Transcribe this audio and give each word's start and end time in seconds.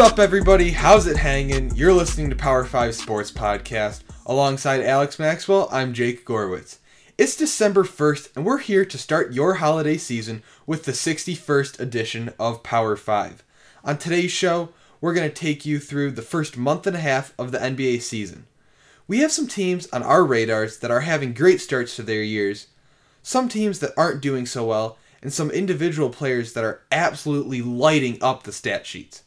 What's 0.00 0.12
up, 0.12 0.18
everybody? 0.18 0.70
How's 0.70 1.06
it 1.06 1.18
hanging? 1.18 1.76
You're 1.76 1.92
listening 1.92 2.30
to 2.30 2.34
Power 2.34 2.64
5 2.64 2.94
Sports 2.94 3.30
Podcast. 3.30 4.00
Alongside 4.24 4.80
Alex 4.80 5.18
Maxwell, 5.18 5.68
I'm 5.70 5.92
Jake 5.92 6.24
Gorwitz. 6.24 6.78
It's 7.18 7.36
December 7.36 7.84
1st, 7.84 8.34
and 8.34 8.46
we're 8.46 8.60
here 8.60 8.86
to 8.86 8.96
start 8.96 9.34
your 9.34 9.56
holiday 9.56 9.98
season 9.98 10.42
with 10.66 10.84
the 10.84 10.92
61st 10.92 11.78
edition 11.80 12.32
of 12.38 12.62
Power 12.62 12.96
5. 12.96 13.44
On 13.84 13.98
today's 13.98 14.30
show, 14.30 14.70
we're 15.02 15.12
going 15.12 15.28
to 15.28 15.36
take 15.36 15.66
you 15.66 15.78
through 15.78 16.12
the 16.12 16.22
first 16.22 16.56
month 16.56 16.86
and 16.86 16.96
a 16.96 17.00
half 17.00 17.34
of 17.38 17.52
the 17.52 17.58
NBA 17.58 18.00
season. 18.00 18.46
We 19.06 19.18
have 19.18 19.32
some 19.32 19.48
teams 19.48 19.86
on 19.92 20.02
our 20.02 20.24
radars 20.24 20.78
that 20.78 20.90
are 20.90 21.00
having 21.00 21.34
great 21.34 21.60
starts 21.60 21.94
to 21.96 22.02
their 22.02 22.22
years, 22.22 22.68
some 23.22 23.50
teams 23.50 23.80
that 23.80 23.92
aren't 23.98 24.22
doing 24.22 24.46
so 24.46 24.64
well, 24.64 24.96
and 25.20 25.30
some 25.30 25.50
individual 25.50 26.08
players 26.08 26.54
that 26.54 26.64
are 26.64 26.80
absolutely 26.90 27.60
lighting 27.60 28.16
up 28.22 28.44
the 28.44 28.52
stat 28.52 28.86
sheets. 28.86 29.24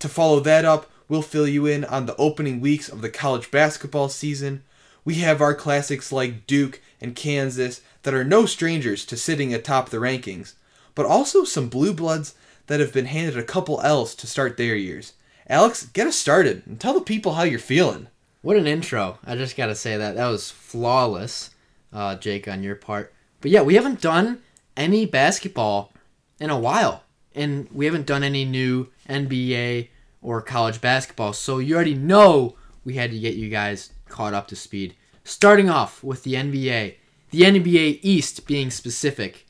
To 0.00 0.08
follow 0.08 0.40
that 0.40 0.64
up, 0.64 0.90
we'll 1.08 1.22
fill 1.22 1.46
you 1.46 1.66
in 1.66 1.84
on 1.84 2.06
the 2.06 2.16
opening 2.16 2.60
weeks 2.60 2.88
of 2.88 3.02
the 3.02 3.10
college 3.10 3.50
basketball 3.50 4.08
season. 4.08 4.62
We 5.04 5.16
have 5.16 5.40
our 5.40 5.54
classics 5.54 6.10
like 6.10 6.46
Duke 6.46 6.80
and 7.00 7.14
Kansas 7.14 7.82
that 8.02 8.14
are 8.14 8.24
no 8.24 8.46
strangers 8.46 9.04
to 9.06 9.16
sitting 9.16 9.52
atop 9.52 9.90
the 9.90 9.98
rankings, 9.98 10.54
but 10.94 11.06
also 11.06 11.44
some 11.44 11.68
blue 11.68 11.92
bloods 11.92 12.34
that 12.66 12.80
have 12.80 12.92
been 12.92 13.06
handed 13.06 13.36
a 13.36 13.42
couple 13.42 13.80
L's 13.82 14.14
to 14.16 14.26
start 14.26 14.56
their 14.56 14.74
years. 14.74 15.12
Alex, 15.48 15.86
get 15.86 16.06
us 16.06 16.16
started 16.16 16.62
and 16.66 16.80
tell 16.80 16.94
the 16.94 17.00
people 17.00 17.34
how 17.34 17.42
you're 17.42 17.58
feeling. 17.58 18.06
What 18.40 18.56
an 18.56 18.66
intro. 18.66 19.18
I 19.26 19.36
just 19.36 19.56
got 19.56 19.66
to 19.66 19.74
say 19.74 19.98
that. 19.98 20.14
That 20.14 20.28
was 20.28 20.50
flawless, 20.50 21.50
uh, 21.92 22.16
Jake, 22.16 22.48
on 22.48 22.62
your 22.62 22.76
part. 22.76 23.12
But 23.40 23.50
yeah, 23.50 23.62
we 23.62 23.74
haven't 23.74 24.00
done 24.00 24.40
any 24.76 25.04
basketball 25.04 25.92
in 26.38 26.48
a 26.48 26.58
while. 26.58 27.02
And 27.34 27.68
we 27.70 27.84
haven't 27.84 28.06
done 28.06 28.22
any 28.22 28.44
new 28.44 28.88
NBA 29.10 29.88
or 30.22 30.40
college 30.40 30.80
basketball. 30.80 31.32
So 31.32 31.58
you 31.58 31.74
already 31.74 31.94
know 31.94 32.56
we 32.84 32.94
had 32.94 33.10
to 33.10 33.18
get 33.18 33.34
you 33.34 33.48
guys 33.48 33.92
caught 34.08 34.34
up 34.34 34.48
to 34.48 34.56
speed. 34.56 34.94
Starting 35.24 35.68
off 35.68 36.02
with 36.02 36.22
the 36.22 36.34
NBA. 36.34 36.96
The 37.30 37.42
NBA 37.42 38.00
East 38.02 38.46
being 38.46 38.70
specific. 38.70 39.46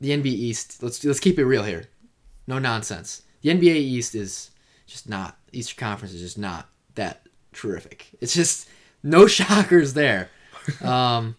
The 0.00 0.10
NBA 0.10 0.26
East, 0.26 0.82
let's 0.82 1.04
let's 1.04 1.20
keep 1.20 1.38
it 1.38 1.44
real 1.44 1.62
here. 1.62 1.84
No 2.46 2.58
nonsense. 2.58 3.22
The 3.40 3.50
NBA 3.50 3.76
East 3.76 4.14
is 4.14 4.50
just 4.86 5.08
not 5.08 5.38
Eastern 5.52 5.78
Conference 5.78 6.12
is 6.14 6.20
just 6.20 6.38
not 6.38 6.68
that 6.96 7.26
terrific. 7.52 8.10
It's 8.20 8.34
just 8.34 8.68
no 9.02 9.26
shockers 9.28 9.94
there. 9.94 10.30
Um, 10.82 11.36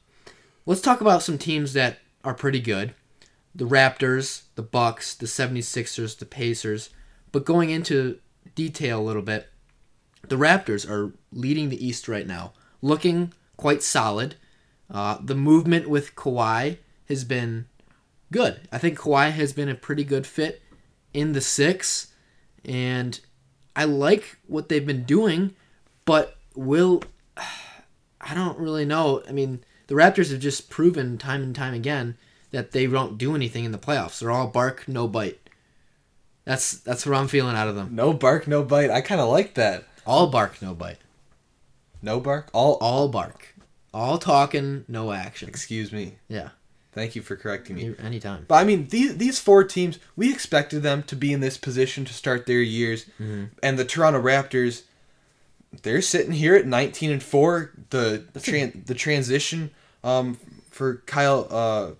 let's 0.65 0.81
talk 0.81 1.01
about 1.01 1.23
some 1.23 1.37
teams 1.37 1.73
that 1.73 1.99
are 2.23 2.33
pretty 2.33 2.59
good. 2.59 2.93
The 3.55 3.67
Raptors, 3.67 4.43
the 4.55 4.63
Bucks, 4.63 5.13
the 5.13 5.25
76ers, 5.25 6.17
the 6.17 6.25
Pacers. 6.25 6.89
But 7.31 7.45
going 7.45 7.69
into 7.69 8.19
detail 8.55 8.99
a 8.99 9.03
little 9.03 9.21
bit, 9.21 9.49
the 10.27 10.37
Raptors 10.37 10.89
are 10.89 11.13
leading 11.31 11.69
the 11.69 11.85
East 11.85 12.07
right 12.07 12.25
now, 12.25 12.53
looking 12.81 13.33
quite 13.57 13.83
solid. 13.83 14.35
Uh, 14.89 15.17
the 15.21 15.35
movement 15.35 15.89
with 15.89 16.15
Kawhi 16.15 16.77
has 17.09 17.23
been 17.23 17.67
good. 18.31 18.67
I 18.71 18.77
think 18.77 18.97
Kawhi 18.97 19.31
has 19.31 19.53
been 19.53 19.69
a 19.69 19.75
pretty 19.75 20.03
good 20.03 20.25
fit 20.25 20.61
in 21.13 21.33
the 21.33 21.41
six, 21.41 22.13
and 22.65 23.19
I 23.75 23.85
like 23.85 24.37
what 24.47 24.69
they've 24.69 24.85
been 24.85 25.03
doing, 25.03 25.55
but 26.05 26.37
will 26.55 27.03
I 28.25 28.33
don't 28.33 28.57
really 28.57 28.85
know. 28.85 29.21
I 29.27 29.33
mean, 29.33 29.63
the 29.87 29.95
Raptors 29.95 30.31
have 30.31 30.39
just 30.39 30.69
proven 30.69 31.17
time 31.17 31.43
and 31.43 31.53
time 31.53 31.73
again 31.73 32.17
that 32.53 32.71
they 32.71 32.87
don't 32.87 33.17
do 33.17 33.35
anything 33.35 33.65
in 33.65 33.73
the 33.73 33.77
playoffs. 33.77 34.19
They're 34.19 34.31
all 34.31 34.47
bark, 34.47 34.87
no 34.87 35.07
bite. 35.07 35.39
That's 36.45 36.77
that's 36.77 37.05
what 37.05 37.17
I'm 37.17 37.27
feeling 37.27 37.55
out 37.55 37.67
of 37.67 37.75
them. 37.75 37.89
No 37.95 38.13
bark, 38.13 38.47
no 38.47 38.63
bite. 38.63 38.89
I 38.89 39.01
kind 39.01 39.19
of 39.19 39.29
like 39.29 39.55
that. 39.55 39.83
All 40.05 40.27
bark, 40.27 40.61
no 40.61 40.73
bite. 40.73 40.99
No 42.01 42.19
bark, 42.19 42.49
all 42.53 42.75
All 42.75 43.09
bark. 43.09 43.55
All 43.93 44.17
talking, 44.17 44.85
no 44.87 45.11
action. 45.11 45.49
Excuse 45.49 45.91
me. 45.91 46.15
Yeah. 46.27 46.49
Thank 46.93 47.15
you 47.15 47.21
for 47.23 47.35
correcting 47.35 47.75
me. 47.75 47.95
Anytime. 47.97 48.45
But 48.47 48.55
I 48.55 48.63
mean, 48.65 48.87
these 48.89 49.17
these 49.17 49.39
four 49.39 49.63
teams, 49.63 49.97
we 50.15 50.31
expected 50.31 50.83
them 50.83 51.01
to 51.03 51.15
be 51.15 51.33
in 51.33 51.39
this 51.39 51.57
position 51.57 52.05
to 52.05 52.13
start 52.13 52.45
their 52.45 52.61
years, 52.61 53.07
and 53.63 53.79
the 53.79 53.85
Toronto 53.85 54.21
Raptors, 54.21 54.83
they're 55.81 56.03
sitting 56.03 56.33
here 56.33 56.55
at 56.55 56.67
nineteen 56.67 57.09
and 57.09 57.23
four. 57.23 57.71
The 57.89 58.25
tran- 58.35 58.85
the 58.85 58.93
transition 58.93 59.71
um, 60.03 60.37
for 60.69 60.97
Kyle, 61.07 61.47
uh, 61.49 61.91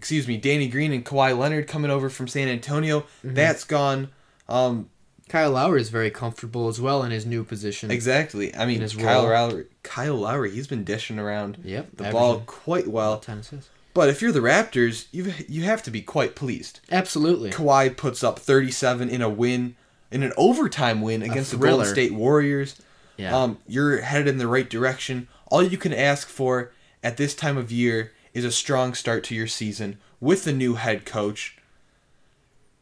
excuse 0.00 0.26
me, 0.26 0.38
Danny 0.38 0.66
Green 0.66 0.92
and 0.94 1.04
Kawhi 1.04 1.36
Leonard 1.36 1.68
coming 1.68 1.90
over 1.90 2.08
from 2.08 2.26
San 2.26 2.48
Antonio, 2.48 3.04
that's 3.22 3.64
gone. 3.64 4.08
Um, 4.48 4.88
Kyle 5.28 5.50
Lowry 5.50 5.82
is 5.82 5.90
very 5.90 6.10
comfortable 6.10 6.68
as 6.68 6.80
well 6.80 7.02
in 7.02 7.10
his 7.10 7.26
new 7.26 7.44
position. 7.44 7.90
exactly. 7.90 8.54
I 8.54 8.64
mean, 8.64 8.80
Kyle 8.88 9.28
role. 9.28 9.48
Lowry, 9.48 9.66
Kyle 9.82 10.16
Lowry, 10.16 10.52
he's 10.52 10.66
been 10.66 10.84
dishing 10.84 11.18
around 11.18 11.58
Yep, 11.62 11.98
the 11.98 12.10
ball 12.10 12.40
quite 12.46 12.88
well. 12.88 13.18
Ten 13.18 13.40
assists. 13.40 13.68
But 13.92 14.08
if 14.08 14.22
you're 14.22 14.32
the 14.32 14.40
Raptors, 14.40 15.04
you 15.12 15.34
you 15.46 15.64
have 15.64 15.82
to 15.82 15.90
be 15.90 16.00
quite 16.00 16.34
pleased. 16.34 16.80
Absolutely. 16.90 17.50
Kawhi 17.50 17.94
puts 17.94 18.24
up 18.24 18.38
37 18.38 19.10
in 19.10 19.20
a 19.20 19.28
win, 19.28 19.76
in 20.10 20.22
an 20.22 20.32
overtime 20.38 21.02
win 21.02 21.20
against 21.22 21.50
the 21.50 21.58
Golden. 21.58 21.84
State 21.84 22.14
Warriors. 22.14 22.80
Yeah. 23.18 23.36
Um, 23.36 23.58
you're 23.66 24.00
headed 24.00 24.28
in 24.28 24.38
the 24.38 24.46
right 24.48 24.70
direction. 24.70 25.28
All 25.48 25.62
you 25.62 25.76
can 25.76 25.92
ask 25.92 26.26
for 26.26 26.72
at 27.02 27.18
this 27.18 27.34
time 27.34 27.58
of 27.58 27.70
year 27.70 28.12
is 28.34 28.44
a 28.44 28.52
strong 28.52 28.94
start 28.94 29.24
to 29.24 29.34
your 29.34 29.46
season 29.46 29.98
with 30.20 30.44
the 30.44 30.52
new 30.52 30.74
head 30.74 31.04
coach. 31.04 31.56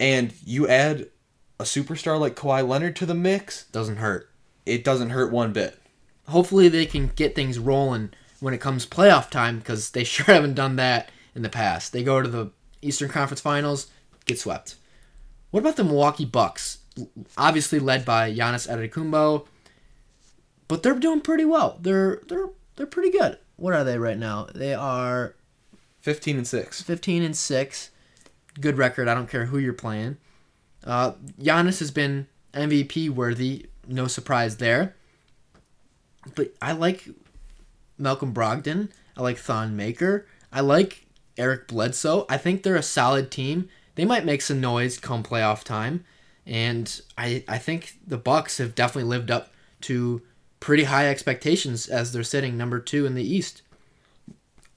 And 0.01 0.33
you 0.45 0.69
add 0.69 1.09
a 1.59 1.65
superstar 1.65 2.19
like 2.21 2.37
Kawhi 2.37 2.67
Leonard 2.67 2.97
to 2.97 3.07
the 3.07 3.15
mix, 3.15 3.65
Doesn't 3.67 3.97
hurt. 3.97 4.31
it 4.67 4.85
doesn't 4.85 5.11
hurt 5.11 5.33
one 5.33 5.53
bit. 5.53 5.81
hopefully 6.29 6.69
they 6.69 6.87
can 6.87 7.09
get 7.17 7.35
things 7.35 7.59
rolling 7.59 8.11
when 8.41 8.55
it 8.55 8.61
comes 8.61 8.87
playoff 8.87 9.31
time 9.31 9.59
because 9.59 9.91
they 9.91 10.05
sure 10.13 10.27
haven't 10.27 10.55
done 10.55 10.77
that 10.77 11.11
in 11.35 11.43
the 11.43 11.49
past. 11.49 11.93
They 11.93 12.03
go 12.05 12.23
to 12.23 12.29
the 12.29 12.51
Eastern 12.83 13.09
Conference 13.09 13.41
Finals, 13.41 13.89
get 14.27 14.39
swept. 14.39 14.77
What 15.51 15.61
about 15.61 15.77
the 15.77 15.85
Milwaukee 15.85 16.25
Bucks? 16.27 16.79
Obviously 17.37 17.79
led 17.79 18.05
by 18.05 18.31
Giannis 18.33 18.69
Antetokounmpo, 18.69 19.47
but 20.69 20.83
they're 20.83 20.95
doing 20.99 21.21
pretty 21.23 21.45
well. 21.45 21.79
They're 21.81 22.21
they're 22.29 22.51
they're 22.77 22.87
pretty 22.87 23.11
good. 23.11 23.39
What 23.57 23.73
are 23.75 23.83
they 23.85 23.99
right 23.99 24.19
now? 24.19 24.47
They 24.55 24.75
are 24.75 25.35
15 26.01 26.37
and 26.39 26.47
6. 26.47 26.83
15 26.83 27.23
and 27.23 27.37
6. 27.37 27.91
Good 28.61 28.79
record. 28.79 29.09
I 29.09 29.15
don't 29.15 29.31
care 29.31 29.47
who 29.47 29.59
you're 29.59 29.73
playing. 29.73 30.17
Uh, 30.85 31.13
Giannis 31.41 31.81
has 31.81 31.91
been 31.91 32.27
MVP 32.55 33.11
worthy. 33.11 33.67
No 33.87 34.07
surprise 34.07 34.57
there. 34.57 34.97
But 36.35 36.55
I 36.61 36.73
like 36.73 37.09
Malcolm 37.99 38.33
Brogdon. 38.33 38.91
I 39.17 39.23
like 39.23 39.39
Thon 39.39 39.77
Maker. 39.77 40.27
I 40.53 40.61
like 40.61 41.07
Eric 41.37 41.69
Bledsoe. 41.69 42.27
I 42.29 42.37
think 42.39 42.63
they're 42.63 42.77
a 42.77 42.83
solid 42.83 43.31
team. 43.31 43.69
They 43.95 44.05
might 44.05 44.25
make 44.25 44.43
some 44.43 44.61
noise 44.61 44.99
come 44.99 45.23
playoff 45.23 45.65
time. 45.65 46.05
And 46.47 47.01
I, 47.17 47.45
I 47.49 47.59
think 47.59 47.99
the 48.07 48.17
Bucks 48.17 48.59
have 48.59 48.75
definitely 48.75 49.09
lived 49.09 49.31
up 49.31 49.53
to 49.83 50.23
pretty 50.61 50.85
high 50.85 51.09
expectations 51.09 51.89
as 51.89 52.13
they're 52.13 52.23
sitting 52.23 52.57
number 52.57 52.81
two 52.81 53.07
in 53.07 53.15
the 53.15 53.23
East. 53.23 53.63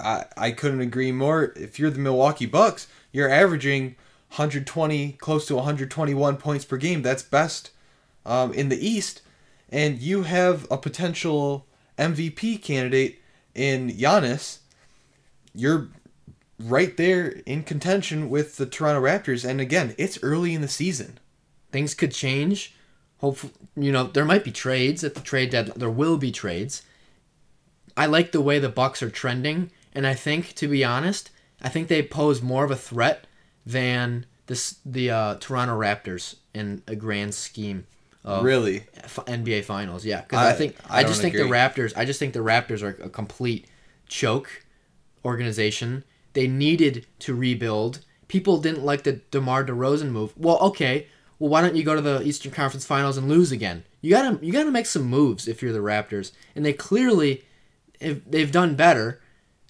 I, 0.01 0.25
I 0.38 0.51
couldn't 0.51 0.81
agree 0.81 1.12
more. 1.12 1.53
If 1.56 1.79
you're 1.79 1.91
the 1.91 2.00
Milwaukee 2.00 2.45
Bucks, 2.45 2.88
you're 3.12 3.29
averaging 3.29 3.95
120, 4.31 5.13
close 5.13 5.45
to 5.47 5.56
121 5.56 6.38
points 6.38 6.66
per 6.66 6.78
game. 6.78 7.01
That's 7.01 7.23
best 7.23 7.72
um, 8.26 8.53
in 8.53 8.70
the 8.70 8.87
East. 8.87 9.22
And 9.70 9.99
you 9.99 10.23
have 10.23 10.67
a 10.70 10.78
potential 10.78 11.66
MVP 11.97 12.61
candidate 12.61 13.22
in 13.53 13.90
Giannis. 13.90 14.59
You're 15.53 15.90
right 16.59 16.96
there 16.97 17.41
in 17.46 17.64
contention 17.64 18.29
with 18.29 18.58
the 18.58 18.66
Toronto 18.66 19.02
Raptors. 19.02 19.47
And 19.47 19.61
again, 19.61 19.96
it's 19.97 20.22
early 20.23 20.53
in 20.53 20.61
the 20.61 20.67
season. 20.67 21.20
things 21.72 21.93
could 21.93 22.11
change. 22.11 22.76
Hopefully, 23.20 23.53
you 23.76 23.91
know, 23.91 24.05
there 24.05 24.26
might 24.26 24.43
be 24.43 24.52
trades 24.52 25.03
at 25.03 25.16
the 25.16 25.22
trade 25.22 25.52
deadline. 25.52 25.78
There 25.78 25.90
will 25.90 26.17
be 26.17 26.31
trades. 26.31 26.81
I 27.96 28.05
like 28.05 28.31
the 28.31 28.41
way 28.41 28.59
the 28.59 28.70
Bucks 28.70 29.03
are 29.03 29.09
trending, 29.09 29.72
and 29.93 30.05
I 30.08 30.14
think, 30.14 30.53
to 30.55 30.67
be 30.67 30.84
honest, 30.84 31.29
I 31.61 31.70
think 31.70 31.88
they 31.88 32.02
pose 32.03 32.41
more 32.41 32.64
of 32.64 32.72
a 32.72 32.76
threat 32.76 33.26
than 33.66 34.26
this 34.47 34.78
the 34.85 35.11
uh, 35.11 35.35
Toronto 35.35 35.78
Raptors 35.78 36.35
in 36.53 36.82
a 36.88 36.96
grand 36.96 37.34
scheme 37.34 37.85
of 38.23 38.43
Really? 38.43 38.84
F- 38.96 39.20
NBA 39.26 39.64
Finals. 39.66 40.05
Yeah, 40.05 40.22
because 40.22 40.40
I, 40.40 40.49
I- 40.49 40.53
think 40.53 40.76
I 40.90 40.99
I, 40.99 41.03
just 41.03 41.22
think 41.22 41.35
agree. 41.35 41.47
the 41.47 41.53
Raptors. 41.53 41.93
I 41.96 42.05
just 42.05 42.20
think 42.20 42.34
the 42.34 42.40
Raptors 42.40 42.82
are 42.82 43.02
a 43.03 43.09
complete 43.09 43.67
choke 44.08 44.64
organization. 45.26 46.03
They 46.34 46.47
needed 46.47 47.05
to 47.20 47.34
rebuild. 47.35 47.99
People 48.28 48.58
didn't 48.59 48.84
like 48.84 49.03
the 49.03 49.14
DeMar 49.32 49.66
DeRozan 49.66 50.09
move. 50.11 50.34
Well, 50.38 50.58
okay. 50.59 51.08
Well, 51.40 51.49
why 51.49 51.61
don't 51.61 51.76
you 51.76 51.84
go 51.84 51.96
to 51.96 52.02
the 52.02 52.22
Eastern 52.23 52.52
Conference 52.52 52.85
Finals 52.85 53.17
and 53.17 53.28
lose 53.28 53.52
again? 53.52 53.84
You 54.02 54.11
gotta 54.11 54.43
you 54.46 54.52
gotta 54.52 54.72
make 54.72 54.85
some 54.85 55.03
moves 55.03 55.47
if 55.47 55.61
you're 55.61 55.73
the 55.73 55.79
Raptors, 55.79 56.32
and 56.55 56.66
they 56.66 56.73
clearly, 56.73 57.43
if 57.99 58.23
they've 58.29 58.52
done 58.52 58.76
better. 58.76 59.21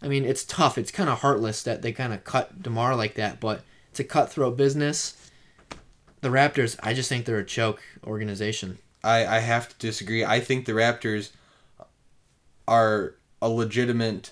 I 0.01 0.07
mean, 0.07 0.25
it's 0.25 0.43
tough. 0.43 0.77
It's 0.77 0.91
kind 0.91 1.09
of 1.09 1.19
heartless 1.19 1.63
that 1.63 1.81
they 1.81 1.91
kind 1.91 2.13
of 2.13 2.23
cut 2.23 2.63
DeMar 2.63 2.95
like 2.95 3.15
that, 3.15 3.39
but 3.39 3.61
it's 3.91 3.99
a 3.99 4.03
cutthroat 4.03 4.57
business. 4.57 5.15
The 6.21 6.29
Raptors, 6.29 6.79
I 6.81 6.93
just 6.93 7.09
think 7.09 7.25
they're 7.25 7.37
a 7.39 7.45
choke 7.45 7.81
organization. 8.05 8.77
I, 9.03 9.25
I 9.25 9.39
have 9.39 9.69
to 9.69 9.75
disagree. 9.77 10.23
I 10.23 10.39
think 10.39 10.65
the 10.65 10.73
Raptors 10.73 11.31
are 12.67 13.15
a 13.41 13.49
legitimate 13.49 14.31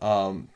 um, 0.00 0.48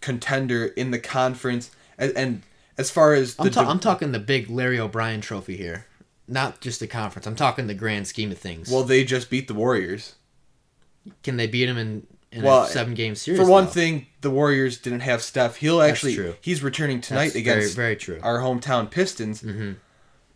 contender 0.00 0.66
in 0.66 0.90
the 0.90 0.98
conference, 0.98 1.70
and, 1.98 2.12
and 2.16 2.42
as 2.78 2.90
far 2.90 3.14
as 3.14 3.34
the 3.34 3.44
I'm, 3.44 3.50
ta- 3.50 3.60
div- 3.60 3.68
I'm 3.68 3.80
talking 3.80 4.12
the 4.12 4.18
big 4.18 4.48
Larry 4.48 4.78
O'Brien 4.80 5.20
trophy 5.20 5.56
here, 5.56 5.86
not 6.26 6.60
just 6.60 6.80
the 6.80 6.86
conference. 6.86 7.26
I'm 7.26 7.36
talking 7.36 7.66
the 7.66 7.74
grand 7.74 8.06
scheme 8.06 8.30
of 8.32 8.38
things. 8.38 8.70
well, 8.70 8.84
they 8.84 9.04
just 9.04 9.28
beat 9.30 9.48
the 9.48 9.54
Warriors. 9.54 10.14
can 11.22 11.36
they 11.36 11.46
beat 11.46 11.66
them 11.66 11.76
in, 11.78 12.06
in 12.32 12.42
Well, 12.42 12.64
a 12.64 12.68
seven 12.68 12.94
game 12.94 13.14
series? 13.14 13.38
For 13.40 13.46
one 13.46 13.66
thing, 13.68 14.06
the 14.22 14.30
Warriors 14.30 14.78
didn't 14.78 15.00
have 15.00 15.22
Steph. 15.22 15.56
He'll 15.56 15.78
That's 15.78 15.92
actually 15.92 16.14
true. 16.16 16.34
he's 16.40 16.62
returning 16.62 17.00
tonight 17.00 17.26
That's 17.26 17.36
against 17.36 17.76
very, 17.76 17.94
very 17.94 17.96
true. 17.96 18.20
our 18.22 18.38
hometown 18.38 18.90
Pistons. 18.90 19.42
Mhm. 19.42 19.76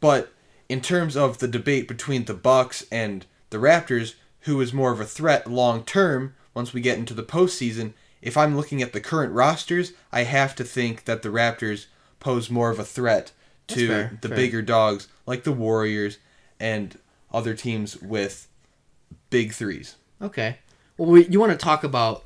But 0.01 0.33
in 0.69 0.81
terms 0.81 1.17
of 1.17 1.39
the 1.39 1.49
debate 1.49 1.89
between 1.89 2.27
the 2.27 2.35
Bucks 2.35 2.85
and 2.93 3.25
the 3.51 3.59
Raptors, 3.59 4.15
who 4.41 4.61
is 4.61 4.73
more 4.73 4.93
of 4.93 5.01
a 5.01 5.07
threat 5.07 5.51
long 5.51 5.85
term 5.85 6.35
once 6.55 6.73
we 6.73 6.81
get 6.81 6.99
into 6.99 7.15
the 7.15 7.23
postseason, 7.23 7.93
if 8.23 8.37
I'm 8.37 8.57
looking 8.57 8.83
at 8.83 8.93
the 8.93 9.01
current 9.01 9.33
rosters, 9.33 9.93
I 10.13 10.23
have 10.25 10.55
to 10.57 10.65
think 10.65 11.05
that 11.05 11.23
the 11.23 11.29
Raptors 11.31 11.87
pose 12.21 12.51
more 12.51 12.71
of 12.71 12.79
a 12.79 12.85
threat 12.85 13.33
to 13.69 13.89
fair, 13.89 14.19
the 14.21 14.29
fair. 14.29 14.37
bigger 14.37 14.63
dogs 14.63 15.09
like 15.27 15.45
the 15.45 15.53
Warriors 15.53 16.19
and 16.61 16.99
other 17.33 17.55
teams 17.55 17.97
with 18.01 18.49
big 19.31 19.53
threes. 19.53 19.97
Okay. 20.21 20.59
Well, 20.97 21.11
we, 21.11 21.27
you 21.27 21.39
want 21.39 21.53
to 21.53 21.59
talk 21.59 21.85
about 21.85 22.25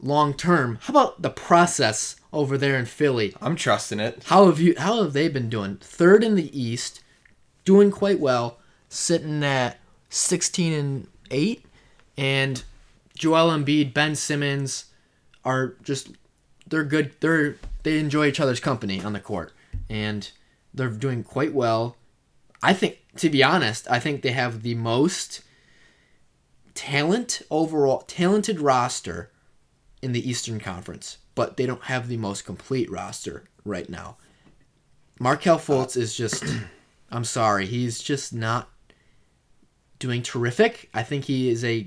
long 0.00 0.34
term? 0.34 0.78
How 0.82 0.92
about 0.92 1.22
the 1.22 1.30
process 1.30 2.16
over 2.32 2.58
there 2.58 2.76
in 2.76 2.86
Philly? 2.86 3.34
I'm 3.40 3.56
trusting 3.56 4.00
it. 4.00 4.24
How 4.24 4.46
have 4.46 4.60
you? 4.60 4.74
How 4.76 5.02
have 5.02 5.12
they 5.12 5.28
been 5.28 5.48
doing? 5.48 5.76
Third 5.76 6.24
in 6.24 6.34
the 6.34 6.58
East, 6.58 7.02
doing 7.64 7.90
quite 7.90 8.18
well, 8.18 8.58
sitting 8.88 9.44
at 9.44 9.78
sixteen 10.08 10.72
and 10.72 11.06
eight, 11.30 11.64
and 12.16 12.64
Joel 13.16 13.50
Embiid, 13.50 13.94
Ben 13.94 14.16
Simmons 14.16 14.86
are 15.44 15.74
just 15.82 16.10
they're 16.66 16.84
good. 16.84 17.12
They're 17.20 17.56
they 17.84 17.98
enjoy 17.98 18.26
each 18.26 18.40
other's 18.40 18.60
company 18.60 19.00
on 19.02 19.12
the 19.12 19.20
court, 19.20 19.52
and 19.88 20.28
they're 20.74 20.88
doing 20.88 21.22
quite 21.22 21.54
well. 21.54 21.96
I 22.62 22.74
think, 22.74 22.98
to 23.16 23.30
be 23.30 23.42
honest, 23.42 23.90
I 23.90 23.98
think 23.98 24.20
they 24.20 24.32
have 24.32 24.62
the 24.62 24.74
most 24.74 25.42
talent 26.74 27.42
overall, 27.50 28.02
talented 28.02 28.60
roster 28.60 29.30
in 30.02 30.12
the 30.12 30.28
Eastern 30.28 30.60
Conference, 30.60 31.18
but 31.34 31.56
they 31.56 31.66
don't 31.66 31.84
have 31.84 32.08
the 32.08 32.16
most 32.16 32.44
complete 32.44 32.90
roster 32.90 33.44
right 33.64 33.88
now. 33.88 34.16
Markelle 35.18 35.56
uh, 35.56 35.58
Fultz 35.58 35.96
is 35.96 36.16
just, 36.16 36.44
I'm 37.10 37.24
sorry, 37.24 37.66
he's 37.66 38.00
just 38.00 38.32
not 38.32 38.70
doing 39.98 40.22
terrific. 40.22 40.88
I 40.94 41.02
think 41.02 41.24
he 41.24 41.48
is 41.50 41.64
a 41.64 41.86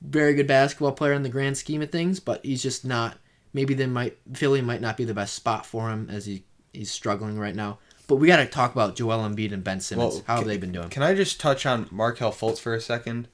very 0.00 0.34
good 0.34 0.46
basketball 0.46 0.92
player 0.92 1.12
in 1.12 1.22
the 1.22 1.28
grand 1.28 1.56
scheme 1.56 1.82
of 1.82 1.90
things, 1.90 2.20
but 2.20 2.44
he's 2.44 2.62
just 2.62 2.84
not. 2.84 3.18
Maybe 3.52 3.74
they 3.74 3.86
might 3.86 4.18
Philly 4.34 4.60
might 4.60 4.80
not 4.80 4.96
be 4.96 5.04
the 5.04 5.14
best 5.14 5.34
spot 5.34 5.64
for 5.66 5.90
him 5.90 6.08
as 6.10 6.26
he 6.26 6.44
he's 6.72 6.90
struggling 6.90 7.38
right 7.38 7.54
now. 7.54 7.78
But 8.06 8.16
we 8.16 8.26
got 8.26 8.36
to 8.36 8.46
talk 8.46 8.72
about 8.72 8.96
Joel 8.96 9.28
Embiid 9.28 9.52
and 9.52 9.62
Ben 9.62 9.80
Simmons. 9.80 10.14
Well, 10.14 10.24
How 10.26 10.34
have 10.34 10.42
can- 10.42 10.48
they 10.48 10.56
been 10.56 10.72
doing? 10.72 10.88
Can 10.88 11.02
I 11.02 11.14
just 11.14 11.38
touch 11.40 11.66
on 11.66 11.88
Markelle 11.90 12.32
Fultz 12.32 12.58
for 12.58 12.74
a 12.74 12.80
second? 12.80 13.28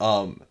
Um, 0.00 0.42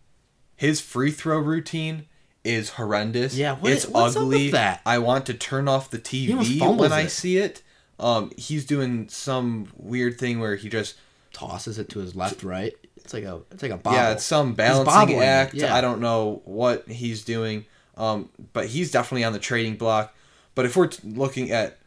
his 0.56 0.80
free 0.80 1.10
throw 1.10 1.38
routine 1.38 2.06
is 2.44 2.70
horrendous. 2.70 3.34
Yeah, 3.36 3.56
what- 3.56 3.72
it's 3.72 3.86
ugly. 3.94 4.44
with 4.46 4.52
that? 4.52 4.80
I 4.86 4.98
want 4.98 5.26
to 5.26 5.34
turn 5.34 5.68
off 5.68 5.90
the 5.90 5.98
TV 5.98 6.60
when 6.78 6.92
I 6.92 7.02
it. 7.02 7.10
see 7.10 7.36
it. 7.38 7.62
Um, 7.98 8.30
he's 8.36 8.64
doing 8.64 9.08
some 9.10 9.68
weird 9.76 10.18
thing 10.18 10.40
where 10.40 10.56
he 10.56 10.68
just 10.68 10.94
Tosses 11.32 11.78
it 11.78 11.88
to 11.90 12.00
his 12.00 12.16
left, 12.16 12.42
right. 12.42 12.74
It's 12.96 13.14
like 13.14 13.22
a 13.22 13.40
it's 13.52 13.62
like 13.62 13.70
a 13.70 13.76
bobble. 13.76 13.96
yeah, 13.96 14.10
it's 14.10 14.24
some 14.24 14.54
balancing 14.54 15.20
act. 15.20 15.54
yeah. 15.54 15.74
I 15.74 15.80
don't 15.80 16.00
know 16.00 16.42
what 16.44 16.88
he's 16.88 17.24
doing. 17.24 17.66
Um, 17.96 18.30
but 18.52 18.66
he's 18.66 18.90
definitely 18.90 19.22
on 19.24 19.32
the 19.32 19.38
trading 19.38 19.76
block. 19.76 20.12
But 20.56 20.64
if 20.66 20.76
we're 20.76 20.88
t- 20.88 21.06
looking 21.08 21.52
at 21.52 21.78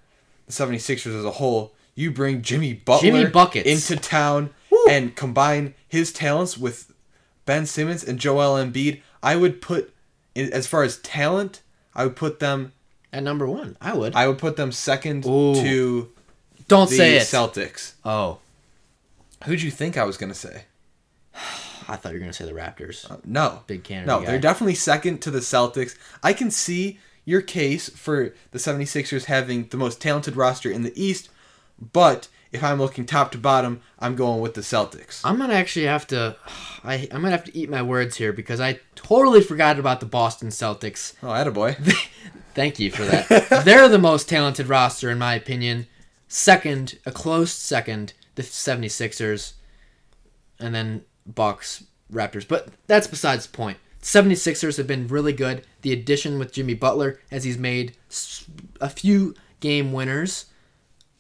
the 0.45 0.53
76ers 0.53 1.07
as 1.19 1.25
a 1.25 1.31
whole, 1.31 1.73
you 1.93 2.09
bring 2.11 2.41
Jimmy 2.41 2.71
Butler 2.73 3.01
Jimmy 3.11 3.25
Buckets. 3.29 3.67
into 3.89 4.01
town 4.01 4.51
and 4.89 5.13
combine 5.13 5.73
his 5.89 6.13
talents 6.13 6.57
with 6.57 6.92
Ben 7.45 7.65
Simmons 7.65 8.03
and 8.03 8.19
Joel 8.19 8.55
Embiid. 8.63 9.01
I 9.21 9.35
would 9.35 9.61
put, 9.61 9.93
as 10.35 10.67
far 10.67 10.83
as 10.83 10.97
talent, 10.97 11.61
I 11.95 12.05
would 12.05 12.15
put 12.15 12.39
them. 12.39 12.73
at 13.11 13.23
number 13.23 13.47
one. 13.47 13.77
I 13.81 13.93
would. 13.93 14.15
I 14.15 14.27
would 14.27 14.37
put 14.37 14.55
them 14.57 14.71
second 14.71 15.25
Ooh. 15.25 15.55
to 15.55 16.09
Don't 16.67 16.89
the 16.89 16.95
say 16.97 17.15
it. 17.17 17.21
Celtics. 17.23 17.93
oh, 18.05 18.39
Who'd 19.45 19.61
you 19.61 19.71
think 19.71 19.97
I 19.97 20.05
was 20.05 20.15
gonna 20.17 20.33
say? 20.33 20.63
I 21.89 21.97
thought 21.97 22.13
you 22.13 22.15
were 22.15 22.19
gonna 22.21 22.31
say 22.33 22.45
the 22.45 22.51
Raptors. 22.53 23.09
Uh, 23.11 23.17
no, 23.25 23.61
Big 23.67 23.83
Canada 23.83 24.07
No, 24.07 24.19
guy. 24.21 24.25
they're 24.27 24.39
definitely 24.39 24.75
second 24.75 25.21
to 25.23 25.31
the 25.31 25.39
Celtics. 25.39 25.97
I 26.23 26.31
can 26.31 26.49
see 26.49 26.97
your 27.25 27.41
case 27.41 27.89
for 27.89 28.33
the 28.51 28.57
76ers 28.57 29.25
having 29.25 29.67
the 29.67 29.77
most 29.77 29.99
talented 30.01 30.35
roster 30.37 30.69
in 30.71 30.83
the 30.83 30.93
East, 31.01 31.29
but 31.91 32.27
if 32.53 32.63
I'm 32.63 32.79
looking 32.79 33.05
top 33.05 33.31
to 33.31 33.37
bottom, 33.37 33.81
I'm 33.99 34.15
going 34.15 34.39
with 34.39 34.53
the 34.53 34.61
Celtics. 34.61 35.21
I'm 35.25 35.37
gonna 35.37 35.55
actually 35.55 35.87
have 35.87 36.05
to. 36.07 36.37
I 36.83 37.07
I'm 37.11 37.21
gonna 37.21 37.31
have 37.31 37.43
to 37.45 37.57
eat 37.57 37.69
my 37.69 37.81
words 37.81 38.15
here 38.15 38.31
because 38.31 38.61
I 38.61 38.79
totally 38.95 39.41
forgot 39.41 39.79
about 39.79 39.99
the 39.99 40.05
Boston 40.05 40.49
Celtics. 40.49 41.13
Oh, 41.23 41.27
attaboy. 41.27 41.75
Thank 42.53 42.79
you 42.79 42.91
for 42.91 43.03
that. 43.03 43.63
They're 43.65 43.89
the 43.89 43.97
most 43.97 44.29
talented 44.29 44.67
roster 44.67 45.09
in 45.09 45.17
my 45.17 45.33
opinion. 45.33 45.87
Second, 46.27 46.99
a 47.05 47.11
close 47.11 47.51
second, 47.51 48.13
the 48.35 48.43
76ers, 48.43 49.53
and 50.59 50.73
then 50.73 51.03
Bucks, 51.25 51.83
Raptors. 52.11 52.47
But 52.47 52.69
that's 52.87 53.07
besides 53.07 53.47
the 53.47 53.57
point. 53.57 53.77
76ers 54.01 54.77
have 54.77 54.87
been 54.87 55.07
really 55.07 55.33
good. 55.33 55.65
The 55.81 55.93
addition 55.93 56.37
with 56.37 56.51
Jimmy 56.51 56.73
Butler 56.73 57.19
as 57.31 57.43
he's 57.43 57.57
made 57.57 57.95
a 58.81 58.89
few 58.89 59.33
game 59.59 59.93
winners 59.93 60.45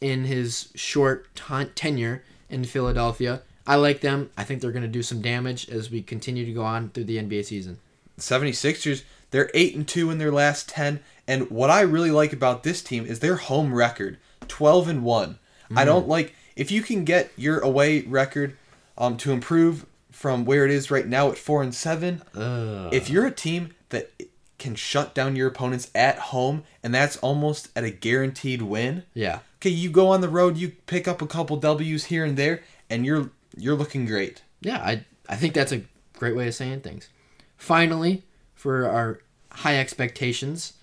in 0.03 0.25
his 0.25 0.69
short 0.75 1.33
ti 1.35 1.65
tenure 1.75 2.23
in 2.49 2.63
Philadelphia. 2.65 3.41
I 3.65 3.75
like 3.75 4.01
them. 4.01 4.29
I 4.37 4.43
think 4.43 4.61
they're 4.61 4.71
going 4.71 4.83
to 4.83 4.89
do 4.89 5.03
some 5.03 5.21
damage 5.21 5.69
as 5.69 5.89
we 5.89 6.01
continue 6.01 6.45
to 6.45 6.51
go 6.51 6.63
on 6.63 6.89
through 6.89 7.05
the 7.05 7.17
NBA 7.17 7.45
season. 7.45 7.79
76ers, 8.19 9.03
they're 9.31 9.49
8 9.53 9.75
and 9.75 9.87
2 9.87 10.11
in 10.11 10.17
their 10.17 10.31
last 10.31 10.69
10, 10.69 10.99
and 11.27 11.49
what 11.49 11.69
I 11.69 11.81
really 11.81 12.11
like 12.11 12.33
about 12.33 12.63
this 12.63 12.83
team 12.83 13.05
is 13.05 13.19
their 13.19 13.37
home 13.37 13.73
record, 13.73 14.17
12 14.47 14.87
and 14.89 15.03
1. 15.03 15.39
I 15.75 15.85
don't 15.85 16.07
like 16.07 16.35
if 16.55 16.69
you 16.69 16.83
can 16.83 17.03
get 17.03 17.31
your 17.35 17.59
away 17.59 18.01
record 18.01 18.55
um, 18.95 19.17
to 19.17 19.31
improve 19.31 19.87
from 20.11 20.45
where 20.45 20.65
it 20.65 20.71
is 20.71 20.91
right 20.91 21.07
now 21.07 21.29
at 21.31 21.37
4 21.37 21.63
and 21.63 21.73
7. 21.73 22.21
Ugh. 22.35 22.93
if 22.93 23.09
you're 23.09 23.25
a 23.25 23.31
team 23.31 23.73
that 23.89 24.11
can 24.59 24.75
shut 24.75 25.15
down 25.15 25.35
your 25.35 25.47
opponents 25.47 25.89
at 25.95 26.17
home 26.19 26.63
and 26.83 26.93
that's 26.93 27.17
almost 27.17 27.69
at 27.75 27.83
a 27.83 27.89
guaranteed 27.89 28.61
win 28.61 29.03
Yeah. 29.13 29.39
Okay 29.63 29.69
you 29.69 29.89
go 29.89 30.09
on 30.09 30.19
the 30.19 30.27
road 30.27 30.57
you 30.57 30.69
pick 30.87 31.07
up 31.07 31.21
a 31.21 31.27
couple 31.27 31.55
w's 31.55 32.05
here 32.05 32.25
and 32.25 32.35
there 32.35 32.61
and 32.89 33.05
you're 33.05 33.31
you're 33.57 33.75
looking 33.75 34.05
great 34.05 34.41
Yeah, 34.61 34.77
I 34.77 35.05
I 35.29 35.35
think 35.35 35.53
that's 35.53 35.71
a 35.71 35.83
great 36.17 36.35
way 36.35 36.47
of 36.47 36.53
saying 36.55 36.81
things. 36.81 37.09
Finally, 37.57 38.23
for 38.53 38.87
our 38.87 39.21
high 39.51 39.77
expectations, 39.77 40.73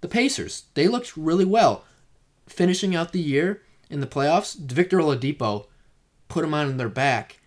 the 0.00 0.08
Pacers. 0.08 0.64
They 0.74 0.88
looked 0.88 1.16
really 1.16 1.44
well. 1.44 1.84
Finishing 2.48 2.94
out 2.94 3.12
the 3.12 3.20
year 3.20 3.62
in 3.90 4.00
the 4.00 4.06
playoffs, 4.06 4.56
Victor 4.56 4.98
Oladipo 4.98 5.66
put 6.28 6.42
them 6.42 6.54
on 6.54 6.76
their 6.76 6.88
back, 6.88 7.40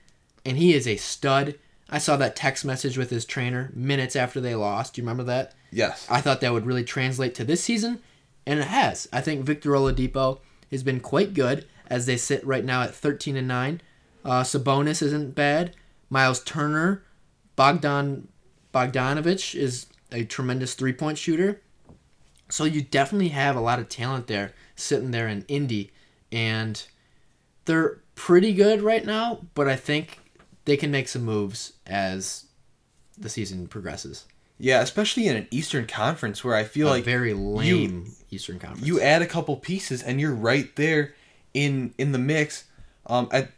and 0.46 0.58
he 0.58 0.74
is 0.74 0.88
a 0.88 0.98
stud. 0.98 1.56
I 1.89 2.00
saw 2.00 2.18
that 2.18 2.36
text 2.36 2.66
message 2.66 2.98
with 2.98 3.10
his 3.10 3.25
trainer 3.25 3.72
minutes 3.74 4.16
after 4.16 4.42
they 4.42 4.56
lost. 4.56 4.94
Do 4.94 5.01
you 5.01 5.08
remember 5.08 5.24
that? 5.24 5.54
yes 5.72 6.08
I 6.10 6.20
thought 6.22 6.42
that 6.42 6.54
would 6.54 6.66
really 6.66 6.84
translate 6.84 7.36
to 7.36 7.44
this 7.44 7.63
season, 7.63 8.01
and 8.46 8.60
it 8.60 8.68
has. 8.68 9.08
I 9.13 9.22
think 9.22 9.46
Victor 9.46 9.72
Oladipo 9.72 10.39
has 10.72 10.84
been 10.84 11.00
quite 11.00 11.34
good 11.34 11.66
as 11.88 12.06
they 12.06 12.18
sit 12.18 12.46
right 12.46 12.64
now 12.64 12.84
at 12.84 12.94
13 12.94 13.36
and 13.36 13.48
9. 13.48 13.82
Uh, 14.24 14.44
Sabonis 14.44 15.02
isn't 15.02 15.36
bad. 15.36 15.76
Miles 16.10 16.44
Turner, 16.44 17.04
Bogdan 17.56 18.28
Bogdanovich 18.74 19.56
is 19.56 19.88
a 20.12 20.24
tremendous 20.24 20.74
three 20.74 20.94
point 20.94 21.18
shooter. 21.18 21.62
So 22.50 22.64
you 22.64 22.82
definitely 22.82 23.30
have 23.30 23.56
a 23.56 23.62
lot 23.62 23.80
of 23.80 23.90
talent 23.90 24.28
there 24.28 24.54
sitting 24.76 25.12
there 25.12 25.28
in 25.28 25.46
Indy, 25.48 25.92
and 26.32 26.84
they're 27.66 28.00
pretty 28.16 28.54
good 28.54 28.82
right 28.82 29.06
now. 29.06 29.42
But 29.54 29.68
I 29.68 29.76
think 29.76 30.20
they 30.66 30.78
can 30.78 30.92
make 30.92 31.08
some 31.08 31.24
moves 31.24 31.74
as 31.86 32.46
the 33.18 33.30
season 33.30 33.68
progresses. 33.68 34.26
Yeah 34.60 34.82
especially 34.82 35.28
in 35.28 35.36
an 35.36 35.48
eastern 35.51 35.88
conference 35.88 36.44
where 36.44 36.56
i 36.56 36.63
feel 36.63 36.88
a 36.88 36.92
like 36.92 37.04
very 37.04 37.34
lame 37.34 38.13
Eastern 38.32 38.60
Conference. 38.60 38.86
you 38.86 39.01
add 39.01 39.24
a 39.24 39.25
couple 39.25 39.56
pieces 39.56 40.04
and 40.04 40.22
you're 40.22 40.36
right 40.36 40.75
there 40.75 41.16
in 41.54 41.94
in 41.98 42.12
the 42.12 42.20
mix 42.20 42.66
um 43.08 43.28
at 43.32 43.51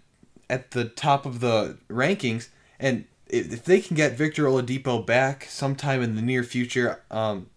at 0.49 0.71
the 0.71 0.85
top 0.85 1.25
of 1.25 1.39
the 1.41 1.77
rankings 1.89 2.47
and 2.79 3.05
if, 3.27 3.51
if 3.51 3.65
they 3.65 3.81
can 3.81 3.95
get 3.95 4.13
Victor 4.13 4.43
Oladipo 4.43 5.05
back 5.05 5.45
sometime 5.49 6.01
in 6.01 6.15
the 6.15 6.21
near 6.21 6.43
future 6.43 7.01
um 7.11 7.47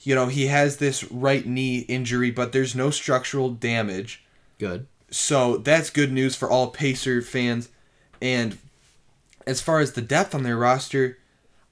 you 0.00 0.14
know 0.14 0.26
he 0.26 0.48
has 0.48 0.78
this 0.78 1.04
right 1.12 1.46
knee 1.46 1.80
injury 1.80 2.32
but 2.32 2.50
there's 2.52 2.74
no 2.74 2.90
structural 2.90 3.50
damage 3.50 4.24
good. 4.58 4.86
So 5.10 5.58
that's 5.58 5.90
good 5.90 6.12
news 6.12 6.36
for 6.36 6.50
all 6.50 6.68
Pacer 6.68 7.22
fans. 7.22 7.68
And 8.20 8.58
as 9.46 9.60
far 9.60 9.80
as 9.80 9.92
the 9.92 10.02
depth 10.02 10.34
on 10.34 10.42
their 10.42 10.56
roster, 10.56 11.18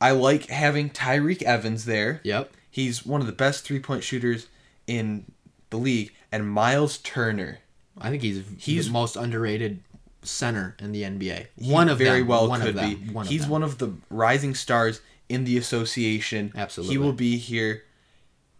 I 0.05 0.11
like 0.11 0.47
having 0.47 0.91
Tyreke 0.91 1.43
Evans 1.43 1.87
there. 1.87 2.21
Yep. 2.25 2.53
He's 2.71 3.07
one 3.07 3.21
of 3.21 3.27
the 3.27 3.33
best 3.33 3.65
three 3.65 3.81
point 3.81 4.03
shooters 4.05 4.49
in 4.87 5.25
the 5.71 5.79
league. 5.79 6.13
And 6.31 6.49
Miles 6.51 6.99
Turner. 6.99 7.59
I 7.99 8.11
think 8.11 8.23
he's 8.23 8.43
He's- 8.59 8.89
most 8.89 9.17
underrated 9.17 9.81
center 10.23 10.77
in 10.81 10.93
the 10.93 11.05
NBA. 11.05 11.47
One 11.57 11.89
of 11.89 11.99
them 11.99 12.07
very 12.07 12.19
them. 12.21 12.29
well 12.29 12.49
one 12.49 12.61
could 12.61 12.75
them. 12.75 12.95
be. 13.07 13.13
One 13.13 13.27
He's 13.27 13.47
one 13.47 13.63
of 13.63 13.79
the 13.79 13.95
rising 14.11 14.55
stars 14.55 15.01
in 15.29 15.45
the 15.45 15.57
association. 15.57 16.53
Absolutely. 16.57 16.95
He 16.95 16.99
will 16.99 17.13
be 17.13 17.39
here 17.39 17.85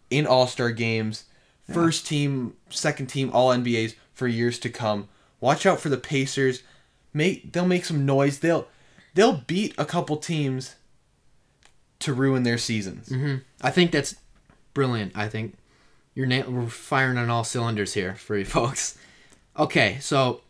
in 0.09 0.25
All 0.25 0.47
Star 0.47 0.71
games, 0.71 1.25
first 1.71 2.07
team, 2.07 2.53
second 2.69 3.07
team, 3.07 3.29
all 3.33 3.49
NBAs 3.51 3.95
for 4.13 4.27
years 4.27 4.57
to 4.59 4.69
come. 4.69 5.09
Watch 5.41 5.65
out 5.65 5.79
for 5.79 5.89
the 5.89 5.97
Pacers. 5.97 6.63
Make 7.13 7.51
they'll 7.53 7.67
make 7.67 7.85
some 7.85 8.05
noise. 8.05 8.39
They'll 8.39 8.67
they'll 9.13 9.43
beat 9.47 9.75
a 9.77 9.85
couple 9.85 10.17
teams 10.17 10.75
to 11.99 12.13
ruin 12.13 12.43
their 12.43 12.57
seasons. 12.57 13.09
hmm 13.09 13.35
I 13.61 13.71
think 13.71 13.91
that's 13.91 14.15
brilliant. 14.73 15.13
I 15.15 15.27
think 15.29 15.55
you're 16.13 16.27
na- 16.27 16.47
we're 16.49 16.67
firing 16.67 17.17
on 17.17 17.29
all 17.29 17.43
cylinders 17.43 17.93
here 17.93 18.15
for 18.15 18.37
you 18.37 18.45
folks. 18.57 18.97
Okay, 19.57 19.97
so 20.01 20.41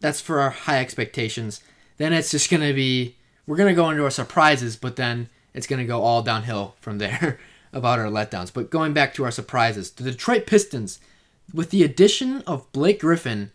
that's 0.00 0.20
for 0.20 0.40
our 0.40 0.50
high 0.50 0.78
expectations. 0.78 1.60
Then 1.96 2.12
it's 2.12 2.30
just 2.30 2.50
gonna 2.50 2.72
be 2.72 3.16
we're 3.46 3.56
gonna 3.56 3.74
go 3.74 3.90
into 3.90 4.04
our 4.04 4.10
surprises, 4.10 4.76
but 4.76 4.96
then 4.96 5.28
it's 5.54 5.66
gonna 5.66 5.84
go 5.84 6.02
all 6.02 6.22
downhill 6.22 6.76
from 6.80 6.98
there 6.98 7.38
about 7.72 7.98
our 7.98 8.06
letdowns. 8.06 8.52
But 8.52 8.70
going 8.70 8.92
back 8.92 9.12
to 9.14 9.24
our 9.24 9.30
surprises, 9.32 9.90
the 9.90 10.04
Detroit 10.04 10.46
Pistons, 10.46 11.00
with 11.52 11.70
the 11.70 11.82
addition 11.82 12.42
of 12.42 12.70
Blake 12.72 13.00
Griffin, 13.00 13.50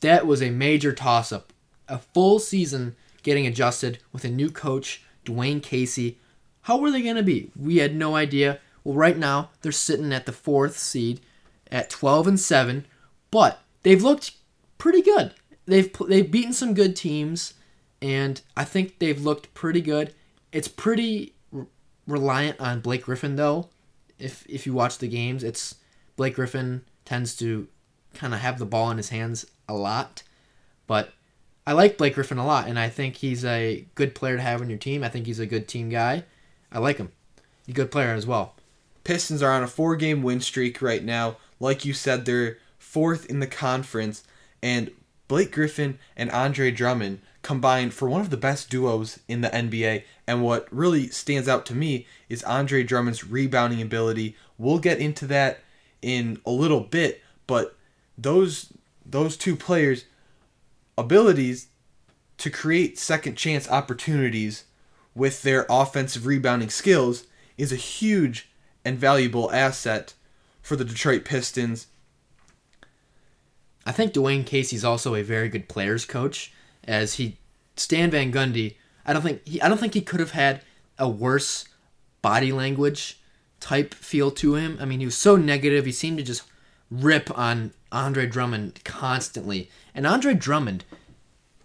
that 0.00 0.26
was 0.26 0.42
a 0.42 0.50
major 0.50 0.92
toss 0.92 1.32
up. 1.32 1.52
A 1.88 1.98
full 1.98 2.38
season 2.38 2.96
getting 3.22 3.46
adjusted 3.46 3.98
with 4.12 4.24
a 4.24 4.28
new 4.28 4.50
coach, 4.50 5.02
Dwane 5.24 5.62
Casey. 5.62 6.18
How 6.62 6.78
were 6.78 6.90
they 6.90 7.02
going 7.02 7.16
to 7.16 7.22
be? 7.22 7.50
We 7.56 7.78
had 7.78 7.94
no 7.94 8.14
idea. 8.16 8.60
Well, 8.84 8.94
right 8.94 9.16
now 9.16 9.50
they're 9.60 9.72
sitting 9.72 10.12
at 10.12 10.26
the 10.26 10.32
fourth 10.32 10.78
seed 10.78 11.20
at 11.70 11.90
12 11.90 12.26
and 12.26 12.40
7, 12.40 12.86
but 13.30 13.60
they've 13.82 14.02
looked 14.02 14.32
pretty 14.78 15.02
good. 15.02 15.34
They've 15.66 15.90
they've 16.08 16.30
beaten 16.30 16.52
some 16.52 16.74
good 16.74 16.96
teams 16.96 17.54
and 18.00 18.40
I 18.56 18.64
think 18.64 18.98
they've 18.98 19.20
looked 19.20 19.54
pretty 19.54 19.80
good. 19.80 20.12
It's 20.50 20.66
pretty 20.68 21.34
r- 21.54 21.68
reliant 22.06 22.60
on 22.60 22.80
Blake 22.80 23.04
Griffin 23.04 23.36
though. 23.36 23.68
If 24.18 24.44
if 24.48 24.66
you 24.66 24.72
watch 24.72 24.98
the 24.98 25.08
games, 25.08 25.44
it's 25.44 25.76
Blake 26.16 26.34
Griffin 26.34 26.82
tends 27.04 27.36
to 27.36 27.68
kind 28.12 28.34
of 28.34 28.40
have 28.40 28.58
the 28.58 28.66
ball 28.66 28.90
in 28.90 28.96
his 28.96 29.10
hands 29.10 29.46
a 29.68 29.74
lot. 29.74 30.24
But 30.86 31.12
I 31.66 31.72
like 31.72 31.98
Blake 31.98 32.14
Griffin 32.14 32.38
a 32.38 32.46
lot, 32.46 32.66
and 32.66 32.78
I 32.78 32.88
think 32.88 33.16
he's 33.16 33.44
a 33.44 33.86
good 33.94 34.14
player 34.14 34.36
to 34.36 34.42
have 34.42 34.60
on 34.60 34.68
your 34.68 34.78
team. 34.78 35.04
I 35.04 35.08
think 35.08 35.26
he's 35.26 35.38
a 35.38 35.46
good 35.46 35.68
team 35.68 35.88
guy. 35.90 36.24
I 36.72 36.78
like 36.78 36.98
him. 36.98 37.12
He's 37.66 37.74
a 37.74 37.76
good 37.76 37.90
player 37.90 38.14
as 38.14 38.26
well. 38.26 38.54
Pistons 39.04 39.42
are 39.42 39.52
on 39.52 39.62
a 39.62 39.68
four 39.68 39.96
game 39.96 40.22
win 40.22 40.40
streak 40.40 40.82
right 40.82 41.04
now. 41.04 41.36
Like 41.60 41.84
you 41.84 41.92
said, 41.92 42.24
they're 42.24 42.58
fourth 42.78 43.26
in 43.26 43.40
the 43.40 43.46
conference. 43.46 44.24
And 44.62 44.90
Blake 45.28 45.52
Griffin 45.52 45.98
and 46.16 46.30
Andre 46.30 46.70
Drummond 46.70 47.20
combined 47.42 47.92
for 47.94 48.08
one 48.08 48.20
of 48.20 48.30
the 48.30 48.36
best 48.36 48.70
duos 48.70 49.20
in 49.28 49.40
the 49.40 49.48
NBA. 49.48 50.04
And 50.26 50.42
what 50.42 50.68
really 50.70 51.08
stands 51.08 51.48
out 51.48 51.66
to 51.66 51.74
me 51.74 52.06
is 52.28 52.42
Andre 52.44 52.82
Drummond's 52.82 53.24
rebounding 53.24 53.82
ability. 53.82 54.36
We'll 54.58 54.78
get 54.78 54.98
into 54.98 55.26
that 55.28 55.60
in 56.00 56.40
a 56.44 56.50
little 56.50 56.80
bit, 56.80 57.22
but 57.46 57.76
those 58.18 58.72
those 59.04 59.36
two 59.36 59.56
players' 59.56 60.04
abilities 60.96 61.68
to 62.38 62.50
create 62.50 62.98
second 62.98 63.36
chance 63.36 63.68
opportunities 63.68 64.64
with 65.14 65.42
their 65.42 65.66
offensive 65.68 66.26
rebounding 66.26 66.70
skills 66.70 67.24
is 67.56 67.72
a 67.72 67.76
huge 67.76 68.50
and 68.84 68.98
valuable 68.98 69.52
asset 69.52 70.14
for 70.60 70.76
the 70.76 70.84
Detroit 70.84 71.24
Pistons. 71.24 71.86
I 73.84 73.92
think 73.92 74.12
Dwane 74.12 74.46
Casey's 74.46 74.84
also 74.84 75.14
a 75.14 75.22
very 75.22 75.48
good 75.48 75.68
players 75.68 76.04
coach, 76.04 76.52
as 76.84 77.14
he 77.14 77.38
Stan 77.76 78.10
Van 78.10 78.32
Gundy. 78.32 78.76
I 79.04 79.12
don't 79.12 79.22
think 79.22 79.46
he. 79.46 79.60
I 79.60 79.68
don't 79.68 79.78
think 79.78 79.94
he 79.94 80.00
could 80.00 80.20
have 80.20 80.32
had 80.32 80.62
a 80.98 81.08
worse 81.08 81.64
body 82.22 82.52
language 82.52 83.20
type 83.60 83.94
feel 83.94 84.30
to 84.30 84.54
him. 84.54 84.78
I 84.80 84.84
mean, 84.84 85.00
he 85.00 85.06
was 85.06 85.16
so 85.16 85.36
negative. 85.36 85.84
He 85.84 85.92
seemed 85.92 86.18
to 86.18 86.24
just 86.24 86.42
rip 86.90 87.36
on 87.36 87.72
Andre 87.92 88.26
Drummond 88.26 88.80
constantly, 88.84 89.70
and 89.94 90.06
Andre 90.06 90.34
Drummond, 90.34 90.84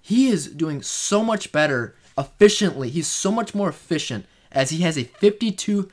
he 0.01 0.27
is 0.27 0.47
doing 0.47 0.81
so 0.81 1.23
much 1.23 1.51
better 1.51 1.95
efficiently. 2.17 2.89
He's 2.89 3.07
so 3.07 3.31
much 3.31 3.55
more 3.55 3.69
efficient 3.69 4.25
as 4.51 4.69
he 4.69 4.81
has 4.83 4.97
a 4.97 5.05
52% 5.05 5.89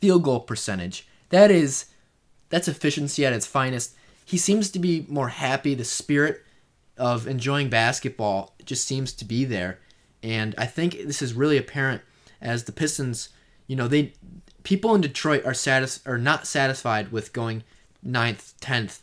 field 0.00 0.22
goal 0.22 0.40
percentage. 0.40 1.06
That 1.30 1.50
is 1.50 1.86
that's 2.50 2.68
efficiency 2.68 3.26
at 3.26 3.32
its 3.32 3.46
finest. 3.46 3.94
He 4.24 4.38
seems 4.38 4.70
to 4.70 4.78
be 4.78 5.04
more 5.08 5.28
happy. 5.28 5.74
The 5.74 5.84
spirit 5.84 6.42
of 6.96 7.26
enjoying 7.26 7.68
basketball 7.68 8.54
just 8.64 8.86
seems 8.86 9.12
to 9.14 9.24
be 9.24 9.44
there. 9.44 9.78
And 10.22 10.54
I 10.58 10.66
think 10.66 10.94
this 11.04 11.22
is 11.22 11.34
really 11.34 11.56
apparent 11.56 12.02
as 12.40 12.64
the 12.64 12.72
Pistons, 12.72 13.28
you 13.66 13.76
know, 13.76 13.88
they 13.88 14.12
people 14.62 14.94
in 14.94 15.00
Detroit 15.00 15.44
are 15.44 15.54
satis- 15.54 16.00
are 16.06 16.18
not 16.18 16.46
satisfied 16.46 17.12
with 17.12 17.32
going 17.32 17.62
ninth, 18.02 18.54
tenth 18.60 19.02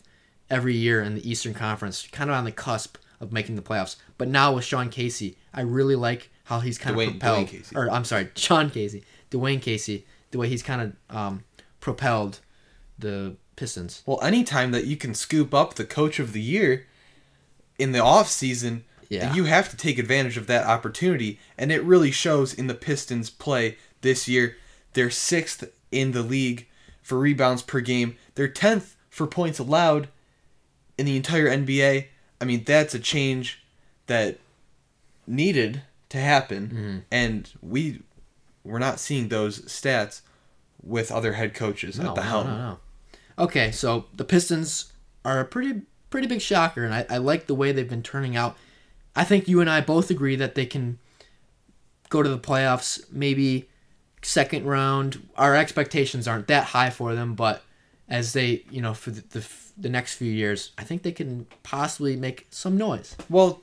every 0.50 0.75
year 0.75 1.02
in 1.02 1.16
the 1.16 1.30
Eastern 1.30 1.54
Conference, 1.54 2.08
kind 2.12 2.30
of 2.30 2.36
on 2.36 2.44
the 2.46 2.52
cusp 2.52 2.98
of 3.20 3.32
making 3.32 3.56
the 3.56 3.62
playoffs. 3.62 3.96
But 4.18 4.28
now 4.28 4.54
with 4.54 4.64
Sean 4.66 4.90
Casey, 4.90 5.38
I 5.54 5.62
really 5.62 5.96
like 5.96 6.30
how 6.46 6.60
he's 6.60 6.78
kind 6.78 6.96
Dwane- 6.96 7.06
of 7.08 7.12
propelled. 7.14 7.48
Dwane 7.48 7.50
Casey. 7.50 7.75
Or 7.75 7.90
I'm 7.92 8.04
sorry, 8.06 8.30
Sean 8.36 8.70
Casey, 8.70 9.04
Dwane 9.32 9.62
Casey, 9.62 10.06
the 10.32 10.38
way 10.38 10.48
he's 10.50 10.62
kind 10.64 10.82
of 11.10 11.16
um, 11.16 11.44
propelled 11.80 12.40
the 13.00 13.36
Pistons. 13.56 14.04
Well, 14.06 14.22
anytime 14.22 14.72
that 14.72 14.86
you 14.86 14.98
can 14.98 15.14
scoop 15.14 15.54
up 15.54 15.75
the 15.75 15.86
coach 15.86 16.20
of 16.20 16.34
the 16.34 16.42
year 16.42 16.86
in 17.80 17.92
the 17.94 18.00
off 18.00 18.28
season, 18.30 18.84
Yeah. 19.10 19.34
you 19.34 19.46
have 19.46 19.70
to 19.70 19.78
take 19.78 19.98
advantage 19.98 20.36
of 20.38 20.48
that 20.48 20.66
opportunity, 20.66 21.40
and 21.58 21.72
it 21.72 21.84
really 21.84 22.12
shows 22.12 22.54
in 22.54 22.68
the 22.68 22.74
Pistons' 22.74 23.30
play 23.30 23.78
this 24.02 24.28
year. 24.28 24.58
They're 24.94 25.10
sixth 25.10 25.64
in 25.92 26.12
the 26.12 26.22
league 26.22 26.68
for 27.02 27.18
rebounds 27.18 27.62
per 27.62 27.80
game. 27.80 28.18
They're 28.36 28.48
tenth 28.50 28.96
for 29.10 29.25
points 29.28 29.60
allowed 29.60 30.10
in 30.98 31.06
the 31.06 31.16
entire 31.16 31.48
NBA. 31.50 32.08
I 32.42 32.46
mean, 32.46 32.64
that's 32.66 32.94
a 32.94 33.00
change 33.00 33.62
that 34.08 34.38
needed 35.28 35.82
to 36.10 36.18
happen, 36.20 36.68
Mm-hmm. 36.68 36.98
and 37.12 37.50
we 37.62 38.02
we're 38.64 38.80
not 38.80 39.00
seeing 39.00 39.28
those 39.30 39.62
stats 39.62 40.22
with 40.82 41.12
other 41.12 41.34
head 41.34 41.54
coaches 41.54 42.00
No, 42.00 42.10
at 42.10 42.16
the 42.16 42.22
helm. 42.24 42.48
no, 42.48 42.58
no. 42.58 42.80
Okay, 43.38 43.72
so 43.72 44.06
the 44.14 44.24
Pistons 44.24 44.92
are 45.24 45.40
a 45.40 45.46
pretty 45.46 45.82
pretty 46.10 46.28
big 46.28 46.42
shocker, 46.42 46.84
and 46.86 46.94
I, 46.94 47.06
I 47.10 47.18
like 47.18 47.48
the 47.48 47.56
way 47.56 47.72
they've 47.72 47.90
been 47.90 48.04
turning 48.04 48.36
out. 48.36 48.56
I 49.16 49.24
think 49.24 49.48
you 49.48 49.62
and 49.62 49.70
I 49.70 49.82
both 49.82 50.10
agree 50.10 50.36
that 50.36 50.56
they 50.56 50.66
can 50.66 51.00
go 52.10 52.22
to 52.24 52.30
the 52.30 52.38
playoffs, 52.40 53.04
maybe 53.12 53.68
second 54.22 54.66
round. 54.66 55.28
Our 55.38 55.56
expectations 55.56 56.28
aren't 56.28 56.48
that 56.48 56.66
high 56.68 56.90
for 56.90 57.16
them, 57.16 57.34
but 57.36 57.64
as 58.10 58.34
they, 58.34 58.64
you 58.70 58.82
know, 58.82 58.94
for 58.94 59.12
the, 59.12 59.22
the, 59.30 59.48
the 59.78 59.90
next 59.90 60.16
few 60.16 60.32
years, 60.32 60.72
I 60.78 60.84
think 60.84 61.02
they 61.04 61.12
can 61.12 61.48
possibly 61.64 62.16
make 62.16 62.48
some 62.50 62.78
noise. 62.78 63.16
Well, 63.30 63.62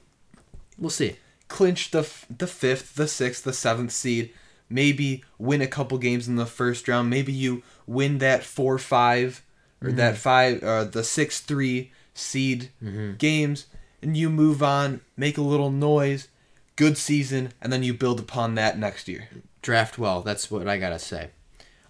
We'll 0.78 0.90
see. 0.90 1.16
clinch 1.48 1.90
the 1.90 2.00
f- 2.00 2.26
the 2.36 2.46
fifth, 2.46 2.94
the 2.94 3.06
sixth, 3.06 3.44
the 3.44 3.52
seventh 3.52 3.92
seed. 3.92 4.32
Maybe 4.70 5.22
win 5.38 5.60
a 5.60 5.66
couple 5.66 5.98
games 5.98 6.26
in 6.26 6.36
the 6.36 6.46
first 6.46 6.88
round. 6.88 7.10
Maybe 7.10 7.30
you 7.32 7.62
win 7.86 8.18
that 8.18 8.42
four 8.42 8.78
five 8.78 9.42
or 9.82 9.92
that 9.92 10.16
five 10.16 10.62
uh, 10.62 10.84
the 10.84 11.04
six 11.04 11.40
three 11.40 11.92
seed 12.14 12.70
games, 13.18 13.66
and 14.00 14.16
you 14.16 14.30
move 14.30 14.62
on, 14.62 15.02
make 15.16 15.36
a 15.38 15.42
little 15.42 15.70
noise, 15.70 16.28
good 16.76 16.96
season, 16.96 17.52
and 17.60 17.70
then 17.72 17.82
you 17.82 17.92
build 17.94 18.18
upon 18.18 18.54
that 18.54 18.78
next 18.78 19.06
year. 19.06 19.28
draft 19.60 19.98
well. 19.98 20.22
That's 20.22 20.50
what 20.50 20.66
I 20.66 20.78
gotta 20.78 20.98
say. 20.98 21.30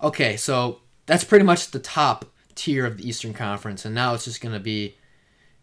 Okay, 0.03 0.37
so 0.37 0.81
that's 1.07 1.25
pretty 1.25 1.45
much 1.45 1.71
the 1.71 1.79
top 1.79 2.27
tier 2.55 2.87
of 2.87 2.97
the 2.99 3.09
Eastern 3.09 3.35
Conference, 3.35 3.85
and 3.85 3.95
now 3.95 4.15
it's 4.15 4.25
just 4.25 4.41
gonna 4.41 4.61
be 4.61 4.97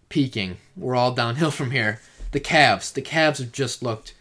peaking. 0.10 0.58
We're 0.75 0.96
all 0.96 1.12
downhill 1.13 1.51
from 1.60 1.72
here. 1.72 2.00
The 2.31 2.39
Cavs. 2.39 2.93
The 2.93 3.01
Cavs 3.01 3.39
have 3.39 3.51
just 3.51 3.81
looked. 3.81 4.13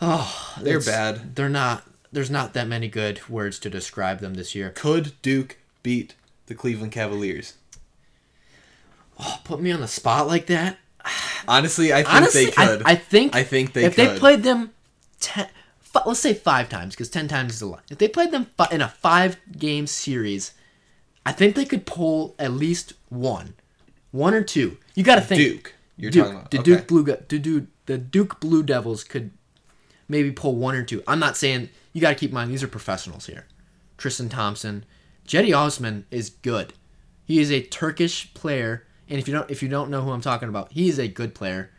Oh, 0.00 0.54
They're 0.60 0.80
bad. 0.80 1.34
They're 1.36 1.48
not. 1.48 1.84
There's 2.12 2.30
not 2.30 2.54
that 2.54 2.66
many 2.68 2.88
good 2.88 3.26
words 3.28 3.58
to 3.60 3.70
describe 3.70 4.20
them 4.20 4.34
this 4.34 4.54
year. 4.54 4.70
Could 4.70 5.12
Duke 5.22 5.58
beat 5.82 6.14
the 6.46 6.54
Cleveland 6.54 6.92
Cavaliers? 6.92 7.54
Oh, 9.18 9.40
put 9.44 9.60
me 9.60 9.70
on 9.72 9.80
the 9.80 9.88
spot 9.88 10.26
like 10.26 10.46
that. 10.46 10.78
Honestly, 11.46 11.92
I 11.92 12.02
think 12.02 12.14
Honestly, 12.14 12.44
they 12.46 12.50
could. 12.52 12.82
I, 12.84 12.92
I 12.92 12.94
think 12.94 13.34
I 13.34 13.42
think 13.42 13.72
they 13.72 13.82
could 13.82 13.88
if 13.90 13.96
could. 13.96 14.08
they 14.14 14.18
played 14.18 14.42
them 14.42 14.70
ten, 15.20 15.48
let's 16.06 16.20
say 16.20 16.34
five 16.34 16.68
times 16.68 16.94
because 16.94 17.08
ten 17.08 17.28
times 17.28 17.54
is 17.54 17.62
a 17.62 17.66
lot. 17.66 17.82
If 17.90 17.98
they 17.98 18.08
played 18.08 18.30
them 18.30 18.46
fi- 18.56 18.68
in 18.70 18.80
a 18.80 18.88
five 18.88 19.36
game 19.58 19.86
series, 19.86 20.52
I 21.28 21.32
think 21.32 21.56
they 21.56 21.66
could 21.66 21.84
pull 21.84 22.34
at 22.38 22.52
least 22.52 22.94
one, 23.10 23.52
one 24.12 24.32
or 24.32 24.42
two. 24.42 24.78
You 24.94 25.04
got 25.04 25.16
to 25.16 25.20
think 25.20 25.42
Duke. 25.42 25.74
You're 25.98 26.10
Duke, 26.10 26.24
talking 26.24 26.38
about 26.38 26.50
the 26.50 26.58
okay. 26.60 26.64
Duke 26.64 26.86
Blue 26.86 27.04
the 27.04 27.38
Duke 27.38 27.66
the 27.84 27.98
Duke 27.98 28.40
Blue 28.40 28.62
Devils 28.62 29.04
could 29.04 29.30
maybe 30.08 30.32
pull 30.32 30.56
one 30.56 30.74
or 30.74 30.84
two. 30.84 31.02
I'm 31.06 31.18
not 31.18 31.36
saying 31.36 31.68
you 31.92 32.00
got 32.00 32.08
to 32.08 32.14
keep 32.14 32.30
in 32.30 32.34
mind 32.34 32.50
these 32.50 32.62
are 32.62 32.68
professionals 32.68 33.26
here. 33.26 33.44
Tristan 33.98 34.30
Thompson, 34.30 34.86
Cedi 35.26 35.54
Osman 35.54 36.06
is 36.10 36.30
good. 36.30 36.72
He 37.26 37.40
is 37.40 37.52
a 37.52 37.60
Turkish 37.60 38.32
player, 38.32 38.86
and 39.06 39.18
if 39.18 39.28
you 39.28 39.34
don't 39.34 39.50
if 39.50 39.62
you 39.62 39.68
don't 39.68 39.90
know 39.90 40.00
who 40.00 40.12
I'm 40.12 40.22
talking 40.22 40.48
about, 40.48 40.72
he 40.72 40.88
is 40.88 40.98
a 40.98 41.08
good 41.08 41.34
player. 41.34 41.70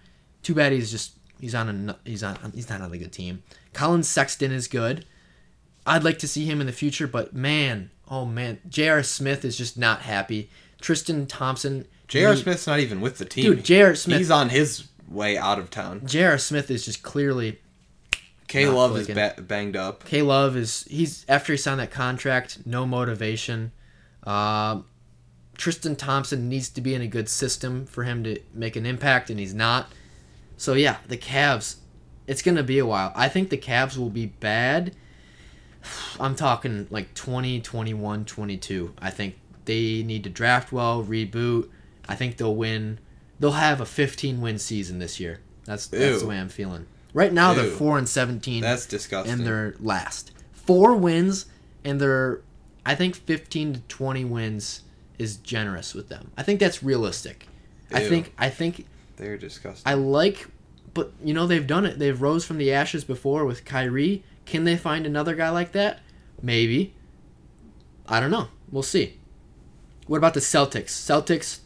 Too 0.43 0.53
bad 0.53 0.73
he's 0.73 0.91
just 0.91 1.13
he's 1.41 1.55
on 1.55 1.89
a 1.89 1.97
he's 2.05 2.21
on 2.21 2.37
he's 2.53 2.69
not 2.69 2.81
on 2.81 2.93
a 2.93 2.97
good 2.99 3.11
team. 3.11 3.41
Collin 3.73 4.03
Sexton 4.03 4.51
is 4.51 4.67
good. 4.67 5.07
I'd 5.87 6.03
like 6.03 6.19
to 6.19 6.27
see 6.27 6.45
him 6.45 6.61
in 6.61 6.67
the 6.67 6.71
future, 6.71 7.07
but 7.07 7.33
man, 7.33 7.89
oh 8.09 8.25
man, 8.25 8.59
J.R. 8.67 9.03
Smith 9.03 9.45
is 9.45 9.57
just 9.57 9.77
not 9.77 10.01
happy. 10.01 10.49
Tristan 10.81 11.27
Thompson, 11.27 11.85
J.R. 12.07 12.35
Smith's 12.35 12.65
not 12.67 12.79
even 12.79 13.01
with 13.01 13.17
the 13.17 13.25
team. 13.25 13.43
Dude, 13.55 13.65
J.R. 13.65 13.95
Smith- 13.95 14.17
He's 14.17 14.31
on 14.31 14.49
his 14.49 14.87
way 15.07 15.37
out 15.37 15.59
of 15.59 15.69
town. 15.69 16.01
J.R. 16.05 16.37
Smith 16.37 16.69
is 16.71 16.85
just 16.85 17.03
clearly 17.03 17.59
K 18.47 18.67
Love 18.67 18.97
is 18.97 19.07
ba- 19.07 19.35
banged 19.39 19.75
up. 19.75 20.05
K 20.05 20.21
Love 20.21 20.55
is 20.57 20.85
he's 20.89 21.25
after 21.29 21.53
he 21.53 21.57
signed 21.57 21.79
that 21.79 21.91
contract, 21.91 22.65
no 22.65 22.85
motivation. 22.85 23.71
Um, 24.23 24.85
Tristan 25.57 25.95
Thompson 25.95 26.47
needs 26.49 26.69
to 26.69 26.81
be 26.81 26.95
in 26.95 27.01
a 27.01 27.07
good 27.07 27.27
system 27.29 27.85
for 27.85 28.03
him 28.05 28.23
to 28.23 28.39
make 28.53 28.75
an 28.75 28.85
impact, 28.85 29.29
and 29.29 29.39
he's 29.39 29.53
not. 29.53 29.91
So 30.57 30.73
yeah, 30.73 30.97
the 31.07 31.17
Cavs, 31.17 31.75
it's 32.27 32.41
gonna 32.41 32.63
be 32.63 32.79
a 32.79 32.85
while. 32.85 33.11
I 33.15 33.27
think 33.29 33.49
the 33.49 33.57
Cavs 33.57 33.97
will 33.97 34.09
be 34.09 34.25
bad. 34.27 34.95
I'm 36.19 36.35
talking 36.35 36.87
like 36.89 37.13
20, 37.13 37.61
21, 37.61 38.25
22. 38.25 38.93
I 38.99 39.09
think 39.09 39.35
they 39.65 40.03
need 40.03 40.23
to 40.23 40.29
draft 40.29 40.71
well, 40.71 41.03
reboot. 41.03 41.69
I 42.07 42.15
think 42.15 42.37
they'll 42.37 42.55
win. 42.55 42.99
They'll 43.39 43.51
have 43.51 43.79
a 43.79 43.85
15 43.85 44.41
win 44.41 44.59
season 44.59 44.99
this 44.99 45.19
year. 45.19 45.39
That's 45.65 45.87
that's 45.87 46.03
Ew. 46.03 46.19
the 46.19 46.27
way 46.27 46.37
I'm 46.39 46.49
feeling. 46.49 46.87
Right 47.13 47.33
now 47.33 47.53
they're 47.53 47.65
four 47.71 47.97
and 47.97 48.07
17 48.07 48.61
That's 48.61 48.85
disgusting. 48.85 49.33
and 49.33 49.45
they're 49.45 49.75
last. 49.79 50.31
Four 50.51 50.95
wins, 50.95 51.47
and 51.83 51.99
they're, 51.99 52.41
I 52.85 52.93
think, 52.93 53.15
15 53.15 53.73
to 53.73 53.79
20 53.81 54.25
wins 54.25 54.83
is 55.17 55.37
generous 55.37 55.95
with 55.95 56.09
them. 56.09 56.31
I 56.37 56.43
think 56.43 56.59
that's 56.59 56.83
realistic. 56.83 57.47
I 57.91 58.01
think, 58.01 58.33
I 58.37 58.49
think, 58.49 58.85
They're 59.15 59.37
disgusting. 59.37 59.91
I 59.91 59.95
like, 59.95 60.47
but 60.93 61.11
you 61.23 61.33
know 61.33 61.47
they've 61.47 61.65
done 61.65 61.85
it. 61.85 61.97
They've 61.97 62.21
rose 62.21 62.45
from 62.45 62.59
the 62.59 62.71
ashes 62.71 63.03
before 63.03 63.45
with 63.45 63.65
Kyrie. 63.65 64.23
Can 64.49 64.63
they 64.63 64.77
find 64.77 65.05
another 65.05 65.35
guy 65.35 65.51
like 65.51 65.73
that? 65.73 65.99
Maybe. 66.41 66.95
I 68.07 68.19
don't 68.19 68.31
know. 68.31 68.47
We'll 68.71 68.81
see. 68.81 69.19
What 70.07 70.17
about 70.17 70.33
the 70.33 70.39
Celtics? 70.39 70.85
Celtics 70.85 71.59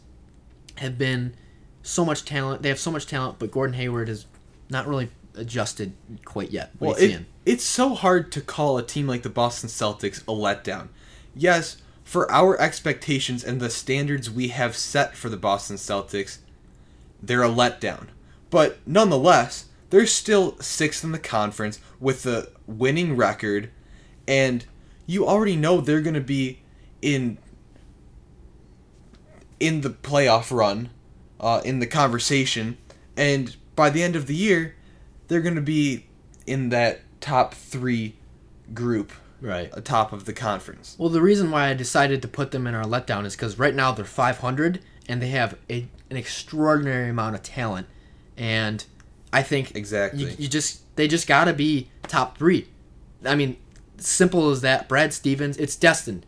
have 0.76 0.98
been 0.98 1.34
so 1.82 2.04
much 2.04 2.26
talent. 2.26 2.60
They 2.60 2.68
have 2.68 2.78
so 2.78 2.90
much 2.90 3.06
talent, 3.06 3.38
but 3.38 3.50
Gordon 3.50 3.72
Hayward 3.76 4.08
has 4.08 4.26
not 4.68 4.86
really 4.86 5.08
adjusted 5.34 5.94
quite 6.26 6.50
yet. 6.50 6.72
What 6.78 6.98
well, 6.98 7.10
it, 7.10 7.22
it's 7.46 7.64
so 7.64 7.94
hard 7.94 8.30
to 8.32 8.42
call 8.42 8.76
a 8.76 8.82
team 8.82 9.06
like 9.06 9.22
the 9.22 9.30
Boston 9.30 9.70
Celtics 9.70 10.20
a 10.24 10.32
letdown. 10.32 10.88
Yes, 11.34 11.78
for 12.02 12.30
our 12.30 12.60
expectations 12.60 13.42
and 13.42 13.60
the 13.60 13.70
standards 13.70 14.30
we 14.30 14.48
have 14.48 14.76
set 14.76 15.16
for 15.16 15.30
the 15.30 15.38
Boston 15.38 15.76
Celtics, 15.76 16.36
they're 17.22 17.42
a 17.42 17.48
letdown. 17.48 18.08
But 18.50 18.76
nonetheless, 18.86 19.68
they're 19.88 20.06
still 20.06 20.58
sixth 20.60 21.02
in 21.02 21.12
the 21.12 21.18
conference 21.18 21.80
with 21.98 22.26
a 22.26 22.48
winning 22.66 23.16
record, 23.16 23.70
and 24.28 24.64
you 25.06 25.26
already 25.26 25.56
know 25.56 25.80
they're 25.80 26.00
going 26.00 26.14
to 26.14 26.20
be 26.20 26.60
in 27.02 27.38
in 29.60 29.80
the 29.82 29.90
playoff 29.90 30.54
run, 30.54 30.90
uh, 31.40 31.60
in 31.64 31.78
the 31.78 31.86
conversation, 31.86 32.76
and 33.16 33.56
by 33.76 33.88
the 33.90 34.02
end 34.02 34.16
of 34.16 34.26
the 34.26 34.34
year, 34.34 34.74
they're 35.28 35.40
going 35.40 35.54
to 35.54 35.60
be 35.60 36.06
in 36.46 36.68
that 36.70 37.00
top 37.20 37.54
three 37.54 38.16
group, 38.74 39.12
Right. 39.40 39.70
atop 39.72 40.12
of 40.12 40.24
the 40.26 40.32
conference. 40.32 40.96
Well, 40.98 41.08
the 41.08 41.22
reason 41.22 41.50
why 41.50 41.68
I 41.68 41.74
decided 41.74 42.20
to 42.22 42.28
put 42.28 42.50
them 42.50 42.66
in 42.66 42.74
our 42.74 42.84
letdown 42.84 43.24
is 43.24 43.36
because 43.36 43.58
right 43.58 43.74
now 43.74 43.92
they're 43.92 44.04
500 44.04 44.80
and 45.08 45.22
they 45.22 45.28
have 45.28 45.56
a, 45.70 45.86
an 46.10 46.16
extraordinary 46.16 47.08
amount 47.10 47.34
of 47.36 47.42
talent, 47.42 47.86
and 48.36 48.84
I 49.32 49.42
think 49.42 49.74
Exactly. 49.76 50.24
you, 50.24 50.30
you 50.38 50.48
just 50.48 50.82
they 50.96 51.08
just 51.08 51.26
gotta 51.26 51.52
be 51.52 51.90
top 52.02 52.38
three. 52.38 52.68
I 53.24 53.34
mean, 53.34 53.56
simple 53.96 54.50
as 54.50 54.60
that. 54.60 54.88
Brad 54.88 55.12
Stevens, 55.12 55.56
it's 55.56 55.76
destined. 55.76 56.26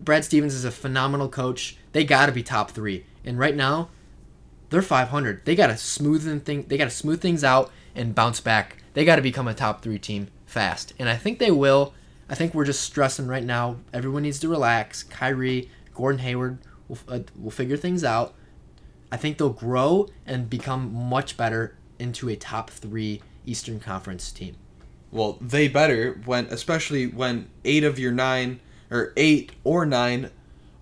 Brad 0.00 0.24
Stevens 0.24 0.54
is 0.54 0.64
a 0.64 0.70
phenomenal 0.70 1.28
coach. 1.28 1.76
They 1.92 2.04
gotta 2.04 2.32
be 2.32 2.42
top 2.42 2.70
three, 2.70 3.06
and 3.24 3.38
right 3.38 3.54
now 3.54 3.90
they're 4.70 4.82
500. 4.82 5.44
They 5.44 5.54
gotta 5.54 5.74
smoothen 5.74 6.42
thing. 6.42 6.64
They 6.68 6.78
gotta 6.78 6.90
smooth 6.90 7.20
things 7.20 7.44
out 7.44 7.70
and 7.94 8.14
bounce 8.14 8.40
back. 8.40 8.78
They 8.94 9.04
gotta 9.04 9.22
become 9.22 9.48
a 9.48 9.54
top 9.54 9.82
three 9.82 9.98
team 9.98 10.28
fast, 10.46 10.92
and 10.98 11.08
I 11.08 11.16
think 11.16 11.38
they 11.38 11.50
will. 11.50 11.94
I 12.28 12.34
think 12.34 12.54
we're 12.54 12.64
just 12.64 12.80
stressing 12.80 13.26
right 13.26 13.44
now. 13.44 13.76
Everyone 13.92 14.22
needs 14.22 14.40
to 14.40 14.48
relax. 14.48 15.02
Kyrie, 15.02 15.68
Gordon 15.94 16.20
Hayward 16.20 16.58
will 16.88 16.98
uh, 17.08 17.20
will 17.38 17.50
figure 17.50 17.76
things 17.76 18.04
out. 18.04 18.34
I 19.10 19.18
think 19.18 19.36
they'll 19.36 19.50
grow 19.50 20.08
and 20.24 20.48
become 20.48 20.94
much 20.94 21.36
better 21.36 21.76
into 21.98 22.30
a 22.30 22.36
top 22.36 22.70
three 22.70 23.20
Eastern 23.46 23.80
Conference 23.80 24.30
team. 24.30 24.56
Well, 25.10 25.36
they 25.40 25.68
better 25.68 26.20
when, 26.24 26.46
especially 26.46 27.06
when 27.06 27.48
eight 27.64 27.84
of 27.84 27.98
your 27.98 28.12
nine 28.12 28.60
or 28.90 29.12
eight 29.16 29.52
or 29.62 29.84
nine 29.84 30.30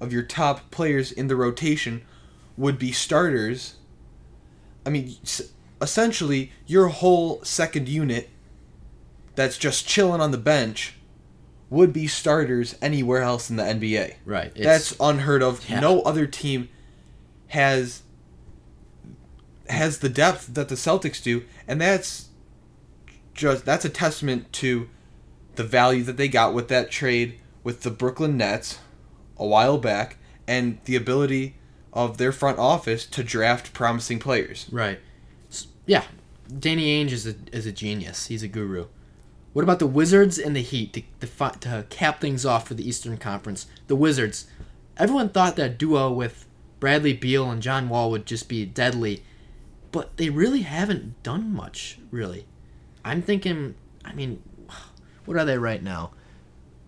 of 0.00 0.12
your 0.12 0.22
top 0.22 0.70
players 0.70 1.10
in 1.12 1.26
the 1.26 1.36
rotation 1.36 2.02
would 2.56 2.78
be 2.78 2.92
starters. 2.92 3.74
I 4.86 4.90
mean, 4.90 5.16
essentially, 5.80 6.52
your 6.66 6.88
whole 6.88 7.42
second 7.44 7.88
unit 7.88 8.30
that's 9.34 9.58
just 9.58 9.86
chilling 9.86 10.20
on 10.20 10.30
the 10.30 10.38
bench 10.38 10.94
would 11.68 11.92
be 11.92 12.06
starters 12.06 12.76
anywhere 12.82 13.22
else 13.22 13.48
in 13.48 13.56
the 13.56 13.62
NBA. 13.62 14.14
Right. 14.24 14.52
That's 14.54 14.94
unheard 15.00 15.42
of. 15.42 15.68
Yeah. 15.68 15.80
No 15.80 16.02
other 16.02 16.26
team 16.26 16.68
has 17.48 18.02
has 19.68 19.98
the 19.98 20.08
depth 20.08 20.54
that 20.54 20.68
the 20.68 20.74
Celtics 20.74 21.22
do, 21.22 21.44
and 21.68 21.80
that's 21.80 22.29
just 23.40 23.64
that's 23.64 23.84
a 23.84 23.88
testament 23.88 24.52
to 24.52 24.88
the 25.56 25.64
value 25.64 26.02
that 26.04 26.16
they 26.16 26.28
got 26.28 26.54
with 26.54 26.68
that 26.68 26.90
trade 26.90 27.40
with 27.64 27.82
the 27.82 27.90
Brooklyn 27.90 28.36
Nets 28.36 28.78
a 29.36 29.46
while 29.46 29.78
back 29.78 30.18
and 30.46 30.78
the 30.84 30.94
ability 30.94 31.56
of 31.92 32.18
their 32.18 32.32
front 32.32 32.58
office 32.58 33.04
to 33.06 33.24
draft 33.24 33.72
promising 33.72 34.18
players. 34.18 34.66
right. 34.70 35.00
Yeah, 35.86 36.04
Danny 36.56 37.02
Ainge 37.02 37.10
is 37.10 37.26
a 37.26 37.34
is 37.52 37.66
a 37.66 37.72
genius. 37.72 38.26
He's 38.26 38.44
a 38.44 38.48
guru. 38.48 38.86
What 39.52 39.62
about 39.62 39.80
the 39.80 39.86
Wizards 39.88 40.38
and 40.38 40.54
the 40.54 40.60
Heat 40.60 40.92
to, 40.92 41.26
to, 41.26 41.58
to 41.60 41.86
cap 41.90 42.20
things 42.20 42.46
off 42.46 42.68
for 42.68 42.74
the 42.74 42.88
Eastern 42.88 43.16
Conference? 43.16 43.66
The 43.88 43.96
Wizards. 43.96 44.46
Everyone 44.96 45.30
thought 45.30 45.56
that 45.56 45.78
duo 45.78 46.12
with 46.12 46.46
Bradley 46.78 47.14
Beal 47.14 47.50
and 47.50 47.60
John 47.60 47.88
Wall 47.88 48.12
would 48.12 48.26
just 48.26 48.48
be 48.48 48.64
deadly, 48.64 49.24
but 49.90 50.16
they 50.16 50.30
really 50.30 50.62
haven't 50.62 51.20
done 51.24 51.52
much, 51.52 51.98
really. 52.12 52.46
I'm 53.10 53.22
thinking, 53.22 53.74
I 54.04 54.12
mean, 54.12 54.40
what 55.24 55.36
are 55.36 55.44
they 55.44 55.58
right 55.58 55.82
now? 55.82 56.12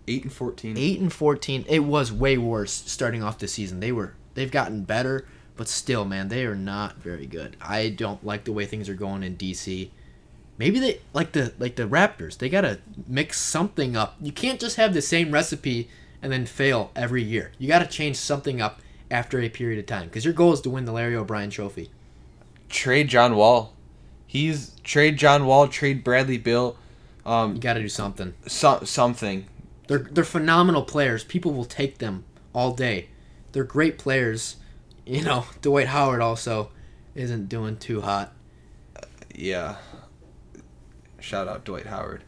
8 0.06 0.22
and 0.22 0.32
14. 0.32 0.78
eight 0.78 1.00
and 1.00 1.12
fourteen. 1.12 1.64
It 1.68 1.80
was 1.80 2.12
way 2.12 2.38
worse 2.38 2.72
starting 2.72 3.22
off 3.24 3.38
the 3.38 3.48
season. 3.48 3.80
They 3.80 3.90
were 3.90 4.14
they've 4.34 4.50
gotten 4.50 4.84
better, 4.84 5.26
but 5.56 5.68
still, 5.68 6.04
man, 6.04 6.28
they 6.28 6.44
are 6.44 6.54
not 6.54 6.96
very 6.96 7.26
good. 7.26 7.56
I 7.60 7.88
don't 7.88 8.24
like 8.24 8.44
the 8.44 8.52
way 8.52 8.66
things 8.66 8.88
are 8.88 8.94
going 8.94 9.22
in 9.22 9.36
DC. 9.36 9.90
Maybe 10.58 10.78
they 10.78 11.00
like 11.12 11.32
the 11.32 11.54
like 11.58 11.76
the 11.76 11.88
Raptors. 11.88 12.38
They 12.38 12.48
gotta 12.48 12.78
mix 13.06 13.40
something 13.40 13.96
up. 13.96 14.16
You 14.20 14.32
can't 14.32 14.60
just 14.60 14.76
have 14.76 14.94
the 14.94 15.02
same 15.02 15.32
recipe 15.32 15.88
and 16.20 16.32
then 16.32 16.46
fail 16.46 16.92
every 16.94 17.22
year. 17.22 17.52
You 17.58 17.66
gotta 17.68 17.86
change 17.86 18.16
something 18.16 18.60
up 18.60 18.80
after 19.10 19.40
a 19.40 19.48
period 19.48 19.78
of 19.80 19.86
time 19.86 20.06
because 20.06 20.24
your 20.24 20.34
goal 20.34 20.52
is 20.52 20.60
to 20.62 20.70
win 20.70 20.84
the 20.84 20.92
Larry 20.92 21.16
O'Brien 21.16 21.50
Trophy. 21.50 21.90
Trade 22.68 23.08
John 23.08 23.34
Wall. 23.36 23.72
He's 24.32 24.70
trade 24.82 25.18
John 25.18 25.44
Wall, 25.44 25.68
trade 25.68 26.02
Bradley 26.02 26.38
Beal, 26.38 26.78
um 27.26 27.56
You 27.56 27.60
gotta 27.60 27.80
do 27.82 27.88
something. 27.90 28.32
so, 28.46 28.80
something. 28.82 29.44
They're 29.88 30.08
they're 30.10 30.24
phenomenal 30.24 30.84
players. 30.84 31.22
People 31.22 31.52
will 31.52 31.66
take 31.66 31.98
them 31.98 32.24
all 32.54 32.72
day. 32.72 33.08
They're 33.52 33.62
great 33.62 33.98
players. 33.98 34.56
You 35.04 35.22
know, 35.22 35.44
Dwight 35.60 35.88
Howard 35.88 36.22
also 36.22 36.70
isn't 37.14 37.50
doing 37.50 37.76
too 37.76 38.00
hot. 38.00 38.32
Yeah. 39.34 39.76
Shout 41.20 41.46
out 41.46 41.66
Dwight 41.66 41.84
Howard. 41.84 42.24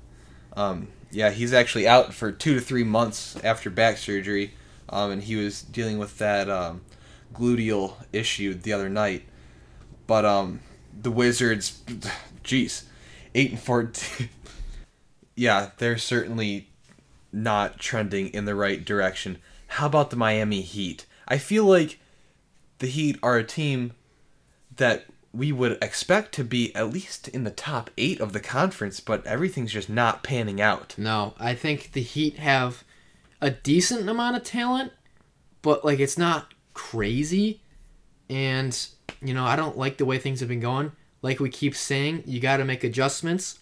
Um, 0.55 0.89
yeah, 1.11 1.31
he's 1.31 1.55
actually 1.55 1.89
out 1.89 2.13
for 2.13 2.31
two 2.31 2.53
to 2.53 2.61
three 2.61 2.85
months 2.85 3.43
after 3.43 3.71
back 3.71 3.97
surgery, 3.97 4.53
um, 4.91 5.11
and 5.11 5.23
he 5.23 5.37
was 5.37 5.63
dealing 5.63 5.97
with 5.97 6.19
that 6.19 6.51
um, 6.51 6.83
gluteal 7.33 7.95
issue 8.13 8.53
the 8.53 8.75
other 8.75 8.91
night. 8.91 9.23
But 10.07 10.27
um, 10.27 10.61
the 11.03 11.11
Wizards, 11.11 11.83
jeez, 12.45 12.85
eight 13.35 13.51
and 13.51 13.61
fourteen. 13.61 14.29
yeah, 15.37 15.71
they're 15.79 15.99
certainly 15.99 16.69
not 17.33 17.79
trending 17.79 18.29
in 18.29 18.45
the 18.45 18.55
right 18.55 18.85
direction. 18.85 19.39
How 19.67 19.87
about 19.87 20.11
the 20.11 20.17
Miami 20.17 20.61
Heat? 20.61 21.07
I 21.27 21.39
feel 21.39 21.65
like 21.65 21.99
the 22.79 22.87
Heat 22.87 23.19
are 23.23 23.39
a 23.39 23.45
team 23.45 23.93
that 24.77 25.07
we 25.33 25.51
would 25.51 25.77
expect 25.83 26.33
to 26.33 26.45
be 26.45 26.75
at 26.77 26.91
least 26.91 27.27
in 27.29 27.43
the 27.43 27.51
top 27.51 27.91
eight 27.99 28.21
of 28.21 28.33
the 28.33 28.41
conference, 28.41 29.01
but 29.01 29.27
everything's 29.27 29.73
just 29.73 29.91
not 29.91 30.23
panning 30.23 30.61
out. 30.61 30.95
No, 30.97 31.35
I 31.41 31.55
think 31.55 31.93
the 31.93 32.03
Heat 32.03 32.37
have 32.37 32.85
a 33.41 33.51
decent 33.51 34.09
amount 34.09 34.37
of 34.37 34.45
talent, 34.45 34.93
but 35.61 35.85
like 35.85 35.99
it's 35.99 36.17
not 36.17 36.55
crazy. 36.73 37.61
And 38.31 38.87
you 39.25 39.35
know, 39.35 39.45
I 39.45 39.57
don't 39.57 39.77
like 39.79 39.97
the 39.99 40.05
way 40.05 40.19
things 40.19 40.41
have 40.41 40.49
been 40.49 40.61
going. 40.61 40.93
Like 41.23 41.41
we 41.41 41.49
keep 41.49 41.75
saying, 41.75 42.23
you 42.27 42.41
got 42.41 42.59
to 42.59 42.65
make 42.65 42.85
adjustments. 42.85 43.59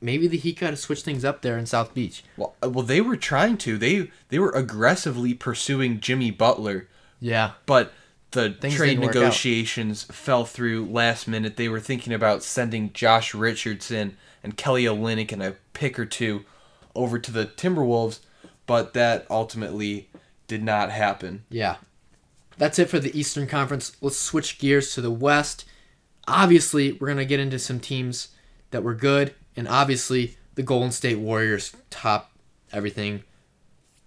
Maybe 0.00 0.26
the 0.28 0.36
Heat 0.36 0.60
got 0.60 0.70
to 0.70 0.76
switch 0.76 1.02
things 1.02 1.24
up 1.24 1.40
there 1.40 1.56
in 1.56 1.64
South 1.66 1.94
Beach. 1.94 2.22
Well, 2.36 2.54
uh, 2.62 2.68
well, 2.68 2.84
they 2.84 3.00
were 3.00 3.16
trying 3.16 3.56
to. 3.58 3.78
They 3.78 4.10
they 4.28 4.38
were 4.38 4.50
aggressively 4.50 5.32
pursuing 5.32 6.00
Jimmy 6.00 6.30
Butler, 6.30 6.88
Yeah, 7.20 7.52
but 7.64 7.92
the 8.32 8.50
Things 8.50 8.74
trade 8.74 8.88
didn't 8.90 9.04
work 9.04 9.16
out. 9.16 9.20
negotiations 9.20 10.02
fell 10.02 10.44
through 10.44 10.86
last 10.86 11.26
minute. 11.26 11.56
They 11.56 11.68
were 11.70 11.80
thinking 11.80 12.12
about 12.12 12.42
sending 12.42 12.92
Josh 12.92 13.32
Richardson 13.32 14.18
and 14.42 14.56
Kelly 14.58 14.84
Olynyk 14.84 15.32
and 15.32 15.42
a 15.42 15.56
pick 15.72 15.98
or 15.98 16.04
two 16.04 16.44
over 16.94 17.18
to 17.18 17.32
the 17.32 17.46
Timberwolves, 17.46 18.18
but 18.66 18.92
that 18.92 19.26
ultimately 19.30 20.10
did 20.48 20.62
not 20.62 20.90
happen. 20.90 21.44
Yeah. 21.48 21.76
That's 22.58 22.78
it 22.78 22.88
for 22.88 22.98
the 22.98 23.16
Eastern 23.18 23.46
Conference. 23.46 23.96
Let's 24.00 24.18
switch 24.18 24.58
gears 24.58 24.94
to 24.94 25.00
the 25.00 25.10
West. 25.10 25.64
Obviously, 26.26 26.92
we're 26.92 27.08
going 27.08 27.18
to 27.18 27.24
get 27.24 27.40
into 27.40 27.58
some 27.58 27.80
teams 27.80 28.28
that 28.70 28.82
were 28.82 28.94
good, 28.94 29.34
and 29.56 29.68
obviously, 29.68 30.36
the 30.54 30.62
Golden 30.62 30.92
State 30.92 31.18
Warriors 31.18 31.76
top 31.90 32.32
everything. 32.72 33.24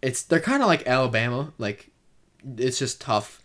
It's 0.02 0.22
they're 0.24 0.40
kind 0.40 0.62
of 0.62 0.68
like 0.68 0.88
Alabama, 0.88 1.54
like 1.58 1.90
it's 2.58 2.80
just 2.80 3.02
tough. 3.02 3.42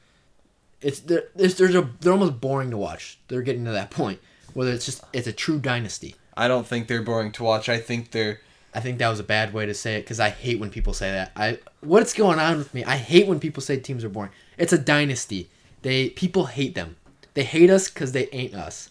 It's 0.80 1.00
they're, 1.00 1.24
they're 1.34 1.82
they're 2.00 2.12
almost 2.12 2.40
boring 2.40 2.70
to 2.70 2.76
watch. 2.76 3.18
They're 3.28 3.42
getting 3.42 3.64
to 3.66 3.72
that 3.72 3.90
point 3.90 4.20
where 4.54 4.68
it's 4.68 4.84
just 4.84 5.04
it's 5.12 5.26
a 5.26 5.32
true 5.32 5.58
dynasty. 5.58 6.16
I 6.36 6.48
don't 6.48 6.66
think 6.66 6.88
they're 6.88 7.02
boring 7.02 7.32
to 7.32 7.44
watch. 7.44 7.68
I 7.68 7.78
think 7.78 8.10
they're 8.10 8.40
I 8.74 8.80
think 8.80 8.98
that 8.98 9.08
was 9.08 9.20
a 9.20 9.24
bad 9.24 9.52
way 9.52 9.66
to 9.66 9.74
say 9.74 9.96
it 9.96 10.02
because 10.02 10.18
I 10.18 10.30
hate 10.30 10.58
when 10.58 10.70
people 10.70 10.94
say 10.94 11.10
that. 11.10 11.32
I 11.36 11.58
what's 11.80 12.14
going 12.14 12.38
on 12.38 12.58
with 12.58 12.72
me? 12.72 12.84
I 12.84 12.96
hate 12.96 13.26
when 13.26 13.40
people 13.40 13.62
say 13.62 13.78
teams 13.78 14.04
are 14.04 14.08
boring. 14.08 14.30
It's 14.56 14.72
a 14.72 14.78
dynasty. 14.78 15.50
They 15.82 16.10
people 16.10 16.46
hate 16.46 16.74
them. 16.74 16.96
They 17.34 17.44
hate 17.44 17.70
us 17.70 17.88
because 17.90 18.12
they 18.12 18.28
ain't 18.32 18.54
us. 18.54 18.90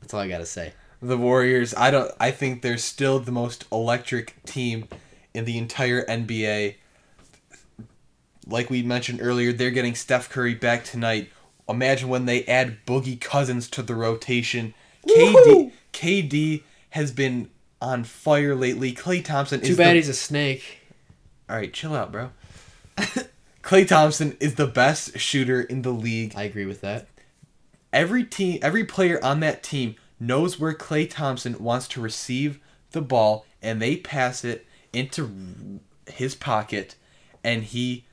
That's 0.00 0.14
all 0.14 0.20
I 0.20 0.28
gotta 0.28 0.46
say. 0.46 0.72
the 1.02 1.16
Warriors. 1.18 1.74
I 1.74 1.90
don't. 1.90 2.12
I 2.20 2.30
think 2.30 2.62
they're 2.62 2.78
still 2.78 3.18
the 3.18 3.32
most 3.32 3.64
electric 3.72 4.42
team 4.44 4.88
in 5.34 5.44
the 5.44 5.58
entire 5.58 6.04
NBA. 6.06 6.76
Like 8.46 8.70
we 8.70 8.82
mentioned 8.82 9.18
earlier, 9.20 9.52
they're 9.52 9.70
getting 9.72 9.96
Steph 9.96 10.30
Curry 10.30 10.54
back 10.54 10.84
tonight. 10.84 11.30
Imagine 11.68 12.08
when 12.08 12.26
they 12.26 12.44
add 12.44 12.86
Boogie 12.86 13.20
Cousins 13.20 13.68
to 13.70 13.82
the 13.82 13.96
rotation. 13.96 14.74
KD 15.08 15.72
KD 15.92 16.62
has 16.90 17.10
been 17.10 17.50
on 17.80 18.04
fire 18.04 18.54
lately. 18.54 18.92
Klay 18.92 19.24
Thompson 19.24 19.60
Too 19.60 19.72
is 19.72 19.76
bad 19.76 19.90
the, 19.90 19.94
he's 19.94 20.08
a 20.08 20.14
snake. 20.14 20.78
all 21.48 21.56
right. 21.56 21.72
Chill 21.72 21.94
out, 21.94 22.12
bro. 22.12 22.30
Klay 23.62 23.86
Thompson 23.86 24.36
is 24.40 24.54
the 24.54 24.66
best 24.66 25.18
shooter 25.18 25.60
in 25.60 25.82
the 25.82 25.90
league. 25.90 26.34
I 26.36 26.44
agree 26.44 26.66
with 26.66 26.80
that. 26.82 27.08
every 27.92 28.24
team 28.24 28.58
every 28.62 28.84
player 28.84 29.22
on 29.24 29.40
that 29.40 29.62
team 29.62 29.96
knows 30.20 30.58
where 30.58 30.72
Klay 30.74 31.08
Thompson 31.10 31.58
wants 31.62 31.88
to 31.88 32.00
receive 32.00 32.58
the 32.92 33.02
ball 33.02 33.44
and 33.60 33.82
they 33.82 33.96
pass 33.96 34.44
it 34.44 34.66
into 34.92 35.80
his 36.06 36.34
pocket 36.34 36.94
and 37.44 37.64
he 37.64 38.04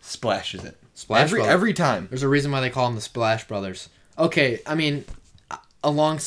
splashes 0.00 0.64
it. 0.64 0.76
Splash 0.94 1.22
every 1.22 1.40
Brother. 1.40 1.52
every 1.52 1.72
time. 1.72 2.06
There's 2.08 2.22
a 2.22 2.28
reason 2.28 2.50
why 2.52 2.60
they 2.60 2.70
call 2.70 2.86
him 2.88 2.94
the 2.94 3.00
Splash 3.00 3.46
Brothers. 3.48 3.88
Okay, 4.18 4.60
I 4.66 4.74
mean, 4.74 5.04
along 5.82 6.20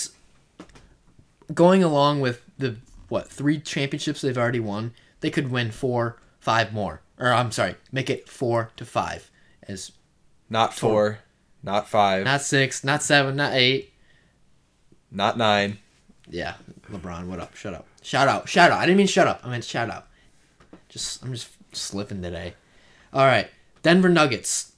going 1.53 1.83
along 1.83 2.21
with 2.21 2.41
the 2.57 2.77
what 3.09 3.27
three 3.27 3.59
championships 3.59 4.21
they've 4.21 4.37
already 4.37 4.59
won, 4.59 4.93
they 5.21 5.29
could 5.29 5.51
win 5.51 5.71
four, 5.71 6.21
five 6.39 6.73
more. 6.73 7.01
Or 7.19 7.31
I'm 7.31 7.51
sorry, 7.51 7.75
make 7.91 8.09
it 8.09 8.27
four 8.27 8.71
to 8.75 8.85
five, 8.85 9.29
as 9.67 9.91
Not 10.49 10.73
4, 10.73 11.19
not 11.61 11.87
5, 11.87 12.25
not, 12.25 12.41
six, 12.41 12.83
not 12.83 13.03
seven, 13.03 13.35
not 13.35 13.53
eight. 13.53 13.93
not 15.11 15.37
9. 15.37 15.77
Yeah, 16.29 16.55
LeBron, 16.91 17.27
what 17.27 17.39
up? 17.39 17.55
Shut 17.55 17.73
up. 17.73 17.85
Shout 18.01 18.27
out, 18.27 18.49
shout 18.49 18.71
out. 18.71 18.79
I 18.79 18.85
didn't 18.85 18.97
mean 18.97 19.07
shut 19.07 19.27
up. 19.27 19.41
I 19.43 19.49
meant 19.49 19.63
shout 19.63 19.89
out. 19.89 20.07
Just 20.89 21.23
I'm 21.23 21.31
just 21.33 21.49
slipping 21.73 22.21
today. 22.21 22.53
All 23.13 23.25
right, 23.25 23.49
Denver 23.81 24.09
Nuggets. 24.09 24.73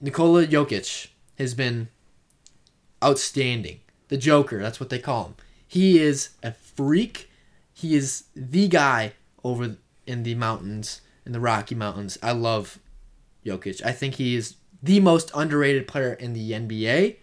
Nikola 0.00 0.46
Jokic 0.46 1.08
has 1.38 1.54
been 1.54 1.88
outstanding. 3.02 3.80
The 4.08 4.16
Joker, 4.16 4.60
that's 4.60 4.78
what 4.80 4.90
they 4.90 4.98
call 4.98 5.24
him. 5.24 5.34
He 5.72 5.98
is 5.98 6.28
a 6.42 6.52
freak. 6.52 7.30
He 7.72 7.94
is 7.94 8.24
the 8.36 8.68
guy 8.68 9.14
over 9.42 9.78
in 10.06 10.22
the 10.22 10.34
mountains, 10.34 11.00
in 11.24 11.32
the 11.32 11.40
Rocky 11.40 11.74
Mountains. 11.74 12.18
I 12.22 12.32
love 12.32 12.78
Jokic. 13.42 13.80
I 13.82 13.92
think 13.92 14.16
he 14.16 14.36
is 14.36 14.56
the 14.82 15.00
most 15.00 15.30
underrated 15.34 15.88
player 15.88 16.12
in 16.12 16.34
the 16.34 16.50
NBA. 16.50 17.16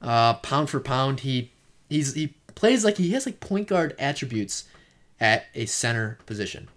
Uh, 0.00 0.32
pound 0.32 0.70
for 0.70 0.80
pound, 0.80 1.20
he 1.20 1.52
he's 1.90 2.14
he 2.14 2.28
plays 2.54 2.86
like 2.86 2.96
he 2.96 3.10
has 3.10 3.26
like 3.26 3.40
point 3.40 3.68
guard 3.68 3.94
attributes 3.98 4.64
at 5.20 5.44
a 5.54 5.66
center 5.66 6.16
position. 6.24 6.68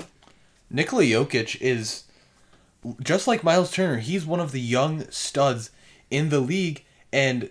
Nikola 0.70 1.04
Jokic 1.04 1.56
is 1.62 2.04
just 3.02 3.28
like 3.28 3.46
Miles 3.46 3.72
Turner. 3.72 4.00
He's 4.00 4.26
one 4.26 4.42
of 4.42 4.52
the 4.52 4.60
young 4.60 5.10
studs 5.10 5.70
in 6.12 6.28
the 6.28 6.42
league, 6.42 6.84
and 7.14 7.50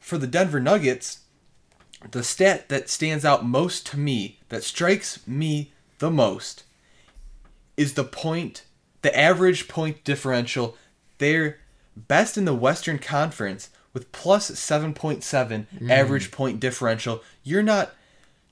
for 0.00 0.16
the 0.16 0.26
Denver 0.26 0.58
Nuggets, 0.58 1.18
the 2.10 2.22
stat 2.22 2.68
that 2.68 2.88
stands 2.88 3.24
out 3.24 3.44
most 3.44 3.86
to 3.88 3.98
me, 3.98 4.38
that 4.48 4.62
strikes 4.62 5.26
me 5.26 5.72
the 5.98 6.10
most, 6.10 6.64
is 7.76 7.94
the 7.94 8.04
point, 8.04 8.64
the 9.02 9.16
average 9.18 9.68
point 9.68 10.04
differential. 10.04 10.76
They're 11.18 11.58
best 11.96 12.36
in 12.36 12.44
the 12.44 12.54
Western 12.54 12.98
Conference 12.98 13.70
with 13.92 14.10
plus 14.12 14.50
7.7 14.50 15.22
mm. 15.22 15.90
average 15.90 16.30
point 16.30 16.60
differential. 16.60 17.22
You're 17.42 17.62
not 17.62 17.92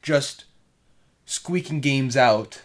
just 0.01 0.45
squeaking 1.27 1.81
games 1.81 2.17
out 2.17 2.63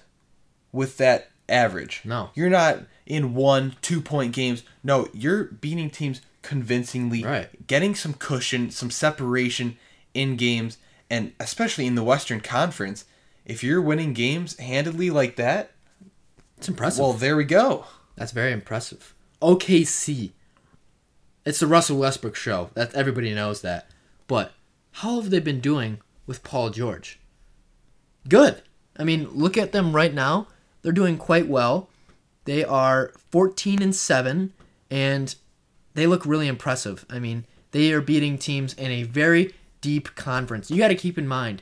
with 0.72 0.98
that 0.98 1.30
average. 1.50 2.02
No. 2.06 2.30
You're 2.36 2.50
not 2.50 2.80
in 3.06 3.34
one, 3.34 3.76
two 3.82 4.02
point 4.02 4.34
games. 4.34 4.64
No, 4.84 5.08
you're 5.14 5.46
beating 5.46 5.90
teams 5.90 6.22
convincingly, 6.42 7.24
Right. 7.24 7.68
getting 7.68 7.96
some 7.96 8.14
cushion, 8.14 8.70
some 8.72 8.92
separation 8.92 9.78
in 10.14 10.36
games, 10.36 10.78
and 11.10 11.34
especially 11.40 11.86
in 11.86 11.96
the 11.96 12.04
Western 12.04 12.42
Conference. 12.42 13.06
If 13.46 13.64
you're 13.64 13.82
winning 13.82 14.14
games 14.14 14.58
handedly 14.60 15.10
like 15.10 15.36
that, 15.38 15.72
It's 16.58 16.68
impressive. 16.68 17.00
well, 17.00 17.14
there 17.14 17.38
we 17.38 17.46
go. 17.46 17.86
That's 18.16 18.32
very 18.32 18.52
impressive. 18.52 19.14
OKC. 19.42 20.32
It's 21.46 21.60
the 21.60 21.68
Russell 21.68 22.00
Westbrook 22.00 22.36
show. 22.36 22.72
That 22.74 22.94
everybody 22.94 23.34
knows 23.34 23.62
that. 23.62 23.90
But 24.28 24.54
how 24.94 25.22
have 25.22 25.30
they 25.30 25.40
been 25.40 25.62
doing 25.62 26.00
with 26.26 26.44
Paul 26.44 26.72
George? 26.72 27.20
Good. 28.28 28.62
I 28.98 29.04
mean, 29.04 29.30
look 29.30 29.58
at 29.58 29.72
them 29.72 29.96
right 29.96 30.14
now. 30.14 30.48
They're 30.82 30.92
doing 30.92 31.18
quite 31.18 31.48
well. 31.48 31.90
They 32.46 32.64
are 32.64 33.14
14 33.32 33.82
and 33.82 33.96
7 33.96 34.52
and 34.90 35.36
they 35.94 36.08
look 36.08 36.26
really 36.26 36.48
impressive. 36.48 37.06
I 37.10 37.20
mean, 37.20 37.46
they 37.72 37.92
are 37.94 38.02
beating 38.02 38.38
teams 38.38 38.74
in 38.74 38.92
a 38.92 39.04
very 39.04 39.54
deep 39.82 40.16
conference. 40.16 40.70
You 40.70 40.78
got 40.78 40.90
to 40.90 40.96
keep 40.96 41.18
in 41.18 41.28
mind 41.28 41.62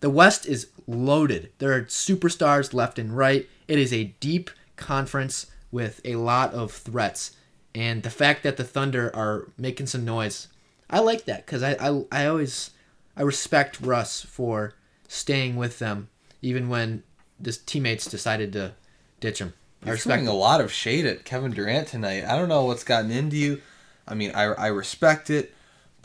the 0.00 0.10
West 0.10 0.46
is 0.46 0.68
loaded. 0.86 1.50
There 1.58 1.72
are 1.72 1.82
superstars 1.82 2.74
left 2.74 2.98
and 2.98 3.16
right. 3.16 3.48
It 3.66 3.78
is 3.78 3.92
a 3.92 4.14
deep 4.20 4.50
conference 4.76 5.46
with 5.70 6.00
a 6.04 6.16
lot 6.16 6.52
of 6.54 6.70
threats. 6.70 7.36
And 7.74 8.02
the 8.02 8.10
fact 8.10 8.42
that 8.42 8.56
the 8.56 8.64
Thunder 8.64 9.14
are 9.14 9.48
making 9.58 9.86
some 9.86 10.04
noise, 10.04 10.48
I 10.88 11.00
like 11.00 11.24
that 11.24 11.44
because 11.44 11.62
I, 11.62 11.72
I, 11.72 12.04
I 12.12 12.26
always 12.26 12.70
I 13.16 13.22
respect 13.22 13.80
Russ 13.80 14.22
for 14.22 14.74
staying 15.08 15.56
with 15.56 15.78
them 15.78 16.08
even 16.42 16.68
when 16.68 17.02
his 17.42 17.58
teammates 17.58 18.06
decided 18.06 18.52
to 18.52 18.74
ditch 19.20 19.40
him. 19.40 19.54
I 19.82 19.88
You're 19.88 19.96
throwing 19.96 20.28
a 20.28 20.32
lot 20.32 20.60
of 20.60 20.72
shade 20.72 21.06
at 21.06 21.24
Kevin 21.24 21.52
Durant 21.52 21.88
tonight. 21.88 22.24
I 22.24 22.36
don't 22.36 22.48
know 22.48 22.64
what's 22.64 22.84
gotten 22.84 23.10
into 23.10 23.36
you. 23.36 23.60
I 24.06 24.14
mean, 24.14 24.32
I, 24.34 24.44
I 24.44 24.66
respect 24.68 25.30
it. 25.30 25.52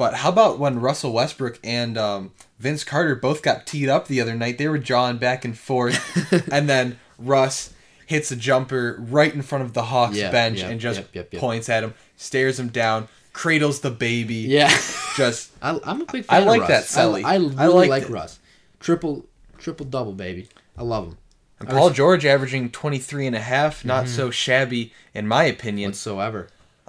But 0.01 0.15
how 0.15 0.29
about 0.29 0.57
when 0.57 0.79
Russell 0.79 1.13
Westbrook 1.13 1.59
and 1.63 1.95
um, 1.95 2.31
Vince 2.57 2.83
Carter 2.83 3.15
both 3.15 3.43
got 3.43 3.67
teed 3.67 3.87
up 3.87 4.07
the 4.07 4.19
other 4.19 4.33
night? 4.33 4.57
They 4.57 4.67
were 4.67 4.79
jawing 4.79 5.17
back 5.17 5.45
and 5.45 5.55
forth. 5.55 5.95
and 6.51 6.67
then 6.67 6.97
Russ 7.19 7.71
hits 8.07 8.31
a 8.31 8.35
jumper 8.35 8.97
right 8.99 9.31
in 9.31 9.43
front 9.43 9.63
of 9.63 9.73
the 9.73 9.83
Hawks 9.83 10.17
Yeah, 10.17 10.31
bench 10.31 10.61
and 10.63 10.79
just 10.79 11.03
points 11.37 11.69
at 11.69 11.83
him, 11.83 11.93
stares 12.17 12.59
him 12.59 12.69
down, 12.69 13.09
cradles 13.31 13.81
the 13.81 13.91
baby. 13.91 14.37
Yeah. 14.37 14.69
Just 15.15 15.51
I, 15.61 15.79
I'm 15.83 16.01
a 16.01 16.05
big 16.05 16.25
fan. 16.25 16.41
I 16.41 16.45
like 16.47 16.67
that. 16.67 16.85
Sully. 16.85 17.23
I, 17.23 17.33
I 17.35 17.35
really 17.37 17.85
I 17.85 17.89
like 17.89 18.03
it. 18.03 18.09
Russ. 18.09 18.39
Triple 18.79 19.27
triple 19.59 19.85
double, 19.85 20.13
baby. 20.13 20.47
I 20.75 20.81
love 20.81 21.05
him. 21.09 21.17
and 21.59 21.69
Paul 21.69 21.91
George 21.91 22.25
averaging 22.25 22.71
23 22.71 23.27
and 23.27 23.35
a 23.35 23.39
half, 23.39 23.85
not 23.85 24.05
Mm-hmm. 24.05 24.15
so 24.15 24.31
shabby 24.31 24.93
in 25.13 25.27
my 25.27 25.43
opinion. 25.43 25.89
Whatsoever. 25.91 26.47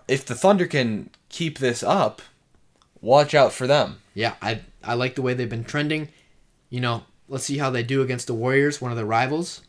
if 0.09 0.25
the 0.25 0.35
Thunder 0.35 0.67
can 0.67 1.11
keep 1.29 1.59
this 1.59 1.83
up, 1.83 2.23
watch 3.03 3.35
out 3.35 3.53
for 3.53 3.67
them. 3.67 3.99
Yeah, 4.15 4.35
I 4.41 4.61
I 4.83 4.95
like 4.95 5.15
the 5.17 5.23
way 5.23 5.35
they've 5.35 5.49
been 5.49 5.65
trending. 5.65 6.09
You 6.71 6.81
know, 6.81 7.03
let's 7.29 7.45
see 7.45 7.59
how 7.59 7.69
they 7.69 7.83
do 7.83 8.01
against 8.01 8.27
the 8.27 8.35
Warriors, 8.35 8.81
one 8.81 8.91
of 8.91 8.97
their 8.97 9.05
rivals. 9.07 9.61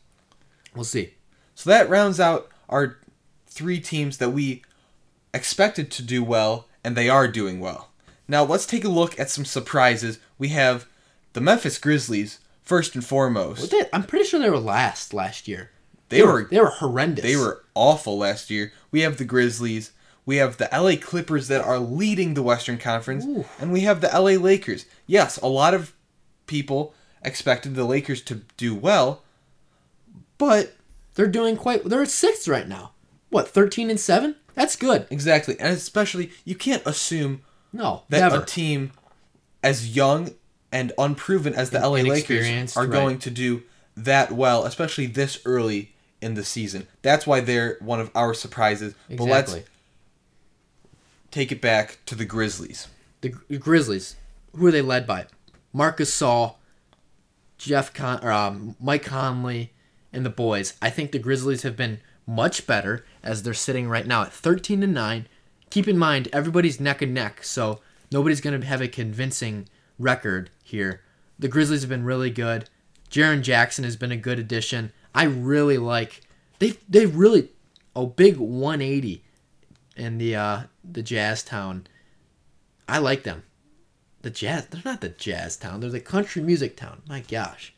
We'll 0.74 0.86
see. 0.86 1.16
So 1.56 1.70
that 1.70 1.90
rounds 1.90 2.20
out 2.20 2.50
our 2.70 2.98
three 3.48 3.80
teams 3.82 4.18
that 4.20 4.30
we 4.32 4.64
expected 5.34 5.92
to 5.92 6.02
do 6.04 6.24
well, 6.24 6.68
and 6.84 6.96
they 6.96 7.10
are 7.10 7.28
doing 7.28 7.60
well. 7.60 7.90
Now 8.28 8.44
let's 8.44 8.66
take 8.66 8.84
a 8.86 8.90
look 8.90 9.20
at 9.20 9.30
some 9.30 9.46
surprises. 9.46 10.20
We 10.38 10.50
have 10.50 10.86
the 11.34 11.42
Memphis 11.42 11.78
Grizzlies 11.78 12.40
first 12.62 12.96
and 12.96 13.04
foremost. 13.06 13.72
They- 13.72 13.90
I'm 13.92 14.04
pretty 14.04 14.26
sure 14.26 14.40
they 14.40 14.50
were 14.50 14.58
last 14.60 15.14
last 15.14 15.48
year. 15.48 15.70
They 16.10 16.22
were 16.24 16.44
they 16.50 16.60
were 16.60 16.68
horrendous. 16.70 17.24
they 17.24 17.36
were 17.36 17.64
awful 17.76 18.18
last 18.20 18.50
year. 18.50 18.72
We 18.92 19.02
have 19.02 19.18
the 19.18 19.26
Grizzlies. 19.26 19.92
We 20.26 20.38
have 20.38 20.58
the 20.58 20.70
LA 20.72 20.94
Clippers 21.00 21.48
that 21.50 21.62
are 21.62 21.80
leading 21.80 22.34
the 22.34 22.44
Western 22.44 22.78
Conference, 22.78 23.26
Ooh. 23.26 23.46
and 23.60 23.74
we 23.74 23.82
have 23.82 24.00
the 24.02 24.08
LA 24.08 24.40
Lakers. 24.42 24.86
Yes, 25.06 25.38
a 25.38 25.48
lot 25.48 25.74
of 25.74 25.94
people 26.48 26.94
expected 27.24 27.76
the 27.76 27.84
Lakers 27.86 28.22
to 28.24 28.42
do 28.58 28.74
well, 28.76 29.24
but 30.38 30.74
They're 31.16 31.28
doing 31.28 31.58
quite. 31.58 31.84
They're 31.86 32.02
at 32.02 32.10
sixth 32.10 32.48
right 32.48 32.68
now. 32.68 32.92
What, 33.30 33.48
thirteen 33.50 33.90
and 33.90 34.00
seven? 34.00 34.36
That's 34.56 34.76
good. 34.76 35.08
exactly, 35.10 35.56
and 35.60 35.70
especially 35.70 36.32
you 36.46 36.56
can't 36.56 36.86
assume 36.86 37.42
No, 37.72 38.04
that 38.10 38.20
never. 38.20 38.44
a 38.44 38.46
team 38.46 38.92
as 39.64 39.96
young 39.96 40.32
and 40.72 40.92
unproven 40.98 41.54
as 41.54 41.70
the 41.72 41.80
LA 41.80 42.02
Lakers 42.02 42.78
are 42.78 42.84
right. 42.84 42.92
going 42.92 43.20
to 43.20 43.30
do 43.30 43.64
that 43.98 44.32
well, 44.32 44.64
especially 44.66 45.06
this 45.08 45.40
early 45.46 45.94
in 46.22 46.34
the 46.36 46.44
season. 46.44 46.88
That's 47.02 47.26
why 47.28 47.40
they're 47.42 47.78
one 47.80 48.00
of 48.00 48.10
our 48.16 48.34
surprises. 48.34 48.96
But 49.10 49.26
let's 49.26 49.52
exactly. 49.54 49.73
Take 51.34 51.52
it 51.52 51.62
back 51.62 51.98
to 52.06 52.14
the 52.14 52.26
Grizzlies. 52.26 52.90
The 53.22 53.30
Gri- 53.30 53.58
Grizzlies. 53.58 54.18
Who 54.56 54.68
are 54.68 54.72
they 54.72 54.84
led 54.84 55.08
by? 55.08 55.26
Marc 55.74 55.98
Gasol, 55.98 56.58
Jeff 57.58 57.92
Con, 57.92 58.24
or, 58.24 58.32
um, 58.32 58.76
Mike 58.80 59.02
Conley, 59.06 59.74
and 60.12 60.24
the 60.24 60.30
boys. 60.30 60.76
I 60.80 60.92
think 60.92 61.12
the 61.12 61.18
Grizzlies 61.18 61.64
have 61.64 61.76
been 61.76 62.02
much 62.28 62.68
better 62.68 63.04
as 63.24 63.42
they're 63.42 63.56
sitting 63.56 63.90
right 63.90 64.06
now 64.06 64.22
at 64.22 64.32
13 64.32 64.82
to 64.82 64.86
9. 64.86 65.28
Keep 65.72 65.88
in 65.88 65.98
mind 65.98 66.30
everybody's 66.32 66.80
neck 66.80 67.02
and 67.02 67.16
neck, 67.16 67.44
so 67.44 67.82
nobody's 68.12 68.40
going 68.40 68.62
to 68.62 68.68
have 68.68 68.82
a 68.82 68.88
convincing 68.88 69.68
record 69.98 70.52
here. 70.64 71.02
The 71.40 71.48
Grizzlies 71.48 71.82
have 71.82 71.90
been 71.90 72.06
really 72.06 72.30
good. 72.30 72.70
Jaren 73.10 73.42
Jackson 73.42 73.86
has 73.86 73.96
been 73.96 74.12
a 74.12 74.18
good 74.18 74.38
addition. 74.38 74.92
I 75.16 75.24
really 75.24 75.80
like 75.80 76.22
they 76.60 76.78
they 76.88 77.08
really 77.08 77.50
a 77.96 78.06
big 78.06 78.38
180 78.38 79.24
in 79.96 80.18
the 80.18 80.36
uh 80.36 80.62
the 80.84 81.04
Jazz 81.04 81.44
Town. 81.44 81.88
I 82.88 82.98
like 82.98 83.24
them. 83.24 83.44
The 84.24 84.30
jazz 84.30 84.68
they're 84.68 84.82
not 84.84 85.02
the 85.02 85.10
jazz 85.10 85.58
town, 85.58 85.82
they're 85.82 85.90
the 85.90 86.00
country 86.00 86.42
music 86.42 86.78
town. 86.78 87.02
My 87.08 87.20
gosh. 87.20 87.74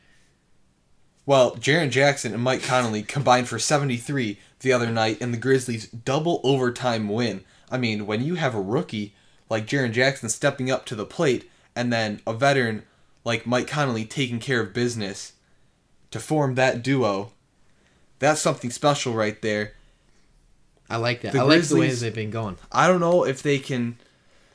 Well, 1.25 1.55
Jaren 1.55 1.89
Jackson 1.89 2.35
and 2.35 2.43
Mike 2.43 2.61
Conley 2.61 3.01
combined 3.01 3.47
for 3.47 3.57
73 3.57 4.37
the 4.59 4.71
other 4.71 4.91
night 4.91 5.19
in 5.19 5.31
the 5.31 5.39
Grizzlies' 5.39 5.87
double 5.87 6.41
overtime 6.43 7.09
win. 7.09 7.43
I 7.71 7.79
mean, 7.79 8.05
when 8.05 8.23
you 8.23 8.35
have 8.35 8.53
a 8.53 8.61
rookie 8.61 9.15
like 9.49 9.65
Jaren 9.65 9.91
Jackson 9.91 10.29
stepping 10.29 10.69
up 10.69 10.85
to 10.85 10.95
the 10.95 11.05
plate 11.05 11.49
and 11.75 11.91
then 11.91 12.21
a 12.27 12.33
veteran 12.33 12.83
like 13.23 13.47
Mike 13.47 13.67
Conley 13.67 14.05
taking 14.05 14.39
care 14.39 14.61
of 14.61 14.71
business 14.71 15.33
to 16.11 16.19
form 16.19 16.53
that 16.55 16.83
duo, 16.83 17.31
that's 18.19 18.39
something 18.39 18.69
special 18.69 19.13
right 19.13 19.41
there. 19.41 19.73
I 20.89 20.97
like 20.97 21.21
that. 21.21 21.33
The 21.33 21.39
I 21.39 21.43
like 21.43 21.63
the 21.63 21.77
way 21.77 21.89
they've 21.91 22.13
been 22.13 22.29
going. 22.31 22.57
I 22.71 22.87
don't 22.87 22.99
know 22.99 23.25
if 23.25 23.41
they 23.41 23.59
can 23.59 23.97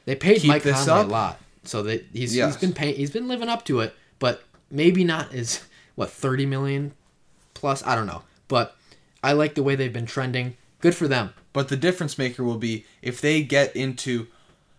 They 0.05 0.15
paid 0.15 0.41
Keep 0.41 0.49
Mike 0.49 0.63
this 0.63 0.85
Conley 0.85 1.01
up? 1.03 1.07
a 1.07 1.11
lot. 1.11 1.41
So 1.65 1.83
that 1.85 2.07
he's 2.13 2.35
Yes. 2.35 2.55
he's 2.55 2.61
been 2.61 2.73
paying 2.73 2.95
he's 2.97 3.11
been 3.11 3.29
living 3.29 3.49
up 3.49 3.65
to 3.67 3.81
it, 3.81 3.95
but 4.19 4.43
maybe 4.71 5.05
not 5.05 5.33
as 5.35 5.63
what, 5.95 6.11
30 6.11 6.47
million 6.47 6.93
plus, 7.55 7.85
I 7.87 7.95
don't 7.95 8.07
know. 8.07 8.23
But 8.49 8.77
I 9.23 9.33
like 9.33 9.55
the 9.55 9.63
way 9.63 9.75
they've 9.75 9.93
been 9.93 10.07
trending. 10.07 10.57
Good 10.81 10.95
for 10.95 11.07
them. 11.09 11.35
But 11.53 11.69
the 11.69 11.77
difference 11.77 12.17
maker 12.17 12.43
will 12.45 12.57
be 12.57 12.87
if 13.03 13.21
they 13.21 13.43
get 13.43 13.75
into, 13.77 14.29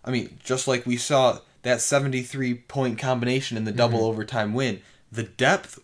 I 0.06 0.10
mean, 0.12 0.40
just 0.44 0.68
like 0.68 0.86
we 0.86 0.98
saw 0.98 1.40
that 1.64 1.82
73 1.82 2.56
point 2.56 2.98
combination 2.98 3.58
in 3.58 3.66
the 3.66 3.72
double 3.72 4.00
Mm-hmm. 4.00 4.08
overtime 4.08 4.54
win, 4.54 4.82
the 5.12 5.24
depth 5.24 5.80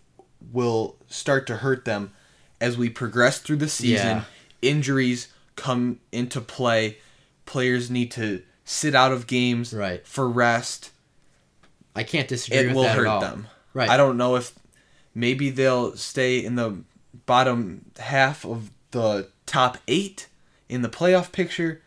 will 0.52 0.96
start 1.08 1.46
to 1.48 1.58
hurt 1.58 1.84
them 1.86 2.14
as 2.60 2.78
we 2.78 2.90
progress 2.90 3.38
through 3.40 3.58
the 3.58 3.68
season. 3.70 4.18
Yeah. 4.18 4.24
Injuries 4.64 5.28
come 5.58 6.00
into 6.14 6.40
play. 6.40 6.98
Players 7.46 7.92
need 7.92 8.12
to 8.12 8.42
sit 8.64 8.96
out 8.96 9.12
of 9.12 9.28
games 9.28 9.74
Right. 9.74 10.06
for 10.08 10.30
rest. 10.30 10.92
I 11.96 12.04
can't 12.04 12.28
disagree 12.30 12.60
It 12.60 12.68
with 12.68 12.76
will 12.76 12.84
that 12.84 12.96
hurt 12.96 13.08
at 13.08 13.12
all. 13.12 13.22
them. 13.22 13.48
Right. 13.74 13.90
I 13.90 13.98
don't 13.98 14.16
know 14.18 14.36
if 14.38 14.54
maybe 15.14 15.50
they'll 15.50 15.96
stay 15.98 16.44
in 16.44 16.56
the 16.56 16.84
bottom 17.26 17.86
half 18.00 18.46
of 18.46 18.70
the 18.92 19.30
top 19.46 19.78
eight 19.88 20.28
in 20.70 20.82
the 20.82 20.90
playoff 20.90 21.32
picture. 21.32 21.82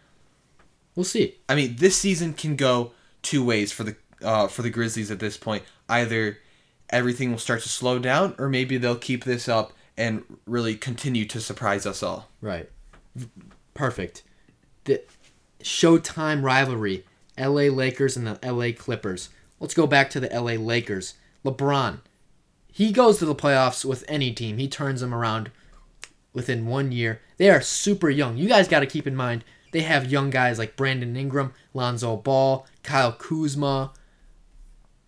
We'll 0.96 1.04
see. 1.04 1.37
I 1.48 1.54
mean, 1.54 1.76
this 1.76 1.96
season 1.96 2.35
can 2.35 2.56
go 2.56 2.92
two 3.22 3.44
ways 3.44 3.72
for 3.72 3.85
the 3.85 3.96
uh, 4.22 4.48
for 4.48 4.62
the 4.62 4.70
Grizzlies 4.70 5.11
at 5.11 5.18
this 5.20 5.37
point. 5.38 5.62
Either 5.88 6.38
everything 6.90 7.30
will 7.30 7.38
start 7.38 7.62
to 7.62 7.68
slow 7.68 7.98
down, 7.98 8.35
or 8.38 8.48
maybe 8.48 8.76
they'll 8.76 8.96
keep 8.96 9.24
this 9.24 9.48
up 9.48 9.72
and 9.96 10.24
really 10.46 10.74
continue 10.76 11.24
to 11.26 11.40
surprise 11.40 11.87
us 11.87 12.02
all. 12.02 12.28
Right. 12.40 12.68
Perfect. 13.80 14.22
The 14.84 15.02
Showtime 15.62 16.42
rivalry, 16.42 17.06
LA 17.38 17.72
Lakers 17.72 18.14
and 18.14 18.26
the 18.26 18.38
LA 18.46 18.72
Clippers. 18.76 19.30
Let's 19.58 19.72
go 19.72 19.86
back 19.86 20.10
to 20.10 20.20
the 20.20 20.28
LA 20.28 20.62
Lakers. 20.62 21.14
LeBron. 21.46 22.00
He 22.70 22.92
goes 22.92 23.18
to 23.18 23.24
the 23.24 23.34
playoffs 23.34 23.86
with 23.86 24.04
any 24.06 24.32
team. 24.32 24.58
He 24.58 24.68
turns 24.68 25.00
them 25.00 25.14
around 25.14 25.50
within 26.34 26.66
one 26.66 26.92
year. 26.92 27.22
They 27.38 27.48
are 27.48 27.62
super 27.62 28.10
young. 28.10 28.36
You 28.36 28.50
guys 28.50 28.68
got 28.68 28.80
to 28.80 28.86
keep 28.86 29.06
in 29.06 29.16
mind 29.16 29.44
they 29.72 29.80
have 29.80 30.12
young 30.12 30.28
guys 30.28 30.58
like 30.58 30.76
Brandon 30.76 31.16
Ingram, 31.16 31.54
Lonzo 31.72 32.18
Ball, 32.18 32.66
Kyle 32.82 33.12
Kuzma. 33.12 33.94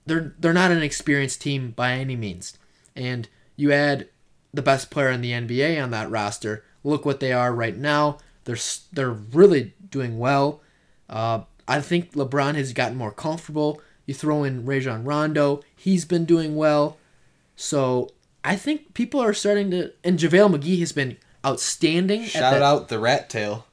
They're 0.06 0.34
they're 0.38 0.54
not 0.54 0.70
an 0.70 0.82
experienced 0.82 1.42
team 1.42 1.72
by 1.72 1.92
any 1.92 2.16
means. 2.16 2.56
And 2.96 3.28
you 3.54 3.70
add 3.70 4.08
the 4.54 4.62
best 4.62 4.90
player 4.90 5.10
in 5.10 5.20
the 5.20 5.32
NBA 5.32 5.82
on 5.82 5.90
that 5.90 6.10
roster. 6.10 6.64
Look 6.82 7.04
what 7.04 7.20
they 7.20 7.34
are 7.34 7.54
right 7.54 7.76
now. 7.76 8.16
They're 8.44 8.56
they're 8.92 9.10
really 9.10 9.74
doing 9.90 10.18
well. 10.18 10.60
Uh, 11.08 11.42
I 11.68 11.80
think 11.80 12.12
LeBron 12.14 12.54
has 12.56 12.72
gotten 12.72 12.96
more 12.96 13.12
comfortable. 13.12 13.80
You 14.06 14.14
throw 14.14 14.42
in 14.44 14.64
Rajon 14.66 15.04
Rondo, 15.04 15.62
he's 15.76 16.04
been 16.04 16.24
doing 16.24 16.56
well. 16.56 16.96
So 17.56 18.10
I 18.44 18.56
think 18.56 18.94
people 18.94 19.20
are 19.20 19.32
starting 19.32 19.70
to. 19.70 19.92
And 20.02 20.18
JaVale 20.18 20.56
McGee 20.58 20.80
has 20.80 20.92
been 20.92 21.16
outstanding. 21.46 22.22
at 22.22 22.28
Shout 22.28 22.52
that- 22.54 22.62
out 22.62 22.88
the 22.88 22.98
Rat 22.98 23.28
Tail, 23.30 23.66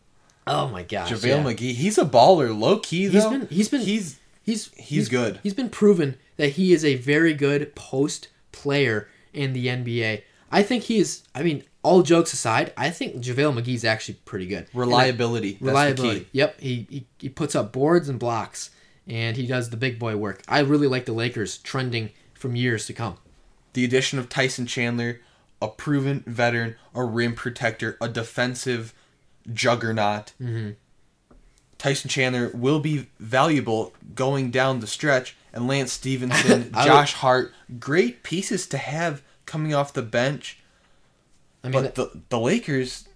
Oh 0.45 0.67
my 0.69 0.83
gosh. 0.83 1.11
JaVale 1.11 1.23
yeah. 1.27 1.43
McGee. 1.43 1.73
He's 1.73 1.97
a 1.97 2.05
baller, 2.05 2.57
low 2.57 2.79
key 2.79 3.07
though. 3.07 3.19
He's 3.19 3.39
been 3.39 3.47
he's 3.47 3.69
been 3.69 3.81
he's 3.81 4.19
he's 4.43 4.71
he's 4.75 5.09
good. 5.09 5.39
He's 5.43 5.53
been 5.53 5.69
proven 5.69 6.17
that 6.37 6.49
he 6.53 6.73
is 6.73 6.83
a 6.85 6.95
very 6.95 7.33
good 7.33 7.75
post 7.75 8.27
player 8.51 9.07
in 9.33 9.53
the 9.53 9.67
NBA. 9.67 10.23
I 10.51 10.63
think 10.63 10.83
he 10.83 10.97
is. 10.99 11.23
I 11.35 11.43
mean, 11.43 11.63
all 11.83 12.01
jokes 12.03 12.33
aside, 12.33 12.73
I 12.75 12.89
think 12.89 13.15
JaVale 13.17 13.61
McGee's 13.61 13.85
actually 13.85 14.15
pretty 14.25 14.47
good. 14.47 14.65
I- 14.73 14.77
reliability. 14.77 15.51
That's 15.53 15.61
reliability. 15.63 16.19
The 16.19 16.25
key. 16.25 16.29
Yep. 16.33 16.59
He, 16.59 16.87
he 16.89 17.07
he 17.19 17.29
puts 17.29 17.55
up 17.55 17.71
boards 17.71 18.09
and 18.09 18.19
blocks, 18.19 18.69
and 19.07 19.37
he 19.37 19.47
does 19.47 19.69
the 19.69 19.77
big 19.77 19.97
boy 19.99 20.17
work. 20.17 20.41
I 20.47 20.59
really 20.59 20.87
like 20.87 21.05
the 21.05 21.13
Lakers 21.13 21.57
trending 21.59 22.09
from 22.33 22.55
years 22.55 22.85
to 22.87 22.93
come. 22.93 23.17
The 23.73 23.85
addition 23.85 24.19
of 24.19 24.29
Tyson 24.29 24.65
Chandler, 24.65 25.21
a 25.61 25.67
proven 25.67 26.23
veteran, 26.27 26.75
a 26.95 27.03
rim 27.05 27.33
protector, 27.35 27.97
a 28.01 28.09
defensive 28.09 28.93
juggernaut. 29.53 30.33
Mm-hmm. 30.41 30.71
Tyson 31.77 32.09
Chandler 32.09 32.51
will 32.53 32.79
be 32.81 33.07
valuable 33.19 33.93
going 34.13 34.51
down 34.51 34.79
the 34.81 34.87
stretch, 34.87 35.35
and 35.53 35.67
Lance 35.67 35.93
Stephenson, 35.93 36.71
I 36.73 36.83
would- 36.83 36.87
Josh 36.87 37.13
Hart, 37.13 37.53
great 37.79 38.23
pieces 38.23 38.67
to 38.67 38.77
have 38.77 39.21
coming 39.45 39.73
off 39.73 39.93
the 39.93 40.01
bench. 40.01 40.58
I 41.63 41.69
mean, 41.69 41.83
But 41.83 41.95
the 41.95 42.21
the 42.29 42.39
Lakers, 42.39 43.07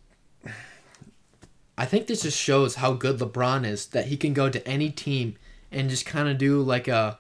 I 1.78 1.86
think 1.86 2.08
this 2.08 2.22
just 2.24 2.38
shows 2.38 2.76
how 2.76 2.94
good 2.94 3.20
LeBron 3.20 3.66
is 3.66 3.88
that 3.88 4.08
he 4.08 4.18
can 4.18 4.34
go 4.34 4.50
to 4.50 4.66
any 4.68 4.90
team 4.90 5.36
and 5.72 5.90
just 5.90 6.06
kind 6.06 6.28
of 6.30 6.38
do 6.38 6.62
like 6.62 6.88
a 6.88 7.20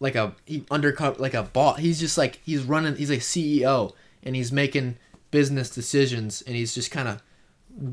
like 0.00 0.14
a 0.14 0.34
he 0.44 0.64
undercut 0.70 1.20
like 1.20 1.34
a 1.34 1.42
ball. 1.44 1.74
He's 1.74 2.00
just 2.00 2.16
like 2.18 2.40
he's 2.44 2.62
running. 2.62 2.96
He's 2.96 3.10
a 3.10 3.16
CEO 3.18 3.92
and 4.22 4.34
he's 4.34 4.50
making 4.52 4.96
business 5.30 5.70
decisions 5.70 6.42
and 6.42 6.56
he's 6.56 6.74
just 6.74 6.90
kind 6.90 7.08
of 7.08 7.22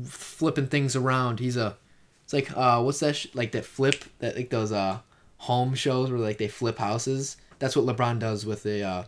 flipping 0.08 0.66
things 0.66 0.96
around. 0.96 1.38
He's 1.40 1.56
a 1.56 1.76
it's 2.24 2.32
like 2.32 2.56
uh 2.56 2.82
what's 2.82 3.00
that 3.00 3.16
sh- 3.16 3.28
like 3.34 3.52
that 3.52 3.64
flip 3.64 4.04
that 4.18 4.36
like 4.36 4.50
those 4.50 4.72
uh 4.72 5.00
home 5.38 5.74
shows 5.74 6.10
where 6.10 6.18
like 6.18 6.38
they 6.38 6.48
flip 6.48 6.78
houses. 6.78 7.36
That's 7.58 7.76
what 7.76 7.86
LeBron 7.86 8.18
does 8.18 8.44
with 8.44 8.62
the 8.62 8.82
uh 8.82 9.04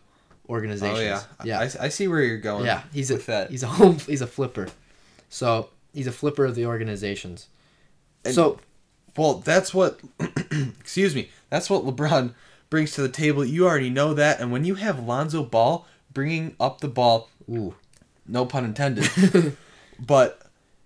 organizations. 0.48 0.98
oh 0.98 1.44
yeah, 1.44 1.60
yeah. 1.60 1.60
I, 1.80 1.86
I 1.86 1.88
see 1.88 2.08
where 2.08 2.22
you're 2.22 2.38
going. 2.38 2.64
Yeah, 2.66 2.82
he's 2.92 3.10
a 3.10 3.16
that. 3.18 3.50
he's 3.50 3.62
a 3.62 3.66
home 3.68 3.98
he's 3.98 4.22
a 4.22 4.26
flipper. 4.26 4.68
So 5.28 5.68
he's 5.92 6.06
a 6.06 6.12
flipper 6.12 6.44
of 6.44 6.54
the 6.54 6.66
organizations. 6.66 7.48
And- 8.24 8.34
so 8.34 8.58
Well, 9.16 9.34
that's 9.34 9.74
what, 9.74 10.00
excuse 10.80 11.14
me, 11.14 11.30
that's 11.50 11.68
what 11.68 11.84
LeBron 11.84 12.34
brings 12.70 12.92
to 12.92 13.02
the 13.02 13.08
table. 13.08 13.44
You 13.44 13.66
already 13.66 13.90
know 13.90 14.14
that. 14.14 14.40
And 14.40 14.52
when 14.52 14.64
you 14.64 14.76
have 14.76 14.98
Lonzo 15.04 15.42
Ball 15.42 15.86
bringing 16.12 16.54
up 16.60 16.80
the 16.80 16.88
ball, 16.88 17.28
Ooh. 17.50 17.74
no 18.26 18.44
pun 18.46 18.64
intended, 18.64 19.56
but 19.98 20.42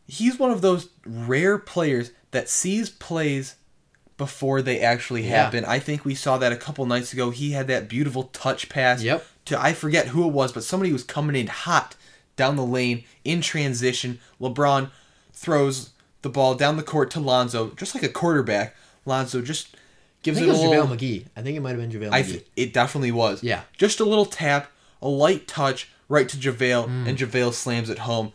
he's 0.07 0.39
one 0.39 0.51
of 0.51 0.61
those 0.63 0.89
rare 1.07 1.59
players 1.59 2.11
that 2.31 2.49
sees 2.49 2.89
plays 2.91 3.57
before 4.17 4.63
they 4.63 4.81
actually 4.81 5.23
Yeah. 5.23 5.45
happen. 5.45 5.65
I 5.65 5.79
think 5.79 6.05
we 6.05 6.15
saw 6.15 6.39
that 6.39 6.53
a 6.53 6.57
couple 6.57 6.87
nights 6.87 7.13
ago. 7.13 7.31
He 7.31 7.51
had 7.53 7.67
that 7.69 7.89
beautiful 7.89 8.25
touch 8.25 8.69
pass 8.69 9.03
Yep. 9.03 9.25
To 9.47 9.61
I 9.61 9.73
forget 9.73 10.09
who 10.09 10.27
it 10.27 10.33
was, 10.33 10.53
but 10.53 10.65
somebody 10.65 10.93
was 10.93 11.05
coming 11.05 11.37
in 11.37 11.47
hot 11.49 11.97
down 12.37 12.57
the 12.57 12.65
lane 12.67 13.05
in 13.25 13.41
transition. 13.41 14.19
LeBron 14.41 14.91
throws 15.33 15.91
the 16.23 16.29
ball 16.31 16.55
down 16.55 16.77
the 16.77 16.83
court 16.83 17.11
to 17.13 17.21
Lonzo, 17.21 17.71
just 17.77 17.95
like 17.95 18.05
a 18.05 18.09
quarterback. 18.09 18.75
Lonzo 19.05 19.43
just 19.43 19.69
I 19.75 19.79
gives 20.23 20.39
think 20.39 20.49
it 20.49 20.55
it 20.55 20.57
a 20.65 20.69
little. 20.71 20.87
JaVale 20.87 20.97
McGee. 20.99 21.27
I 21.37 21.43
think 21.43 21.57
it 21.57 21.61
might 21.61 21.77
have 21.77 21.81
been 21.81 21.91
JaVale 21.91 22.13
I 22.13 22.23
McGee. 22.23 22.45
it 22.57 22.73
definitely 22.73 23.11
was. 23.13 23.43
Yeah. 23.43 23.63
Just 23.77 23.99
a 24.01 24.05
little 24.05 24.27
tap, 24.27 24.71
a 25.03 25.09
light 25.09 25.49
touch 25.49 25.91
right 26.09 26.29
to 26.29 26.37
JaVale, 26.37 26.87
Mm. 26.87 27.09
and 27.09 27.19
JaVale 27.19 27.53
slams 27.55 27.91
it 27.91 28.01
home. 28.01 28.33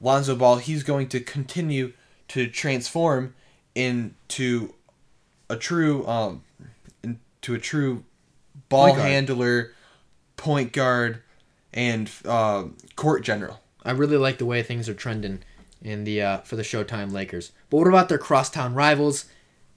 Lonzo 0.00 0.34
Ball, 0.34 0.56
he's 0.56 0.82
going 0.82 1.08
to 1.10 1.20
continue 1.20 1.92
to 2.28 2.46
transform 2.48 3.34
into 3.74 4.72
a 5.48 5.56
true 5.56 6.06
um 6.06 6.42
into 7.02 7.54
a 7.54 7.58
true 7.58 8.04
ball 8.68 8.94
handler, 8.94 9.72
point 10.40 10.72
guard, 10.72 11.22
and 11.72 12.10
uh, 12.24 12.64
court 12.96 13.22
general. 13.22 13.60
I 13.84 13.92
really 13.92 14.16
like 14.16 14.38
the 14.38 14.46
way 14.46 14.62
things 14.62 14.88
are 14.88 14.94
trending 14.94 15.40
in 15.82 16.04
the 16.04 16.22
uh, 16.22 16.38
for 16.38 16.56
the 16.56 16.62
Showtime 16.62 17.12
Lakers. 17.12 17.52
But 17.68 17.76
what 17.76 17.88
about 17.88 18.08
their 18.08 18.18
crosstown 18.18 18.74
rivals, 18.74 19.26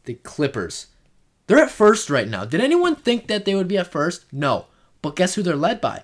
the 0.05 0.15
Clippers? 0.15 0.87
They're 1.47 1.59
at 1.63 1.69
first 1.69 2.09
right 2.09 2.27
now. 2.27 2.45
Did 2.45 2.61
anyone 2.61 2.95
think 2.95 3.27
that 3.27 3.43
they 3.43 3.53
would 3.53 3.67
be 3.67 3.77
at 3.77 3.91
first? 3.91 4.25
No. 4.31 4.67
But 5.01 5.17
guess 5.17 5.35
who 5.35 5.43
they're 5.43 5.57
led 5.57 5.81
by? 5.81 6.03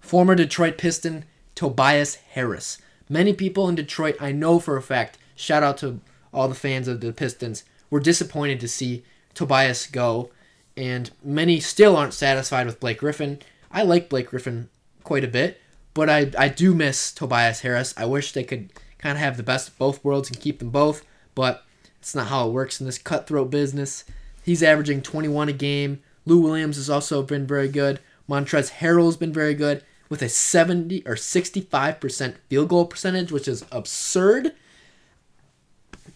Former 0.00 0.34
Detroit 0.34 0.78
Piston 0.78 1.26
Tobias 1.54 2.14
Harris. 2.14 2.78
Many 3.06 3.34
people 3.34 3.68
in 3.68 3.74
Detroit, 3.74 4.16
I 4.18 4.32
know 4.32 4.58
for 4.58 4.78
a 4.78 4.82
fact, 4.82 5.18
shout 5.36 5.62
out 5.62 5.76
to 5.78 6.00
all 6.32 6.48
the 6.48 6.54
fans 6.54 6.88
of 6.88 7.00
the 7.00 7.12
Pistons, 7.12 7.64
were 7.90 8.00
disappointed 8.00 8.60
to 8.60 8.68
see 8.68 9.04
Tobias 9.34 9.86
go, 9.86 10.30
and 10.76 11.10
many 11.22 11.60
still 11.60 11.96
aren't 11.96 12.14
satisfied 12.14 12.64
with 12.64 12.80
Blake 12.80 12.98
Griffin. 12.98 13.40
I 13.70 13.82
like 13.82 14.08
Blake 14.08 14.30
Griffin 14.30 14.68
quite 15.04 15.24
a 15.24 15.28
bit, 15.28 15.60
but 15.94 16.10
I, 16.10 16.30
I 16.38 16.48
do 16.48 16.74
miss 16.74 17.12
Tobias 17.12 17.60
Harris. 17.60 17.94
I 17.96 18.04
wish 18.04 18.32
they 18.32 18.44
could 18.44 18.72
kind 18.98 19.16
of 19.16 19.22
have 19.22 19.36
the 19.36 19.42
best 19.42 19.68
of 19.68 19.78
both 19.78 20.04
worlds 20.04 20.28
and 20.28 20.40
keep 20.40 20.58
them 20.58 20.70
both, 20.70 21.04
but 21.34 21.64
it's 22.00 22.14
not 22.14 22.28
how 22.28 22.48
it 22.48 22.52
works 22.52 22.80
in 22.80 22.86
this 22.86 22.98
cutthroat 22.98 23.50
business. 23.50 24.04
He's 24.42 24.62
averaging 24.62 25.02
21 25.02 25.48
a 25.48 25.52
game. 25.52 26.02
Lou 26.26 26.40
Williams 26.40 26.76
has 26.76 26.90
also 26.90 27.22
been 27.22 27.46
very 27.46 27.68
good. 27.68 28.00
Montrez 28.28 28.70
Harrell's 28.72 29.16
been 29.16 29.32
very 29.32 29.54
good 29.54 29.82
with 30.08 30.22
a 30.22 30.28
70 30.28 31.02
or 31.06 31.14
65% 31.14 32.34
field 32.48 32.68
goal 32.68 32.86
percentage, 32.86 33.32
which 33.32 33.48
is 33.48 33.64
absurd. 33.70 34.52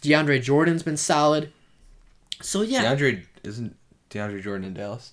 DeAndre 0.02 0.42
Jordan's 0.42 0.82
been 0.82 0.96
solid. 0.96 1.52
So 2.42 2.62
yeah, 2.62 2.84
DeAndre 2.84 3.24
isn't 3.42 3.76
DeAndre 4.10 4.42
Jordan 4.42 4.66
in 4.66 4.74
Dallas. 4.74 5.12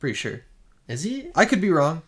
Pretty 0.00 0.14
sure. 0.14 0.42
Is 0.88 1.02
he? 1.04 1.28
I 1.34 1.44
could 1.44 1.60
be 1.60 1.70
wrong, 1.70 2.02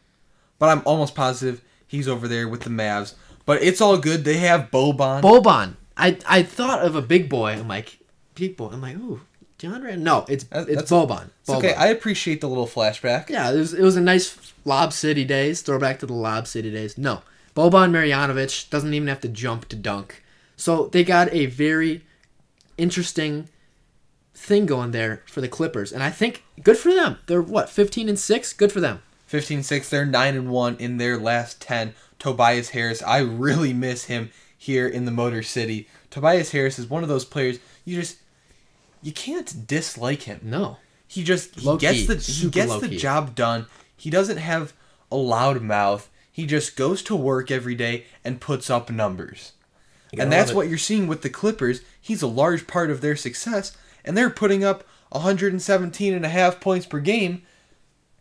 but 0.58 0.68
I'm 0.68 0.82
almost 0.84 1.14
positive 1.14 1.62
he's 1.86 2.08
over 2.08 2.26
there 2.28 2.48
with 2.48 2.62
the 2.62 2.70
Mavs. 2.70 3.14
But 3.46 3.62
it's 3.62 3.80
all 3.80 3.98
good. 3.98 4.24
They 4.24 4.38
have 4.38 4.70
Boban. 4.70 5.22
Boban. 5.22 5.76
I 5.96 6.18
I 6.26 6.42
thought 6.42 6.84
of 6.84 6.96
a 6.96 7.02
big 7.02 7.28
boy. 7.28 7.52
I'm 7.52 7.68
like 7.68 7.98
big 8.34 8.56
boy. 8.56 8.70
I'm 8.72 8.80
like 8.80 8.96
ooh 8.96 9.20
DeAndre. 9.58 9.98
No, 9.98 10.24
it's 10.28 10.44
it's 10.44 10.50
that's- 10.50 10.90
Boban. 10.90 11.30
it's 11.42 11.50
okay. 11.50 11.74
I 11.74 11.86
appreciate 11.88 12.40
the 12.40 12.48
little 12.48 12.66
flashback. 12.66 13.28
Yeah, 13.30 13.50
it 13.52 13.56
was, 13.58 13.74
it 13.74 13.82
was 13.82 13.96
a 13.96 14.00
nice 14.00 14.52
Lob 14.64 14.92
City 14.92 15.24
days. 15.24 15.62
Throwback 15.62 16.00
to 16.00 16.06
the 16.06 16.14
Lob 16.14 16.46
City 16.46 16.70
days. 16.70 16.98
No, 16.98 17.22
Boban 17.54 17.90
Marjanovic 17.92 18.68
doesn't 18.70 18.92
even 18.92 19.08
have 19.08 19.20
to 19.20 19.28
jump 19.28 19.68
to 19.68 19.76
dunk. 19.76 20.22
So 20.56 20.86
they 20.86 21.04
got 21.04 21.32
a 21.32 21.46
very 21.46 22.02
interesting 22.78 23.48
thing 24.34 24.66
going 24.66 24.90
there 24.90 25.22
for 25.26 25.40
the 25.40 25.48
Clippers, 25.48 25.92
and 25.92 26.02
I 26.02 26.10
think 26.10 26.44
good 26.62 26.76
for 26.76 26.92
them. 26.92 27.18
They're 27.26 27.42
what 27.42 27.70
15 27.70 28.08
and 28.08 28.18
six. 28.18 28.52
Good 28.52 28.72
for 28.72 28.80
them. 28.80 29.02
15-6. 29.30 29.88
They're 29.88 30.04
nine 30.04 30.36
and 30.36 30.50
one 30.50 30.76
in 30.76 30.98
their 30.98 31.18
last 31.18 31.60
ten. 31.60 31.94
Tobias 32.18 32.70
Harris. 32.70 33.02
I 33.02 33.18
really 33.18 33.72
miss 33.72 34.04
him 34.04 34.30
here 34.56 34.86
in 34.86 35.04
the 35.04 35.10
Motor 35.10 35.42
City. 35.42 35.88
Tobias 36.10 36.52
Harris 36.52 36.78
is 36.78 36.88
one 36.88 37.02
of 37.02 37.08
those 37.08 37.24
players 37.24 37.58
you 37.84 37.96
just 37.96 38.18
you 39.02 39.12
can't 39.12 39.66
dislike 39.66 40.22
him. 40.22 40.40
No, 40.42 40.78
He 41.06 41.22
just 41.22 41.56
he 41.56 41.76
gets 41.76 42.06
the 42.06 42.16
he 42.16 42.48
gets 42.48 42.78
the 42.78 42.88
job 42.88 43.34
done. 43.34 43.66
He 43.96 44.10
doesn't 44.10 44.38
have 44.38 44.72
a 45.12 45.16
loud 45.16 45.62
mouth. 45.62 46.10
He 46.32 46.46
just 46.46 46.76
goes 46.76 47.02
to 47.04 47.14
work 47.14 47.50
every 47.50 47.74
day 47.74 48.06
and 48.24 48.40
puts 48.40 48.70
up 48.70 48.90
numbers. 48.90 49.52
And 50.16 50.32
that's 50.32 50.52
it. 50.52 50.56
what 50.56 50.68
you're 50.68 50.78
seeing 50.78 51.06
with 51.06 51.22
the 51.22 51.30
Clippers. 51.30 51.80
He's 52.00 52.22
a 52.22 52.26
large 52.26 52.66
part 52.66 52.90
of 52.90 53.00
their 53.00 53.16
success 53.16 53.76
and 54.04 54.16
they're 54.16 54.30
putting 54.30 54.64
up 54.64 54.84
117 55.10 56.14
and 56.14 56.24
a 56.24 56.28
half 56.28 56.60
points 56.60 56.86
per 56.86 57.00
game. 57.00 57.42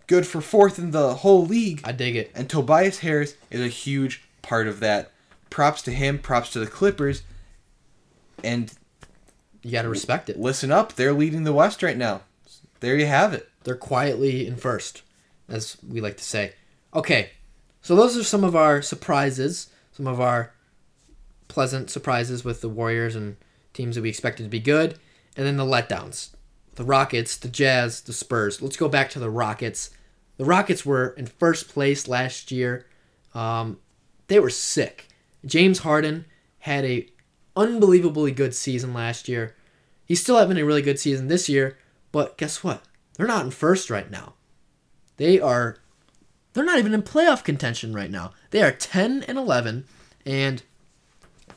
Good 0.07 0.27
for 0.27 0.41
fourth 0.41 0.77
in 0.77 0.91
the 0.91 1.15
whole 1.15 1.45
league. 1.45 1.81
I 1.83 1.91
dig 1.91 2.15
it. 2.15 2.31
And 2.35 2.49
Tobias 2.49 2.99
Harris 2.99 3.35
is 3.49 3.61
a 3.61 3.67
huge 3.67 4.23
part 4.41 4.67
of 4.67 4.79
that. 4.81 5.11
Props 5.49 5.81
to 5.83 5.91
him, 5.91 6.19
props 6.19 6.49
to 6.51 6.59
the 6.59 6.67
Clippers. 6.67 7.23
And 8.43 8.71
You 9.61 9.71
got 9.71 9.83
to 9.83 9.89
respect 9.89 10.29
it. 10.29 10.39
listen 10.39 10.71
up, 10.71 10.93
they're 10.93 11.13
leading 11.13 11.43
the 11.43 11.53
West 11.53 11.81
right 11.81 11.97
now. 11.97 12.21
There 12.81 12.97
you 12.97 13.05
have 13.05 13.33
it. 13.33 13.49
They're 13.63 13.75
quietly 13.75 14.45
in 14.45 14.57
first, 14.57 15.03
as 15.47 15.77
we 15.87 16.01
like 16.01 16.17
to 16.17 16.23
say. 16.23 16.53
Okay, 16.93 17.29
so 17.81 17.95
those 17.95 18.17
are 18.17 18.23
some 18.23 18.43
of 18.43 18.55
our 18.57 18.81
surprises, 18.81 19.69
some 19.93 20.05
of 20.05 20.19
our 20.19 20.51
pleasant 21.47 21.89
surprises 21.89 22.43
with 22.43 22.59
the 22.59 22.67
Warriors 22.67 23.15
and 23.15 23.37
teams 23.73 23.95
that 23.95 24.01
we 24.01 24.09
expected 24.09 24.43
to 24.43 24.49
be 24.49 24.59
good, 24.59 24.99
and 25.35 25.45
then 25.45 25.57
the 25.57 25.65
letdowns. 25.65 26.29
The 26.75 26.83
Rockets, 26.83 27.37
the 27.37 27.47
Jazz, 27.47 28.01
the 28.01 28.13
Spurs. 28.13 28.61
Let's 28.61 28.77
go 28.77 28.89
back 28.89 29.09
to 29.11 29.19
the 29.19 29.29
Rockets. 29.29 29.91
The 30.37 30.45
Rockets 30.45 30.85
were 30.85 31.09
in 31.09 31.27
first 31.27 31.69
place 31.69 32.07
last 32.07 32.51
year. 32.51 32.87
Um, 33.33 33.79
they 34.27 34.39
were 34.39 34.49
sick. 34.49 35.07
James 35.45 35.79
Harden 35.79 36.25
had 36.59 36.85
a 36.85 37.07
unbelievably 37.55 38.31
good 38.31 38.55
season 38.55 38.93
last 38.93 39.27
year. 39.27 39.55
He's 40.05 40.21
still 40.21 40.37
having 40.37 40.57
a 40.57 40.65
really 40.65 40.81
good 40.81 40.99
season 40.99 41.27
this 41.27 41.47
year, 41.47 41.77
but 42.11 42.37
guess 42.37 42.63
what? 42.63 42.81
They're 43.15 43.27
not 43.27 43.45
in 43.45 43.51
first 43.51 43.89
right 43.89 44.09
now. 44.09 44.33
They 45.17 45.39
are 45.39 45.77
they're 46.53 46.65
not 46.65 46.79
even 46.79 46.93
in 46.93 47.01
playoff 47.01 47.43
contention 47.43 47.93
right 47.93 48.11
now. 48.11 48.31
They 48.51 48.61
are 48.61 48.71
10 48.71 49.23
and 49.23 49.37
11 49.37 49.85
and 50.25 50.63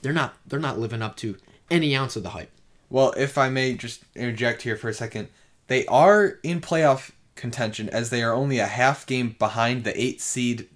they're 0.02 0.12
not 0.12 0.36
they're 0.46 0.58
not 0.58 0.78
living 0.78 1.02
up 1.02 1.16
to 1.16 1.36
any 1.70 1.96
ounce 1.96 2.16
of 2.16 2.22
the 2.22 2.30
hype. 2.30 2.50
Well, 2.90 3.12
if 3.16 3.36
I 3.38 3.48
may 3.48 3.74
just 3.74 4.04
interject 4.14 4.62
here 4.62 4.76
for 4.76 4.88
a 4.88 4.94
second, 4.94 5.28
they 5.66 5.84
are 5.86 6.38
in 6.42 6.60
playoff 6.60 7.10
contention 7.34 7.88
as 7.90 8.10
they 8.10 8.22
are 8.22 8.32
only 8.32 8.58
a 8.58 8.66
half 8.66 9.06
game 9.06 9.36
behind 9.38 9.84
the 9.84 10.00
eight 10.00 10.20
seed. 10.20 10.68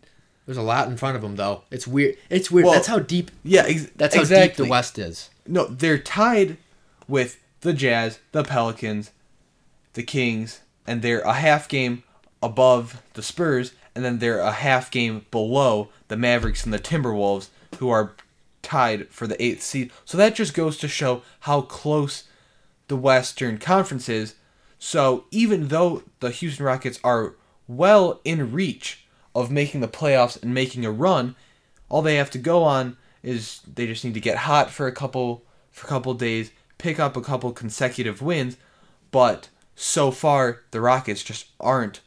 There's 0.46 0.59
a 0.59 0.62
lot 0.62 0.88
in 0.88 0.96
front 0.96 1.16
of 1.16 1.23
them 1.23 1.37
though. 1.37 1.62
It's 1.70 1.87
weird. 1.87 2.16
It's 2.29 2.51
weird. 2.51 2.64
Well, 2.64 2.75
that's 2.75 2.88
how 2.88 2.99
deep 2.99 3.31
Yeah, 3.45 3.64
ex- 3.66 3.89
that's 3.97 4.14
how 4.14 4.20
exactly. 4.22 4.49
deep 4.49 4.57
the 4.57 4.70
West 4.70 4.99
is. 4.99 5.30
No, 5.47 5.66
they're 5.66 5.99
tied 5.99 6.57
with 7.07 7.39
the 7.61 7.72
Jazz, 7.72 8.18
the 8.32 8.43
Pelicans, 8.43 9.12
the 9.95 10.03
Kings, 10.03 10.61
and 10.87 11.03
they're 11.03 11.20
a 11.20 11.34
half 11.34 11.68
game 11.68 12.03
above 12.43 13.03
the 13.14 13.22
Spurs, 13.22 13.72
and 13.95 14.05
then 14.05 14.18
they're 14.18 14.39
a 14.41 14.53
half 14.53 14.91
game 14.91 15.26
below 15.30 15.89
the 16.09 16.16
Mavericks 16.16 16.64
and 16.64 16.72
the 16.72 16.78
Timberwolves, 16.78 17.49
who 17.78 17.91
are 17.91 18.12
tied 18.62 19.08
for 19.08 19.26
the 19.26 19.42
eighth 19.42 19.62
seed. 19.62 19.90
So 20.04 20.18
that 20.18 20.34
just 20.34 20.54
goes 20.54 20.76
to 20.78 20.88
show 20.88 21.22
how 21.40 21.62
close 21.62 22.24
the 22.88 22.96
Western 22.96 23.58
Conference 23.58 24.08
is. 24.08 24.34
So 24.78 25.24
even 25.30 25.68
though 25.68 26.02
the 26.20 26.30
Houston 26.30 26.64
Rockets 26.64 26.98
are 27.04 27.34
well 27.68 28.20
in 28.24 28.52
reach 28.52 29.06
of 29.34 29.50
making 29.50 29.80
the 29.80 29.88
playoffs 29.88 30.42
and 30.42 30.52
making 30.52 30.84
a 30.84 30.90
run, 30.90 31.36
all 31.88 32.02
they 32.02 32.16
have 32.16 32.30
to 32.30 32.38
go 32.38 32.62
on 32.62 32.96
is 33.22 33.61
they 33.72 33.86
just 33.86 34.04
need 34.04 34.14
to 34.14 34.20
get 34.20 34.38
hot 34.38 34.70
for 34.70 34.86
a 34.86 34.92
couple 34.92 35.44
for 35.70 35.86
a 35.86 35.88
couple 35.88 36.12
days, 36.14 36.50
pick 36.78 36.98
up 36.98 37.16
a 37.16 37.20
couple 37.20 37.52
consecutive 37.52 38.20
wins, 38.20 38.56
but 39.11 39.48
so 39.76 40.11
far 40.11 40.62
the 40.72 40.80
Rockets 40.80 41.22
just 41.22 41.46
aren't 41.61 42.00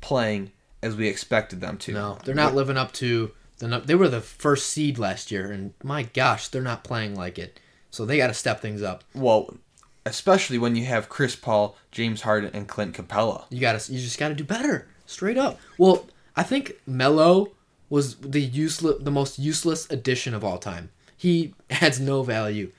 playing 0.00 0.50
as 0.82 0.96
we 0.96 1.08
expected 1.08 1.60
them 1.60 1.78
to. 1.78 1.92
No, 1.92 2.18
they're 2.24 2.34
not 2.34 2.54
living 2.54 2.76
up 2.76 2.92
to 2.94 3.32
they 3.58 3.94
were 3.94 4.08
the 4.08 4.20
first 4.20 4.68
seed 4.68 4.98
last 4.98 5.30
year 5.30 5.50
and 5.50 5.72
my 5.82 6.02
gosh, 6.04 6.48
they're 6.48 6.62
not 6.62 6.84
playing 6.84 7.14
like 7.14 7.38
it. 7.38 7.58
So 7.90 8.04
they 8.04 8.18
got 8.18 8.26
to 8.26 8.34
step 8.34 8.60
things 8.60 8.82
up. 8.82 9.04
Well, 9.14 9.56
especially 10.04 10.58
when 10.58 10.76
you 10.76 10.84
have 10.84 11.08
Chris 11.08 11.36
Paul, 11.36 11.76
James 11.90 12.22
Harden, 12.22 12.50
and 12.54 12.68
Clint 12.68 12.94
Capela. 12.94 13.44
You 13.50 13.60
got 13.60 13.78
to 13.78 13.92
you 13.92 14.00
just 14.00 14.18
got 14.18 14.28
to 14.28 14.34
do 14.34 14.44
better. 14.44 14.86
Straight 15.06 15.38
up. 15.38 15.58
Well, 15.78 16.06
I 16.36 16.42
think 16.42 16.74
Melo 16.86 17.52
was 17.90 18.16
the 18.16 18.40
useless 18.40 19.02
the 19.02 19.10
most 19.10 19.38
useless 19.38 19.90
addition 19.90 20.34
of 20.34 20.44
all 20.44 20.58
time. 20.58 20.90
He 21.16 21.54
adds 21.70 22.00
no 22.00 22.22
value. 22.22 22.70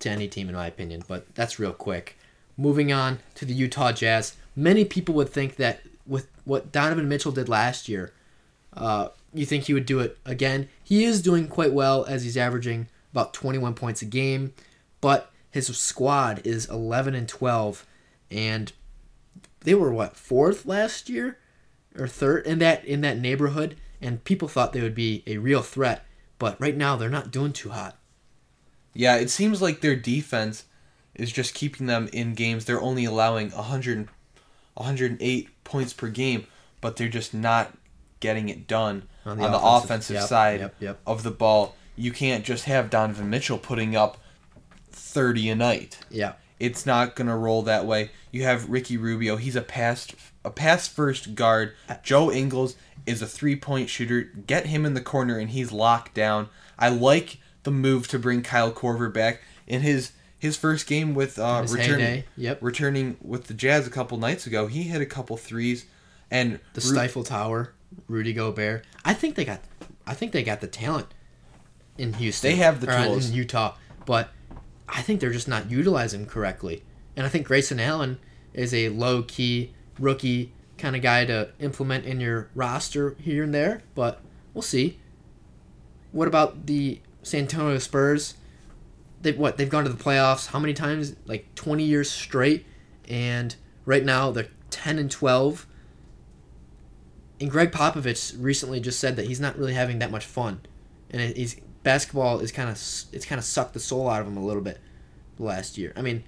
to 0.00 0.10
any 0.10 0.28
team 0.28 0.48
in 0.48 0.54
my 0.54 0.66
opinion, 0.66 1.02
but 1.08 1.34
that's 1.34 1.58
real 1.58 1.72
quick. 1.72 2.18
Moving 2.58 2.92
on 2.92 3.20
to 3.36 3.44
the 3.44 3.54
Utah 3.54 3.92
Jazz. 3.92 4.34
Many 4.54 4.84
people 4.84 5.14
would 5.14 5.28
think 5.30 5.56
that 5.56 5.80
with 6.06 6.28
what 6.44 6.72
Donovan 6.72 7.08
Mitchell 7.08 7.32
did 7.32 7.48
last 7.48 7.88
year, 7.88 8.12
uh, 8.74 9.08
you 9.36 9.46
think 9.46 9.64
he 9.64 9.74
would 9.74 9.86
do 9.86 10.00
it 10.00 10.18
again. 10.24 10.68
He 10.82 11.04
is 11.04 11.22
doing 11.22 11.48
quite 11.48 11.72
well 11.72 12.04
as 12.04 12.24
he's 12.24 12.36
averaging 12.36 12.88
about 13.12 13.34
21 13.34 13.74
points 13.74 14.02
a 14.02 14.06
game, 14.06 14.52
but 15.00 15.30
his 15.50 15.66
squad 15.76 16.42
is 16.44 16.68
11 16.68 17.14
and 17.14 17.28
12, 17.28 17.86
and 18.30 18.72
they 19.60 19.74
were 19.74 19.92
what 19.92 20.16
fourth 20.16 20.66
last 20.66 21.08
year 21.08 21.38
or 21.98 22.06
third 22.06 22.46
in 22.46 22.58
that 22.58 22.84
in 22.84 23.00
that 23.00 23.18
neighborhood, 23.18 23.76
and 24.00 24.24
people 24.24 24.48
thought 24.48 24.72
they 24.72 24.82
would 24.82 24.94
be 24.94 25.22
a 25.26 25.38
real 25.38 25.62
threat, 25.62 26.04
but 26.38 26.60
right 26.60 26.76
now 26.76 26.96
they're 26.96 27.08
not 27.08 27.30
doing 27.30 27.52
too 27.52 27.70
hot. 27.70 27.96
Yeah, 28.92 29.16
it 29.16 29.30
seems 29.30 29.60
like 29.60 29.80
their 29.80 29.96
defense 29.96 30.64
is 31.14 31.32
just 31.32 31.54
keeping 31.54 31.86
them 31.86 32.08
in 32.12 32.34
games. 32.34 32.64
They're 32.64 32.80
only 32.80 33.04
allowing 33.04 33.50
100, 33.50 34.08
108 34.74 35.64
points 35.64 35.92
per 35.92 36.08
game, 36.08 36.46
but 36.80 36.96
they're 36.96 37.08
just 37.08 37.32
not 37.34 37.76
getting 38.20 38.48
it 38.48 38.66
done 38.66 39.08
on 39.26 39.38
the, 39.38 39.44
on 39.44 39.54
offensive, 39.54 39.58
the 39.58 39.84
offensive 39.84 40.14
yep, 40.16 40.24
side 40.24 40.60
yep, 40.60 40.74
yep. 40.80 41.00
of 41.06 41.22
the 41.22 41.30
ball. 41.30 41.74
You 41.96 42.12
can't 42.12 42.44
just 42.44 42.64
have 42.64 42.90
Donovan 42.90 43.30
Mitchell 43.30 43.58
putting 43.58 43.96
up 43.96 44.18
30 44.92 45.50
a 45.50 45.54
night. 45.54 45.98
Yeah. 46.10 46.34
It's 46.58 46.86
not 46.86 47.16
going 47.16 47.28
to 47.28 47.34
roll 47.34 47.62
that 47.62 47.86
way. 47.86 48.10
You 48.30 48.44
have 48.44 48.70
Ricky 48.70 48.96
Rubio. 48.96 49.36
He's 49.36 49.56
a 49.56 49.62
pass 49.62 50.08
a 50.44 50.50
pass 50.50 50.86
first 50.86 51.34
guard. 51.34 51.74
Joe 52.02 52.30
Ingles 52.30 52.76
is 53.04 53.20
a 53.20 53.26
three-point 53.26 53.90
shooter. 53.90 54.22
Get 54.22 54.66
him 54.66 54.86
in 54.86 54.94
the 54.94 55.00
corner 55.00 55.38
and 55.38 55.50
he's 55.50 55.72
locked 55.72 56.14
down. 56.14 56.48
I 56.78 56.88
like 56.88 57.38
the 57.64 57.70
move 57.70 58.08
to 58.08 58.18
bring 58.18 58.42
Kyle 58.42 58.72
Korver 58.72 59.12
back 59.12 59.42
in 59.66 59.82
his 59.82 60.12
his 60.38 60.56
first 60.56 60.86
game 60.86 61.14
with 61.14 61.38
uh, 61.38 61.66
returning 61.68 62.24
yep. 62.36 62.58
returning 62.62 63.16
with 63.20 63.48
the 63.48 63.54
Jazz 63.54 63.86
a 63.86 63.90
couple 63.90 64.18
nights 64.18 64.46
ago. 64.46 64.66
He 64.66 64.84
hit 64.84 65.00
a 65.00 65.06
couple 65.06 65.36
threes 65.36 65.86
and 66.30 66.60
the 66.74 66.80
Ru- 66.80 66.92
Stifle 66.92 67.24
Tower, 67.24 67.72
Rudy 68.08 68.32
Gobert. 68.32 68.84
I 69.04 69.14
think 69.14 69.34
they 69.34 69.44
got 69.44 69.60
I 70.06 70.14
think 70.14 70.32
they 70.32 70.42
got 70.42 70.60
the 70.60 70.66
talent 70.66 71.08
in 71.98 72.14
Houston. 72.14 72.50
They 72.50 72.56
have 72.56 72.80
the 72.80 72.90
uh, 72.90 73.06
tools 73.06 73.30
in 73.30 73.34
Utah, 73.34 73.74
but 74.04 74.30
I 74.88 75.02
think 75.02 75.20
they're 75.20 75.32
just 75.32 75.48
not 75.48 75.70
utilizing 75.70 76.26
correctly. 76.26 76.82
And 77.16 77.26
I 77.26 77.28
think 77.28 77.46
Grayson 77.46 77.80
Allen 77.80 78.18
is 78.52 78.72
a 78.72 78.88
low 78.90 79.22
key 79.22 79.72
rookie 79.98 80.52
kind 80.78 80.94
of 80.94 81.02
guy 81.02 81.24
to 81.24 81.50
implement 81.58 82.04
in 82.04 82.20
your 82.20 82.50
roster 82.54 83.16
here 83.20 83.42
and 83.42 83.54
there, 83.54 83.82
but 83.94 84.20
we'll 84.54 84.62
see. 84.62 84.98
What 86.12 86.28
about 86.28 86.66
the 86.66 87.00
San 87.22 87.42
Antonio 87.42 87.78
Spurs? 87.78 88.34
They 89.22 89.32
what 89.32 89.56
they've 89.56 89.68
gone 89.68 89.84
to 89.84 89.90
the 89.90 90.02
playoffs 90.02 90.48
how 90.48 90.58
many 90.58 90.74
times? 90.74 91.16
Like 91.26 91.54
20 91.54 91.82
years 91.82 92.10
straight, 92.10 92.66
and 93.08 93.54
right 93.84 94.04
now 94.04 94.30
they're 94.30 94.48
10 94.70 94.98
and 94.98 95.10
12. 95.10 95.66
And 97.40 97.50
Gregg 97.50 97.70
Popovich 97.70 98.34
recently 98.38 98.80
just 98.80 98.98
said 98.98 99.16
that 99.16 99.26
he's 99.26 99.40
not 99.40 99.58
really 99.58 99.74
having 99.74 99.98
that 99.98 100.10
much 100.10 100.24
fun, 100.24 100.60
and 101.10 101.36
he's 101.36 101.60
basketball 101.82 102.40
is 102.40 102.50
kind 102.50 102.68
of 102.68 102.76
it's 103.12 103.26
kind 103.26 103.38
of 103.38 103.44
sucked 103.44 103.74
the 103.74 103.80
soul 103.80 104.08
out 104.08 104.20
of 104.20 104.26
him 104.26 104.36
a 104.36 104.44
little 104.44 104.62
bit 104.62 104.80
last 105.38 105.78
year. 105.78 105.92
I 105.96 106.02
mean, 106.02 106.24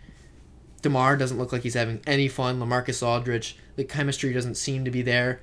Demar 0.83 1.17
doesn't 1.17 1.39
look 1.39 1.53
like 1.53 1.63
he's 1.63 1.75
having 1.75 2.01
any 2.07 2.29
fun. 2.29 2.61
LaMarcus 2.61 3.05
Aldridge, 3.05 3.57
the 3.77 3.85
chemistry 3.85 4.33
doesn't 4.33 4.57
seem 4.57 4.85
to 4.85 4.91
be 4.91 5.03
there. 5.03 5.41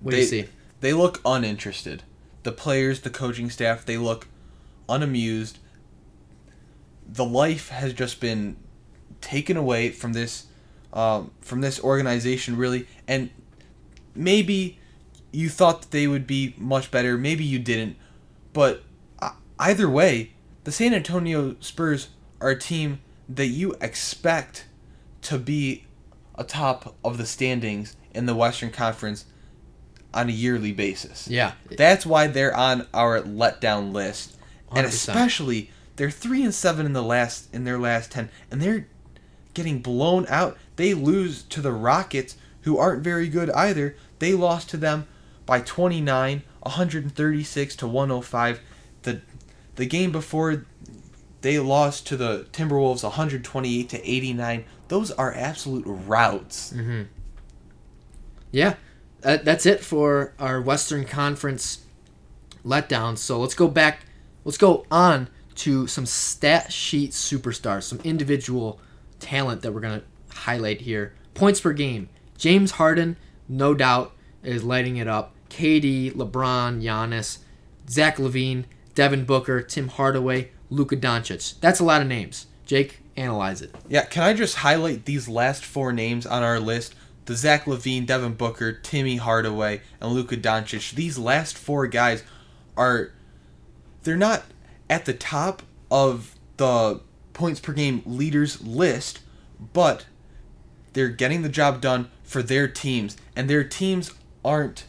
What 0.00 0.12
they, 0.12 0.16
do 0.16 0.22
you 0.22 0.28
see? 0.28 0.44
They 0.80 0.92
look 0.92 1.20
uninterested. 1.24 2.02
The 2.42 2.52
players, 2.52 3.02
the 3.02 3.10
coaching 3.10 3.50
staff, 3.50 3.84
they 3.84 3.98
look 3.98 4.26
unamused. 4.88 5.58
The 7.06 7.24
life 7.24 7.68
has 7.68 7.92
just 7.92 8.20
been 8.20 8.56
taken 9.20 9.56
away 9.56 9.90
from 9.90 10.14
this 10.14 10.46
um, 10.92 11.30
from 11.40 11.60
this 11.60 11.78
organization 11.84 12.56
really 12.56 12.88
and 13.06 13.30
maybe 14.14 14.78
you 15.32 15.48
thought 15.48 15.82
that 15.82 15.90
they 15.90 16.06
would 16.06 16.26
be 16.26 16.54
much 16.58 16.90
better 16.90 17.16
maybe 17.16 17.44
you 17.44 17.58
didn't 17.58 17.96
but 18.52 18.82
either 19.60 19.88
way, 19.88 20.32
the 20.64 20.72
San 20.72 20.94
Antonio 20.94 21.54
Spurs 21.60 22.08
are 22.40 22.50
a 22.50 22.58
team 22.58 23.00
that 23.28 23.46
you 23.46 23.76
expect 23.80 24.66
to 25.22 25.38
be 25.38 25.84
atop 26.34 26.96
of 27.04 27.18
the 27.18 27.26
standings 27.26 27.94
in 28.12 28.26
the 28.26 28.34
Western 28.34 28.70
Conference 28.70 29.26
on 30.12 30.28
a 30.28 30.32
yearly 30.32 30.72
basis. 30.72 31.28
Yeah. 31.28 31.52
That's 31.70 32.04
why 32.04 32.26
they're 32.26 32.56
on 32.56 32.88
our 32.92 33.20
letdown 33.20 33.92
list. 33.92 34.36
100%. 34.70 34.78
And 34.78 34.86
especially 34.86 35.70
they're 35.96 36.10
3 36.10 36.44
and 36.44 36.54
7 36.54 36.86
in 36.86 36.92
the 36.92 37.02
last 37.02 37.52
in 37.54 37.64
their 37.64 37.78
last 37.78 38.10
10 38.12 38.30
and 38.50 38.60
they're 38.62 38.88
getting 39.54 39.80
blown 39.80 40.26
out. 40.28 40.56
They 40.76 40.94
lose 40.94 41.42
to 41.44 41.60
the 41.60 41.72
Rockets 41.72 42.36
who 42.62 42.78
aren't 42.78 43.02
very 43.02 43.28
good 43.28 43.50
either. 43.50 43.96
They 44.18 44.34
lost 44.34 44.70
to 44.70 44.76
them 44.76 45.06
by 45.46 45.60
29 45.60 46.42
136 46.62 47.76
to 47.76 47.86
105. 47.86 48.60
The 49.02 49.20
the 49.76 49.86
game 49.86 50.12
before 50.12 50.66
they 51.40 51.58
lost 51.58 52.06
to 52.08 52.16
the 52.16 52.46
Timberwolves 52.52 53.02
128 53.02 53.88
to 53.88 54.10
89. 54.10 54.64
Those 54.88 55.10
are 55.12 55.32
absolute 55.34 55.84
routes. 55.86 56.72
Mm-hmm. 56.72 57.02
Yeah, 58.50 58.74
that's 59.20 59.64
it 59.64 59.80
for 59.80 60.34
our 60.38 60.60
Western 60.60 61.04
Conference 61.04 61.84
letdowns. 62.64 63.18
So 63.18 63.38
let's 63.38 63.54
go 63.54 63.68
back. 63.68 64.00
Let's 64.44 64.58
go 64.58 64.84
on 64.90 65.28
to 65.56 65.86
some 65.86 66.06
stat 66.06 66.72
sheet 66.72 67.12
superstars, 67.12 67.84
some 67.84 68.00
individual 68.00 68.80
talent 69.18 69.62
that 69.62 69.72
we're 69.72 69.80
gonna 69.80 70.02
highlight 70.30 70.82
here. 70.82 71.14
Points 71.34 71.60
per 71.60 71.72
game. 71.72 72.08
James 72.40 72.72
Harden, 72.72 73.18
no 73.50 73.74
doubt, 73.74 74.12
is 74.42 74.64
lighting 74.64 74.96
it 74.96 75.06
up. 75.06 75.34
KD, 75.50 76.14
LeBron, 76.14 76.82
Giannis, 76.82 77.40
Zach 77.86 78.16
LaVine, 78.16 78.64
Devin 78.94 79.26
Booker, 79.26 79.60
Tim 79.60 79.88
Hardaway, 79.88 80.50
Luka 80.70 80.96
Doncic. 80.96 81.60
That's 81.60 81.80
a 81.80 81.84
lot 81.84 82.00
of 82.00 82.08
names. 82.08 82.46
Jake, 82.64 83.00
analyze 83.14 83.60
it. 83.60 83.74
Yeah, 83.90 84.06
can 84.06 84.22
I 84.22 84.32
just 84.32 84.56
highlight 84.56 85.04
these 85.04 85.28
last 85.28 85.66
four 85.66 85.92
names 85.92 86.24
on 86.24 86.42
our 86.42 86.58
list? 86.58 86.94
The 87.26 87.36
Zach 87.36 87.66
LaVine, 87.66 88.06
Devin 88.06 88.34
Booker, 88.34 88.72
Timmy 88.72 89.16
Hardaway, 89.16 89.82
and 90.00 90.12
Luka 90.12 90.38
Doncic. 90.38 90.94
These 90.94 91.18
last 91.18 91.58
four 91.58 91.86
guys 91.88 92.24
are 92.74 93.12
they're 94.02 94.16
not 94.16 94.44
at 94.88 95.04
the 95.04 95.12
top 95.12 95.62
of 95.90 96.34
the 96.56 97.02
points 97.34 97.60
per 97.60 97.74
game 97.74 98.02
leaders 98.06 98.62
list, 98.62 99.20
but 99.74 100.06
they're 100.92 101.08
getting 101.08 101.42
the 101.42 101.48
job 101.48 101.80
done 101.80 102.10
for 102.22 102.42
their 102.42 102.68
teams, 102.68 103.16
and 103.36 103.48
their 103.48 103.64
teams 103.64 104.12
aren't 104.44 104.84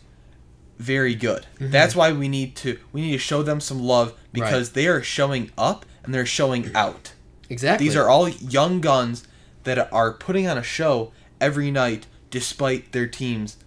very 0.77 1.15
good. 1.15 1.45
Mm-hmm. 1.55 1.71
That's 1.71 1.95
why 1.95 2.11
we 2.11 2.27
need 2.27 2.55
to 2.57 2.79
we 2.91 3.01
need 3.01 3.11
to 3.11 3.17
show 3.17 3.43
them 3.43 3.59
some 3.59 3.81
love 3.81 4.17
because 4.33 4.69
right. 4.69 4.75
they 4.75 4.87
are 4.87 5.03
showing 5.03 5.51
up 5.57 5.85
and 6.03 6.13
they're 6.13 6.25
showing 6.25 6.75
out. 6.75 7.13
Exactly. 7.49 7.85
These 7.85 7.95
are 7.95 8.09
all 8.09 8.27
young 8.27 8.81
guns 8.81 9.27
that 9.63 9.91
are 9.93 10.13
putting 10.13 10.47
on 10.47 10.57
a 10.57 10.63
show 10.63 11.11
every 11.39 11.69
night 11.69 12.07
despite 12.29 12.91
their 12.93 13.07
teams 13.07 13.57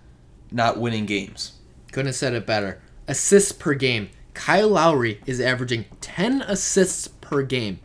not 0.51 0.79
winning 0.79 1.07
games. 1.07 1.53
Couldn't 1.93 2.07
have 2.07 2.17
said 2.17 2.33
it 2.33 2.47
better. 2.47 2.81
Assists 3.07 3.53
per 3.53 3.75
game. 3.75 4.09
Kyle 4.33 4.69
Lowry 4.69 5.21
is 5.27 5.41
averaging 5.41 5.85
10 6.01 6.43
assists 6.43 7.07
per 7.07 7.43
game. 7.43 7.79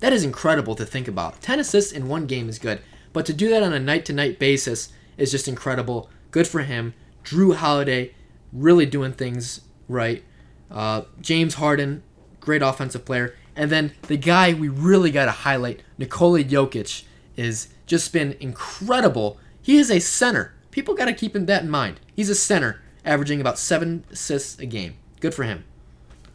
That 0.00 0.12
is 0.12 0.24
incredible 0.24 0.74
to 0.74 0.84
think 0.84 1.06
about. 1.06 1.40
10 1.40 1.60
assists 1.60 1.92
in 1.92 2.08
one 2.08 2.26
game 2.26 2.48
is 2.48 2.58
good, 2.58 2.80
but 3.14 3.24
to 3.26 3.32
do 3.32 3.48
that 3.48 3.62
on 3.62 3.72
a 3.72 3.80
night 3.80 4.04
to 4.06 4.12
night 4.12 4.38
basis 4.38 4.92
is 5.16 5.30
just 5.30 5.48
incredible. 5.48 6.10
Good 6.30 6.46
for 6.46 6.60
him. 6.60 6.92
Jrue 7.24 7.54
Holiday 7.54 8.12
really 8.52 8.84
doing 8.84 9.12
things 9.12 9.62
right. 9.88 10.22
Uh, 10.70 11.02
James 11.20 11.54
Harden, 11.54 12.02
great 12.40 12.60
offensive 12.60 13.04
player. 13.06 13.34
And 13.56 13.70
then 13.70 13.92
the 14.02 14.16
guy 14.16 14.52
we 14.52 14.68
really 14.68 15.10
got 15.10 15.26
to 15.26 15.30
highlight, 15.30 15.82
Nikola 15.96 16.42
Jokic, 16.42 17.04
is 17.36 17.68
just 17.86 18.12
been 18.12 18.36
incredible. 18.40 19.38
He 19.62 19.76
is 19.76 19.90
a 19.90 20.00
center. 20.00 20.54
People 20.70 20.94
got 20.94 21.04
to 21.06 21.14
keep 21.14 21.34
that 21.34 21.62
in 21.62 21.70
mind. 21.70 22.00
He's 22.14 22.28
a 22.28 22.34
center, 22.34 22.82
averaging 23.04 23.40
about 23.40 23.58
seven 23.58 24.04
assists 24.10 24.58
a 24.58 24.66
game. 24.66 24.96
Good 25.20 25.34
for 25.34 25.44
him. 25.44 25.64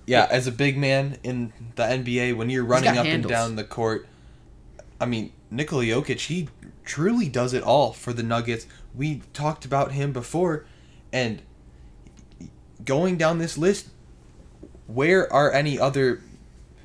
Yeah, 0.05 0.27
as 0.31 0.47
a 0.47 0.51
big 0.51 0.77
man 0.77 1.17
in 1.23 1.53
the 1.75 1.83
NBA, 1.83 2.35
when 2.35 2.49
you're 2.49 2.63
running 2.63 2.97
up 2.97 3.05
handles. 3.05 3.13
and 3.13 3.23
down 3.29 3.55
the 3.57 3.63
court, 3.63 4.07
I 4.99 5.05
mean, 5.05 5.31
Nikola 5.51 5.83
Jokic, 5.83 6.27
he 6.27 6.47
truly 6.85 7.27
does 7.27 7.53
it 7.53 7.63
all 7.63 7.93
for 7.93 8.13
the 8.13 8.23
Nuggets. 8.23 8.67
We 8.93 9.21
talked 9.33 9.65
about 9.65 9.91
him 9.91 10.11
before, 10.11 10.65
and 11.11 11.41
going 12.85 13.17
down 13.17 13.37
this 13.37 13.57
list, 13.57 13.89
where 14.87 15.31
are 15.31 15.51
any 15.51 15.79
other 15.79 16.21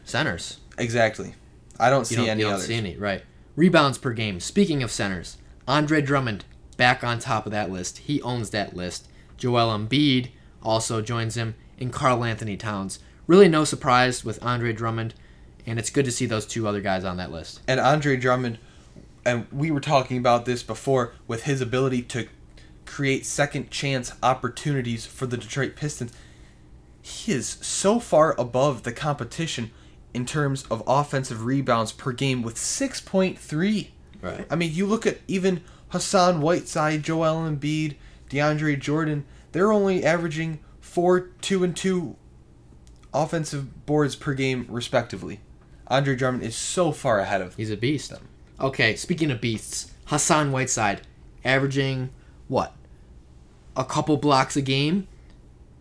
centers? 0.04 0.60
Exactly. 0.78 1.34
I 1.78 1.90
don't 1.90 2.00
you 2.10 2.16
see 2.16 2.16
don't, 2.16 2.28
any 2.28 2.40
you 2.40 2.46
don't 2.46 2.54
others. 2.54 2.66
see 2.66 2.74
any, 2.74 2.96
right. 2.96 3.22
Rebounds 3.56 3.98
per 3.98 4.12
game. 4.12 4.40
Speaking 4.40 4.82
of 4.82 4.90
centers, 4.90 5.38
Andre 5.66 6.00
Drummond 6.00 6.44
back 6.76 7.04
on 7.04 7.18
top 7.18 7.46
of 7.46 7.52
that 7.52 7.70
list. 7.70 7.98
He 7.98 8.20
owns 8.22 8.50
that 8.50 8.76
list. 8.76 9.08
Joel 9.36 9.76
Embiid 9.76 10.30
also 10.62 11.02
joins 11.02 11.36
him, 11.36 11.54
and 11.78 11.92
Karl 11.92 12.24
Anthony 12.24 12.56
Towns. 12.56 12.98
Really 13.26 13.48
no 13.48 13.64
surprise 13.64 14.24
with 14.24 14.42
Andre 14.42 14.72
Drummond 14.72 15.14
and 15.66 15.78
it's 15.78 15.90
good 15.90 16.04
to 16.04 16.12
see 16.12 16.26
those 16.26 16.46
two 16.46 16.68
other 16.68 16.80
guys 16.80 17.04
on 17.04 17.16
that 17.16 17.30
list. 17.30 17.60
And 17.66 17.80
Andre 17.80 18.16
Drummond, 18.16 18.58
and 19.24 19.46
we 19.52 19.70
were 19.70 19.80
talking 19.80 20.18
about 20.18 20.44
this 20.44 20.62
before 20.62 21.14
with 21.26 21.44
his 21.44 21.60
ability 21.60 22.02
to 22.02 22.28
create 22.84 23.24
second 23.24 23.70
chance 23.70 24.12
opportunities 24.22 25.06
for 25.06 25.26
the 25.26 25.36
Detroit 25.36 25.76
Pistons. 25.76 26.12
He 27.00 27.32
is 27.32 27.48
so 27.60 27.98
far 27.98 28.38
above 28.38 28.82
the 28.82 28.92
competition 28.92 29.70
in 30.12 30.24
terms 30.26 30.64
of 30.70 30.82
offensive 30.86 31.44
rebounds 31.44 31.92
per 31.92 32.12
game 32.12 32.42
with 32.42 32.54
6.3. 32.54 33.88
Right. 34.22 34.46
I 34.50 34.56
mean, 34.56 34.72
you 34.72 34.86
look 34.86 35.06
at 35.06 35.18
even 35.26 35.62
Hassan 35.88 36.40
Whiteside, 36.40 37.02
Joel 37.02 37.48
Embiid, 37.48 37.96
DeAndre 38.30 38.78
Jordan, 38.78 39.24
they're 39.52 39.72
only 39.72 40.04
averaging 40.04 40.60
4, 40.80 41.20
2, 41.20 41.64
and 41.64 41.76
2 41.76 42.16
offensive 43.12 43.86
boards 43.86 44.16
per 44.16 44.34
game, 44.34 44.66
respectively. 44.68 45.40
Andre 45.94 46.16
Drummond 46.16 46.42
is 46.42 46.56
so 46.56 46.90
far 46.90 47.20
ahead 47.20 47.40
of 47.40 47.54
He's 47.54 47.70
a 47.70 47.76
beast. 47.76 48.12
Okay, 48.60 48.96
speaking 48.96 49.30
of 49.30 49.40
beasts, 49.40 49.92
Hassan 50.06 50.50
Whiteside, 50.50 51.02
averaging 51.44 52.10
what? 52.48 52.74
A 53.76 53.84
couple 53.84 54.16
blocks 54.16 54.56
a 54.56 54.62
game. 54.62 55.06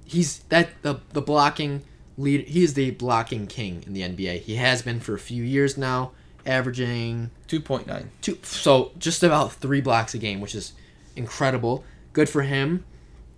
He's 0.05 0.39
that 0.49 0.69
the 0.83 0.99
the 1.13 1.21
blocking 1.21 1.83
lead. 2.15 2.47
He 2.47 2.63
is 2.63 2.75
the 2.75 2.91
blocking 2.91 3.47
king 3.47 3.83
in 3.87 3.93
the 3.93 4.01
NBA. 4.01 4.41
He 4.41 4.55
has 4.57 4.83
been 4.83 4.99
for 4.99 5.15
a 5.15 5.19
few 5.19 5.43
years 5.43 5.77
now, 5.79 6.11
averaging 6.45 7.31
2.9. 7.47 8.05
two. 8.21 8.37
So 8.43 8.91
just 8.99 9.23
about 9.23 9.53
three 9.53 9.81
blocks 9.81 10.13
a 10.13 10.19
game, 10.19 10.41
which 10.41 10.53
is 10.53 10.73
incredible. 11.15 11.83
Good 12.11 12.29
for 12.29 12.43
him. 12.43 12.85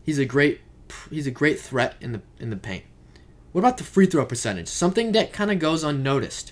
He's 0.03 0.19
a 0.19 0.25
great 0.25 0.59
he's 1.09 1.27
a 1.27 1.31
great 1.31 1.57
threat 1.57 1.95
in 2.01 2.11
the 2.11 2.21
in 2.37 2.49
the 2.49 2.57
paint. 2.57 2.83
What 3.53 3.59
about 3.59 3.77
the 3.77 3.85
free 3.85 4.07
throw 4.07 4.25
percentage? 4.25 4.67
Something 4.67 5.13
that 5.13 5.31
kind 5.31 5.49
of 5.49 5.59
goes 5.59 5.81
unnoticed. 5.81 6.51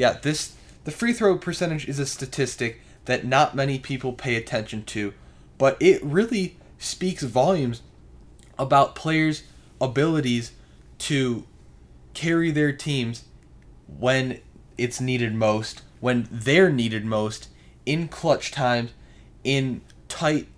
Yeah, 0.00 0.14
this 0.14 0.54
the 0.84 0.90
free 0.90 1.12
throw 1.12 1.36
percentage 1.36 1.86
is 1.86 1.98
a 1.98 2.06
statistic 2.06 2.80
that 3.04 3.26
not 3.26 3.54
many 3.54 3.78
people 3.78 4.14
pay 4.14 4.34
attention 4.34 4.82
to, 4.84 5.12
but 5.58 5.76
it 5.78 6.02
really 6.02 6.56
speaks 6.78 7.22
volumes 7.22 7.82
about 8.58 8.94
players' 8.94 9.42
abilities 9.78 10.52
to 11.00 11.44
carry 12.14 12.50
their 12.50 12.72
teams 12.72 13.26
when 13.86 14.40
it's 14.78 15.02
needed 15.02 15.34
most, 15.34 15.82
when 16.00 16.26
they're 16.30 16.72
needed 16.72 17.04
most, 17.04 17.50
in 17.84 18.08
clutch 18.08 18.50
times, 18.50 18.92
in 19.44 19.82
tight 20.08 20.48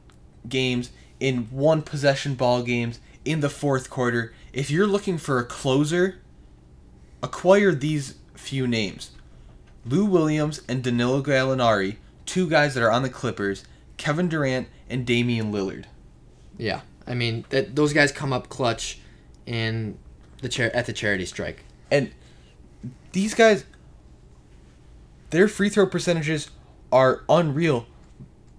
games, 0.48 0.92
in 1.18 1.48
one 1.50 1.82
possession 1.82 2.36
ball 2.36 2.62
games, 2.62 3.00
in 3.24 3.40
the 3.40 3.50
fourth 3.50 3.90
quarter. 3.90 4.32
If 4.52 4.70
you're 4.70 4.86
looking 4.86 5.18
for 5.18 5.40
a 5.40 5.44
closer, 5.44 6.20
acquire 7.24 7.74
these 7.74 8.14
few 8.36 8.68
names. 8.68 9.10
Lou 9.84 10.04
Williams 10.04 10.62
and 10.68 10.82
Danilo 10.82 11.22
Gallinari, 11.22 11.96
two 12.26 12.48
guys 12.48 12.74
that 12.74 12.82
are 12.82 12.90
on 12.90 13.02
the 13.02 13.10
Clippers, 13.10 13.64
Kevin 13.96 14.28
Durant 14.28 14.68
and 14.88 15.06
Damian 15.06 15.52
Lillard. 15.52 15.84
Yeah, 16.58 16.82
I 17.06 17.14
mean 17.14 17.44
that 17.50 17.74
those 17.74 17.92
guys 17.92 18.12
come 18.12 18.32
up 18.32 18.48
clutch 18.48 19.00
in 19.46 19.98
the 20.40 20.48
chair 20.48 20.74
at 20.74 20.86
the 20.86 20.92
charity 20.92 21.26
strike. 21.26 21.64
And 21.90 22.12
these 23.12 23.34
guys 23.34 23.64
their 25.30 25.48
free 25.48 25.70
throw 25.70 25.86
percentages 25.86 26.50
are 26.92 27.24
unreal, 27.28 27.86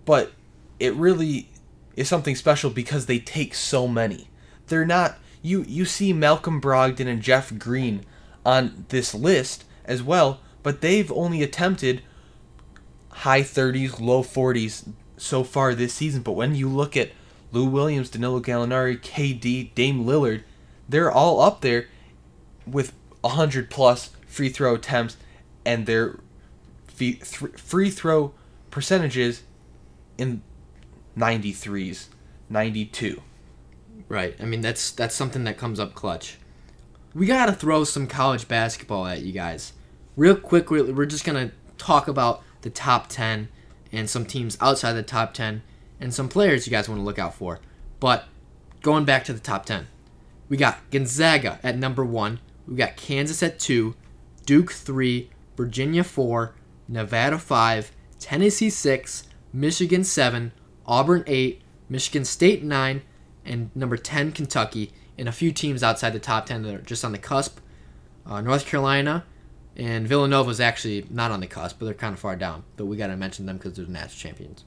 but 0.05 0.32
it 0.80 0.93
really 0.95 1.49
is 1.95 2.09
something 2.09 2.36
special 2.36 2.71
because 2.71 3.05
they 3.05 3.19
take 3.19 3.53
so 3.53 3.88
many. 3.88 4.28
They're 4.67 4.86
not 4.86 5.19
you 5.41 5.63
you 5.67 5.86
see 5.86 6.13
Malcolm 6.13 6.59
Brogdon 6.59 7.07
and 7.07 7.21
Jeff 7.21 7.57
Green 7.57 8.05
on 8.45 8.86
this 8.89 9.13
list 9.13 9.65
as 9.86 10.01
well, 10.01 10.39
but 10.64 10.82
they've 10.82 11.11
only 11.11 11.43
attempted 11.43 12.01
high 13.09 13.41
30s, 13.41 13.99
low 13.99 14.24
40s 14.24 14.89
so 15.18 15.43
far 15.43 15.76
this 15.76 15.93
season. 15.93 16.22
But 16.22 16.32
when 16.32 16.55
you 16.55 16.68
look 16.68 16.97
at 16.97 17.11
Lou 17.51 17.66
Williams, 17.66 18.09
Danilo 18.09 18.41
Gallinari, 18.41 18.99
KD, 18.99 19.76
Dame 19.76 20.03
Lillard, 20.03 20.43
they're 20.89 21.11
all 21.11 21.39
up 21.39 21.61
there 21.61 21.88
with 22.66 22.93
100 23.22 23.70
plus 23.70 24.11
free 24.28 24.49
throw 24.49 24.76
attempts 24.76 25.18
and 25.66 25.86
their 25.86 26.20
free 26.88 27.89
throw 27.89 28.34
percentages 28.72 29.43
in 30.18 30.41
93s, 31.18 32.07
92. 32.49 33.22
Right. 34.09 34.36
I 34.39 34.45
mean 34.45 34.61
that's 34.61 34.91
that's 34.91 35.16
something 35.16 35.43
that 35.45 35.57
comes 35.57 35.80
up 35.80 35.95
clutch. 35.95 36.38
We 37.14 37.26
gotta 37.26 37.53
throw 37.53 37.84
some 37.84 38.07
college 38.07 38.47
basketball 38.47 39.07
at 39.07 39.22
you 39.22 39.32
guys, 39.32 39.74
real 40.16 40.36
quick. 40.36 40.70
We're, 40.70 41.05
just 41.05 41.26
gonna 41.26 41.51
talk 41.78 42.07
about 42.07 42.43
the 42.61 42.70
top 42.70 43.07
ten 43.07 43.49
and 43.91 44.09
some 44.09 44.26
teams 44.26 44.57
outside 44.61 44.93
the 44.93 45.03
top 45.03 45.34
ten 45.34 45.61
and 45.99 46.14
some 46.14 46.30
players 46.30 46.66
you 46.66 46.72
guys 46.72 46.89
want 46.89 46.99
to 46.99 47.05
look 47.05 47.20
out 47.20 47.34
for. 47.34 47.59
But 47.99 48.26
going 48.82 49.05
back 49.05 49.24
to 49.26 49.34
the 49.34 49.39
top 49.39 49.66
ten, 49.66 49.88
we 50.49 50.57
got 50.57 50.89
Gonzaga 50.91 51.59
at 51.64 51.78
number 51.78 52.03
one. 52.03 52.39
We 52.68 52.76
got 52.76 52.95
Kansas 52.95 53.43
at 53.43 53.59
two, 53.59 53.95
Duke 54.45 54.72
three, 54.72 55.30
Virginia 55.55 56.03
four, 56.03 56.55
Nevada 56.88 57.38
five, 57.38 57.91
Tennessee 58.20 58.70
six, 58.70 59.28
Michigan 59.51 60.03
seven, 60.03 60.51
Auburn 60.86 61.24
eight, 61.28 61.61
Michigan 61.89 62.26
State 62.26 62.64
nine, 62.64 63.01
and 63.45 63.70
number 63.76 63.97
ten 63.97 64.32
Kentucky, 64.32 64.93
and 65.18 65.28
a 65.28 65.34
few 65.34 65.51
teams 65.51 65.84
outside 65.84 66.11
the 66.11 66.20
top 66.20 66.45
ten 66.45 66.64
that 66.64 66.74
are 66.74 66.82
just 66.82 67.05
on 67.05 67.11
the 67.11 67.18
cusp. 67.18 67.59
Uh, 68.26 68.41
North 68.41 68.66
Carolina 68.66 69.26
and 69.76 70.07
Villanova 70.07 70.51
is 70.51 70.59
actually 70.59 71.05
not 71.09 71.32
on 71.32 71.39
the 71.39 71.47
cusp, 71.47 71.80
but 71.80 71.86
they're 71.86 71.93
kind 71.93 72.13
of 72.13 72.19
far 72.19 72.36
down. 72.36 72.63
But 72.78 72.86
we 72.86 72.97
got 72.97 73.07
to 73.07 73.17
mention 73.17 73.45
them 73.45 73.57
because 73.57 73.74
they're 73.74 73.86
the 73.86 73.91
national 73.91 74.19
champions. 74.19 74.63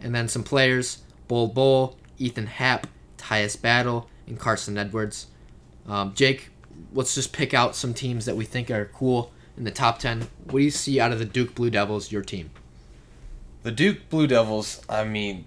And 0.00 0.14
then 0.14 0.28
some 0.28 0.42
players: 0.42 0.98
Bol 1.28 1.48
Bol, 1.48 1.96
Ethan 2.18 2.46
Happ, 2.46 2.86
Tyus 3.18 3.60
Battle, 3.60 4.08
and 4.26 4.38
Carson 4.38 4.76
Edwards. 4.76 5.28
Um, 5.86 6.14
Jake, 6.14 6.50
let's 6.92 7.14
just 7.14 7.32
pick 7.32 7.54
out 7.54 7.74
some 7.74 7.94
teams 7.94 8.26
that 8.26 8.36
we 8.36 8.44
think 8.44 8.70
are 8.70 8.86
cool 8.86 9.32
in 9.56 9.64
the 9.64 9.70
top 9.70 9.98
ten. 9.98 10.28
What 10.44 10.58
do 10.60 10.64
you 10.64 10.70
see 10.70 11.00
out 11.00 11.12
of 11.12 11.18
the 11.18 11.24
Duke 11.24 11.54
Blue 11.54 11.70
Devils, 11.70 12.12
your 12.12 12.22
team? 12.22 12.50
The 13.62 13.70
Duke 13.70 14.08
Blue 14.08 14.26
Devils, 14.26 14.80
I 14.88 15.04
mean, 15.04 15.44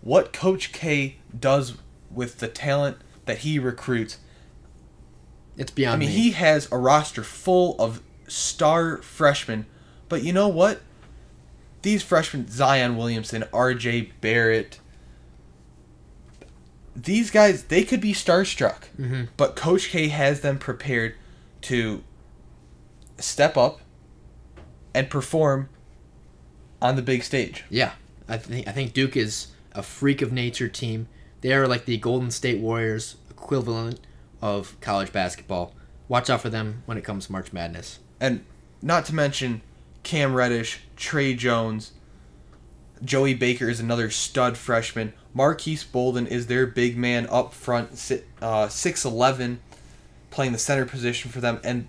what 0.00 0.32
Coach 0.32 0.72
K 0.72 1.16
does 1.38 1.76
with 2.10 2.38
the 2.38 2.48
talent 2.48 2.98
that 3.24 3.38
he 3.38 3.58
recruits. 3.58 4.18
It's 5.56 5.70
beyond 5.70 5.94
I 5.94 5.98
mean, 5.98 6.08
me. 6.08 6.14
he 6.14 6.30
has 6.32 6.70
a 6.70 6.78
roster 6.78 7.22
full 7.22 7.74
of 7.80 8.00
star 8.28 8.98
freshmen, 8.98 9.66
but 10.08 10.22
you 10.22 10.32
know 10.32 10.48
what? 10.48 10.80
These 11.82 12.02
freshmen, 12.02 12.48
Zion 12.50 12.96
Williamson, 12.96 13.44
R.J. 13.52 14.12
Barrett, 14.20 14.80
these 16.94 17.30
guys, 17.30 17.64
they 17.64 17.84
could 17.84 18.00
be 18.00 18.12
starstruck, 18.12 18.84
Mhm. 18.98 19.28
but 19.36 19.54
Coach 19.56 19.88
K 19.90 20.08
has 20.08 20.40
them 20.40 20.58
prepared 20.58 21.14
to 21.62 22.02
step 23.18 23.56
up 23.56 23.80
and 24.94 25.10
perform 25.10 25.68
on 26.80 26.96
the 26.96 27.02
big 27.02 27.22
stage. 27.22 27.64
Yeah, 27.68 27.92
I 28.28 28.38
think 28.38 28.66
I 28.66 28.72
think 28.72 28.92
Duke 28.92 29.16
is 29.16 29.48
a 29.72 29.82
freak 29.82 30.22
of 30.22 30.32
nature 30.32 30.68
team. 30.68 31.08
They 31.42 31.52
are 31.52 31.68
like 31.68 31.84
the 31.84 31.98
Golden 31.98 32.30
State 32.30 32.60
Warriors 32.60 33.16
equivalent 33.30 34.00
of 34.40 34.78
college 34.80 35.12
basketball. 35.12 35.74
Watch 36.08 36.30
out 36.30 36.40
for 36.40 36.48
them 36.50 36.82
when 36.86 36.96
it 36.96 37.04
comes 37.04 37.26
to 37.26 37.32
March 37.32 37.52
Madness. 37.52 37.98
And 38.20 38.44
not 38.82 39.04
to 39.06 39.14
mention 39.14 39.62
Cam 40.02 40.34
Reddish, 40.34 40.80
Tre 40.96 41.34
Jones, 41.34 41.92
Joey 43.04 43.34
Baker 43.34 43.68
is 43.68 43.80
another 43.80 44.10
stud 44.10 44.56
freshman. 44.56 45.12
Marques 45.34 45.84
Bolden 45.84 46.26
is 46.26 46.46
their 46.46 46.66
big 46.66 46.96
man 46.96 47.26
up 47.30 47.52
front, 47.52 47.98
si- 47.98 48.22
uh, 48.40 48.68
6'11, 48.68 49.58
playing 50.30 50.52
the 50.52 50.58
center 50.58 50.86
position 50.86 51.30
for 51.30 51.40
them. 51.40 51.60
And 51.62 51.88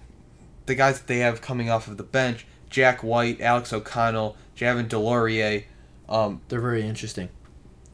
the 0.65 0.75
guys 0.75 0.99
that 0.99 1.07
they 1.07 1.19
have 1.19 1.41
coming 1.41 1.69
off 1.69 1.88
of 1.88 1.97
the 1.97 2.03
bench 2.03 2.45
Jack 2.69 3.01
White, 3.01 3.39
Alex 3.39 3.71
O'Connell, 3.71 4.36
Javin 4.57 4.89
DeLaurier. 4.89 5.63
Um, 6.09 6.41
They're 6.49 6.59
very 6.59 6.82
interesting. 6.86 7.30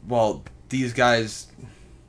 well, 0.08 0.42
these 0.70 0.92
guys, 0.92 1.46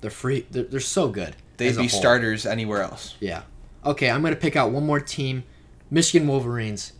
They're 0.02 0.10
free. 0.10 0.48
They're, 0.50 0.64
they're 0.64 0.80
so 0.80 1.10
good. 1.10 1.36
they'd 1.58 1.70
be 1.78 1.88
whole. 1.88 1.90
starters 1.90 2.46
anywhere 2.48 2.82
else. 2.82 3.16
Yeah. 3.20 3.44
Okay, 3.86 4.10
I'm 4.10 4.24
gonna 4.24 4.36
pick 4.36 4.56
out 4.56 4.72
one 4.72 4.86
more 4.88 5.00
team. 5.00 5.44
Michigan 5.90 6.28
Wolverines. 6.28 6.94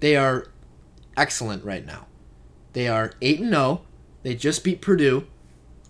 They 0.00 0.16
are 0.16 0.48
excellent 1.16 1.64
right 1.64 1.86
now. 1.86 2.06
They 2.72 2.88
are 2.88 3.12
eight 3.22 3.40
and 3.40 3.50
zero. 3.50 3.82
They 4.22 4.34
just 4.34 4.64
beat 4.64 4.80
Purdue 4.80 5.26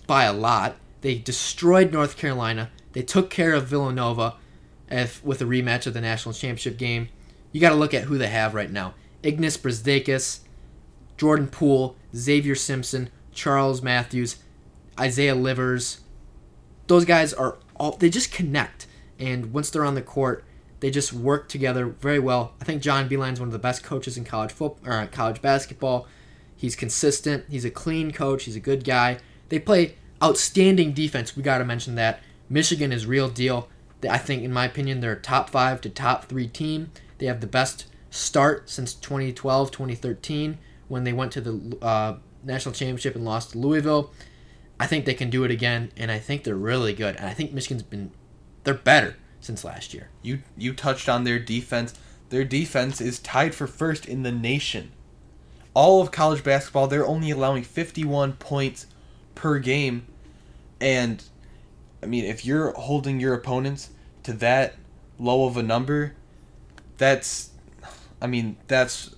by 0.07 0.25
a 0.25 0.33
lot. 0.33 0.77
They 1.01 1.17
destroyed 1.17 1.93
North 1.93 2.17
Carolina. 2.17 2.71
They 2.93 3.03
took 3.03 3.31
care 3.31 3.53
of 3.53 3.67
Villanova, 3.67 4.37
if, 4.91 5.25
with 5.25 5.41
a 5.41 5.45
rematch 5.45 5.87
of 5.87 5.95
the 5.95 6.01
national 6.01 6.35
championship 6.35 6.79
game. 6.79 7.09
You 7.53 7.61
got 7.61 7.71
to 7.71 7.77
look 7.77 7.95
at 7.95 8.05
who 8.05 8.19
they 8.19 8.29
have 8.29 8.55
right 8.55 8.71
now: 8.71 8.95
Ignas 9.23 9.59
Brazdeikis, 9.59 10.41
Jordan 11.17 11.49
Poole, 11.49 11.97
Xavier 12.15 12.55
Simpson, 12.55 13.11
Charles 13.33 13.83
Matthews, 13.83 14.37
Isaiah 14.99 15.35
Livers. 15.35 16.01
Those 16.87 17.05
guys 17.05 17.33
are 17.35 17.59
all 17.75 17.93
they 17.93 18.11
just 18.11 18.33
connect, 18.33 18.87
and 19.19 19.53
once 19.53 19.71
they're 19.71 19.85
on 19.85 19.95
the 19.95 20.03
court, 20.03 20.45
they 20.87 20.91
just 20.93 21.13
work 21.13 21.49
together 21.49 21.87
very 21.87 22.21
well. 22.21 22.55
I 22.61 22.65
think 22.65 22.81
John 22.81 23.09
Beilein's 23.09 23.41
one 23.41 23.49
of 23.49 23.53
the 23.53 23.59
best 23.59 23.83
coaches 23.83 24.17
in 24.17 24.23
college 24.25 24.53
football 24.53 24.89
or 24.89 24.97
uh, 25.01 25.09
college 25.09 25.43
basketball. 25.43 26.07
He's 26.55 26.77
consistent. 26.77 27.45
He's 27.51 27.65
a 27.65 27.73
clean 27.73 28.13
coach. 28.13 28.45
He's 28.45 28.55
a 28.55 28.61
good 28.61 28.85
guy. 28.85 29.19
They 29.49 29.59
play 29.59 29.97
outstanding 30.23 30.93
defense. 30.93 31.35
We 31.35 31.43
got 31.43 31.59
to 31.59 31.65
mention 31.65 31.97
that. 31.97 32.21
Michigan 32.49 32.93
is 32.93 33.05
real 33.05 33.29
deal. 33.29 33.69
I 34.09 34.19
think, 34.19 34.45
in 34.45 34.53
my 34.53 34.65
opinion, 34.65 35.01
they're 35.01 35.15
a 35.15 35.21
top 35.21 35.51
five 35.51 35.81
to 35.81 35.91
top 35.91 36.27
three 36.27 36.47
team. 36.47 36.93
They 37.19 37.27
have 37.27 37.41
the 37.41 37.49
best 37.49 37.87
start 38.11 38.71
since 38.71 38.95
2012, 38.95 39.73
2013, 39.73 40.57
when 40.87 41.03
they 41.03 41.13
went 41.13 41.33
to 41.33 41.41
the 41.41 41.79
uh, 41.83 42.15
national 42.45 42.77
championship 42.77 43.17
and 43.17 43.25
lost 43.25 43.51
to 43.51 43.59
Louisville. 43.59 44.13
I 44.79 44.87
think 44.87 45.05
they 45.05 45.15
can 45.15 45.31
do 45.31 45.43
it 45.43 45.51
again, 45.51 45.91
and 45.97 46.13
I 46.13 46.21
think 46.21 46.45
they're 46.45 46.55
really 46.55 46.95
good. 46.95 47.17
And 47.17 47.27
I 47.27 47.35
think 47.35 47.53
Michigan's 47.53 47.83
been, 47.83 48.13
they're 48.63 48.73
better 48.73 49.17
since 49.47 49.65
last 49.65 49.95
year. 49.95 50.11
You 50.23 50.43
you 50.57 50.75
touched 50.75 51.09
on 51.09 51.25
their 51.25 51.39
defense. 51.39 51.95
Their 52.29 52.45
defense 52.45 53.01
is 53.01 53.19
tied 53.21 53.55
for 53.55 53.67
first 53.67 54.07
in 54.07 54.23
the 54.23 54.33
nation. 54.33 54.93
All 55.75 56.03
of 56.03 56.11
college 56.11 56.43
basketball, 56.43 56.89
they're 56.89 57.07
only 57.07 57.31
allowing 57.31 57.63
51 57.63 58.35
points 58.35 58.87
per 59.35 59.59
game, 59.59 60.07
and 60.81 61.23
I 62.03 62.07
mean, 62.07 62.25
if 62.25 62.45
you're 62.45 62.73
holding 62.73 63.21
your 63.21 63.35
opponents 63.35 63.91
to 64.25 64.33
that 64.35 64.75
low 65.19 65.47
of 65.47 65.57
a 65.57 65.63
number, 65.63 66.15
that's, 66.99 67.51
I 68.21 68.27
mean, 68.27 68.57
that's 68.67 69.15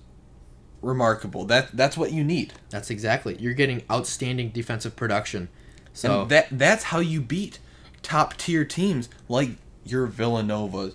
remarkable. 0.81 1.45
That 1.45 1.75
that's 1.75 1.97
what 1.97 2.11
you 2.11 2.23
need. 2.23 2.53
That's 2.69 2.89
exactly. 2.89 3.37
You're 3.39 3.53
getting 3.53 3.83
outstanding 3.91 4.49
defensive 4.49 4.95
production. 4.95 5.49
So 5.93 6.21
and 6.21 6.31
that 6.31 6.47
that's 6.51 6.85
how 6.85 6.99
you 6.99 7.21
beat 7.21 7.59
top 8.01 8.37
tier 8.37 8.63
teams 8.63 9.09
like 9.27 9.51
your 9.91 10.05
Villanova, 10.05 10.91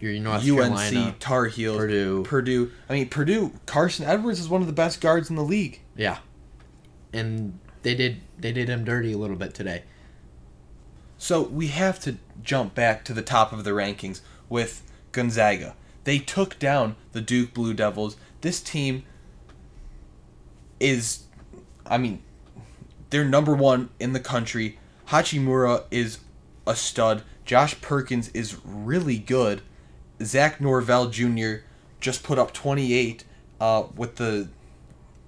your 0.00 0.12
North 0.20 0.42
UNC, 0.42 0.56
Carolina, 0.56 1.14
Tar 1.18 1.46
Heels, 1.46 1.76
Purdue. 1.76 2.22
Purdue. 2.24 2.72
I 2.88 2.92
mean, 2.94 3.08
Purdue. 3.08 3.52
Carson 3.66 4.04
Edwards 4.04 4.40
is 4.40 4.48
one 4.48 4.60
of 4.60 4.66
the 4.66 4.72
best 4.72 5.00
guards 5.00 5.30
in 5.30 5.36
the 5.36 5.44
league. 5.44 5.80
Yeah, 5.96 6.18
and 7.12 7.58
they 7.82 7.94
did 7.94 8.20
they 8.38 8.52
did 8.52 8.68
him 8.68 8.84
dirty 8.84 9.12
a 9.12 9.18
little 9.18 9.36
bit 9.36 9.54
today. 9.54 9.84
So 11.18 11.42
we 11.42 11.68
have 11.68 11.98
to 12.00 12.16
jump 12.42 12.74
back 12.74 13.04
to 13.06 13.12
the 13.12 13.22
top 13.22 13.52
of 13.52 13.64
the 13.64 13.70
rankings 13.70 14.20
with 14.48 14.82
Gonzaga. 15.12 15.74
They 16.04 16.18
took 16.18 16.58
down 16.58 16.96
the 17.12 17.20
Duke 17.20 17.52
Blue 17.52 17.74
Devils. 17.74 18.16
This 18.40 18.60
team 18.60 19.04
is, 20.80 21.24
I 21.84 21.98
mean, 21.98 22.22
they're 23.10 23.24
number 23.24 23.54
one 23.54 23.90
in 23.98 24.12
the 24.12 24.20
country. 24.20 24.78
Hachimura 25.08 25.84
is 25.90 26.20
a 26.66 26.76
stud. 26.76 27.24
Josh 27.48 27.80
Perkins 27.80 28.28
is 28.34 28.58
really 28.62 29.16
good. 29.16 29.62
Zach 30.22 30.60
Norvell 30.60 31.08
Jr. 31.08 31.64
just 31.98 32.22
put 32.22 32.38
up 32.38 32.52
28 32.52 33.24
uh, 33.58 33.84
with 33.96 34.16
the 34.16 34.48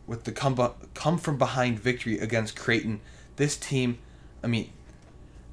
with 0.06 0.24
the 0.24 0.32
come, 0.32 0.74
come 0.92 1.16
from 1.16 1.38
behind 1.38 1.80
victory 1.80 2.18
against 2.18 2.56
Creighton. 2.56 3.00
This 3.36 3.56
team, 3.56 4.00
I 4.44 4.48
mean, 4.48 4.70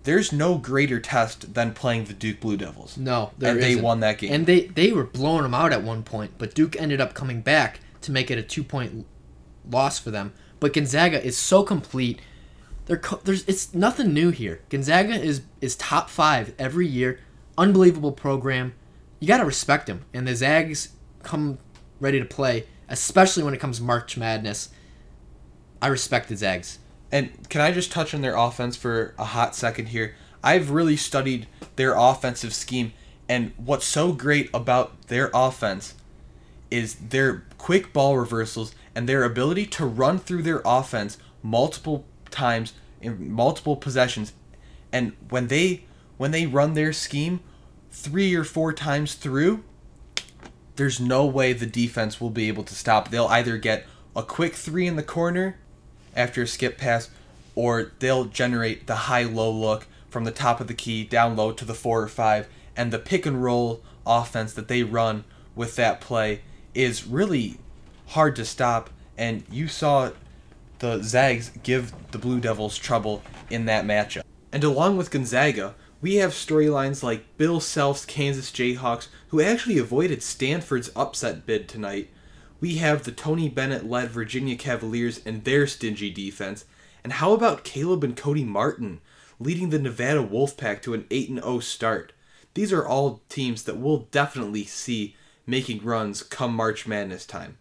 there's 0.03 0.33
no 0.33 0.57
greater 0.57 0.99
test 0.99 1.53
than 1.53 1.73
playing 1.73 2.05
the 2.05 2.13
Duke 2.13 2.41
Blue 2.41 2.57
Devils. 2.57 2.97
No, 2.97 3.31
and 3.41 3.61
they 3.61 3.71
isn't. 3.71 3.83
won 3.83 4.01
that 4.01 4.17
game. 4.17 4.33
And 4.33 4.45
they 4.45 4.65
they 4.65 4.91
were 4.91 5.05
blowing 5.05 5.43
them 5.43 5.53
out 5.53 5.71
at 5.71 5.83
one 5.83 6.03
point, 6.03 6.31
but 6.37 6.53
Duke 6.53 6.75
ended 6.75 6.99
up 6.99 7.13
coming 7.13 7.39
back 7.39 7.79
to 8.01 8.11
make 8.11 8.29
it 8.29 8.37
a 8.37 8.43
two 8.43 8.63
point 8.65 9.05
loss 9.69 9.99
for 9.99 10.11
them. 10.11 10.33
But 10.59 10.73
Gonzaga 10.73 11.23
is 11.23 11.37
so 11.37 11.63
complete. 11.63 12.19
They're, 12.87 13.01
there's 13.23 13.43
it's 13.45 13.73
nothing 13.73 14.13
new 14.13 14.31
here. 14.31 14.61
Gonzaga 14.69 15.13
is 15.13 15.41
is 15.61 15.75
top 15.75 16.09
five 16.09 16.53
every 16.57 16.87
year. 16.87 17.19
Unbelievable 17.57 18.13
program. 18.13 18.73
You 19.19 19.27
got 19.27 19.37
to 19.37 19.45
respect 19.45 19.87
them. 19.87 20.05
And 20.13 20.27
the 20.27 20.35
Zags 20.35 20.89
come 21.23 21.57
ready 21.99 22.19
to 22.19 22.25
play, 22.25 22.65
especially 22.87 23.43
when 23.43 23.53
it 23.53 23.59
comes 23.59 23.81
March 23.81 24.17
Madness. 24.17 24.69
I 25.81 25.87
respect 25.87 26.29
the 26.29 26.37
Zags. 26.37 26.79
And 27.11 27.49
can 27.49 27.61
I 27.61 27.71
just 27.71 27.91
touch 27.91 28.13
on 28.13 28.21
their 28.21 28.35
offense 28.35 28.75
for 28.75 29.13
a 29.17 29.25
hot 29.25 29.55
second 29.55 29.87
here? 29.87 30.15
I've 30.43 30.71
really 30.71 30.97
studied 30.97 31.47
their 31.75 31.93
offensive 31.95 32.53
scheme, 32.53 32.93
and 33.27 33.51
what's 33.57 33.85
so 33.85 34.11
great 34.11 34.49
about 34.53 35.07
their 35.07 35.29
offense 35.33 35.95
is 36.69 36.95
their 36.95 37.45
quick 37.57 37.93
ball 37.93 38.17
reversals 38.17 38.73
and 38.93 39.07
their 39.07 39.23
ability 39.23 39.65
to 39.65 39.85
run 39.85 40.19
through 40.19 40.43
their 40.43 40.61
offense 40.65 41.17
multiple 41.41 42.05
times 42.37 42.73
in 43.01 43.31
multiple 43.31 43.75
possessions. 43.75 44.33
And 44.91 45.13
when 45.29 45.47
they 45.47 45.83
when 46.17 46.31
they 46.31 46.45
run 46.45 46.73
their 46.73 46.93
scheme 46.93 47.39
three 47.91 48.35
or 48.35 48.43
four 48.43 48.73
times 48.73 49.15
through, 49.15 49.63
there's 50.75 50.99
no 50.99 51.25
way 51.25 51.53
the 51.53 51.65
defense 51.65 52.21
will 52.21 52.29
be 52.29 52.47
able 52.47 52.63
to 52.63 52.75
stop. 52.75 53.09
They'll 53.09 53.27
either 53.27 53.57
get 53.57 53.85
a 54.15 54.23
quick 54.23 54.53
three 54.53 54.87
in 54.87 54.95
the 54.95 55.03
corner 55.03 55.57
after 56.15 56.41
a 56.41 56.47
skip 56.47 56.77
pass, 56.77 57.09
or 57.55 57.91
they'll 57.99 58.25
generate 58.25 58.87
the 58.87 58.95
high 58.95 59.23
low 59.23 59.51
look 59.51 59.87
from 60.09 60.23
the 60.23 60.31
top 60.31 60.59
of 60.59 60.67
the 60.67 60.73
key 60.73 61.03
down 61.03 61.35
low 61.35 61.51
to 61.51 61.65
the 61.65 61.73
four 61.73 62.01
or 62.01 62.07
five, 62.07 62.47
and 62.75 62.91
the 62.91 62.99
pick 62.99 63.25
and 63.25 63.43
roll 63.43 63.83
offense 64.05 64.53
that 64.53 64.67
they 64.67 64.83
run 64.83 65.23
with 65.55 65.75
that 65.75 66.01
play 66.01 66.41
is 66.73 67.05
really 67.05 67.59
hard 68.07 68.35
to 68.35 68.45
stop. 68.45 68.89
And 69.17 69.43
you 69.51 69.67
saw 69.67 70.11
the 70.79 71.01
Zags 71.01 71.51
give 71.63 71.93
the 72.11 72.17
Blue 72.17 72.39
Devils 72.39 72.77
trouble 72.77 73.23
in 73.49 73.65
that 73.65 73.85
matchup. 73.85 74.23
And 74.51 74.63
along 74.63 74.97
with 74.97 75.11
Gonzaga, 75.11 75.75
we 76.01 76.15
have 76.15 76.31
storylines 76.31 77.01
like 77.01 77.37
Bill 77.37 77.59
Self's 77.59 78.05
Kansas 78.05 78.51
Jayhawks, 78.51 79.07
who 79.29 79.41
actually 79.41 79.77
avoided 79.77 80.21
Stanford's 80.21 80.91
upset 80.95 81.45
bid 81.45 81.67
tonight. 81.67 82.09
We 82.59 82.75
have 82.75 83.03
the 83.03 83.11
Tony 83.11 83.49
Bennett 83.49 83.89
led 83.89 84.09
Virginia 84.09 84.55
Cavaliers 84.55 85.21
and 85.25 85.43
their 85.43 85.67
stingy 85.67 86.09
defense. 86.09 86.65
And 87.03 87.13
how 87.13 87.33
about 87.33 87.63
Caleb 87.63 88.03
and 88.03 88.15
Cody 88.15 88.43
Martin 88.43 89.01
leading 89.39 89.69
the 89.69 89.79
Nevada 89.79 90.23
Wolfpack 90.23 90.81
to 90.83 90.93
an 90.93 91.05
8 91.09 91.29
0 91.35 91.59
start? 91.59 92.13
These 92.53 92.73
are 92.73 92.87
all 92.87 93.21
teams 93.29 93.63
that 93.63 93.77
we'll 93.77 94.07
definitely 94.11 94.65
see 94.65 95.15
making 95.45 95.83
runs 95.83 96.23
come 96.23 96.55
March 96.55 96.87
Madness 96.87 97.25
time. 97.25 97.57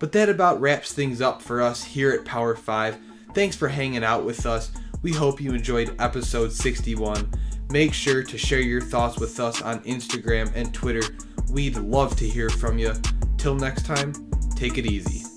But 0.00 0.12
that 0.12 0.28
about 0.28 0.60
wraps 0.60 0.92
things 0.92 1.20
up 1.20 1.40
for 1.40 1.62
us 1.62 1.84
here 1.84 2.10
at 2.10 2.24
Power 2.24 2.56
5. 2.56 2.98
Thanks 3.34 3.54
for 3.54 3.68
hanging 3.68 4.02
out 4.02 4.24
with 4.24 4.46
us. 4.46 4.72
We 5.02 5.12
hope 5.12 5.40
you 5.40 5.52
enjoyed 5.52 5.94
episode 6.00 6.52
61. 6.52 7.30
Make 7.70 7.94
sure 7.94 8.24
to 8.24 8.36
share 8.36 8.60
your 8.60 8.80
thoughts 8.80 9.20
with 9.20 9.38
us 9.38 9.62
on 9.62 9.80
Instagram 9.84 10.50
and 10.56 10.74
Twitter. 10.74 11.06
We'd 11.50 11.76
love 11.76 12.16
to 12.16 12.28
hear 12.28 12.50
from 12.50 12.78
you. 12.78 12.94
Till 13.36 13.54
next 13.54 13.86
time, 13.86 14.12
take 14.56 14.78
it 14.78 14.86
easy. 14.86 15.29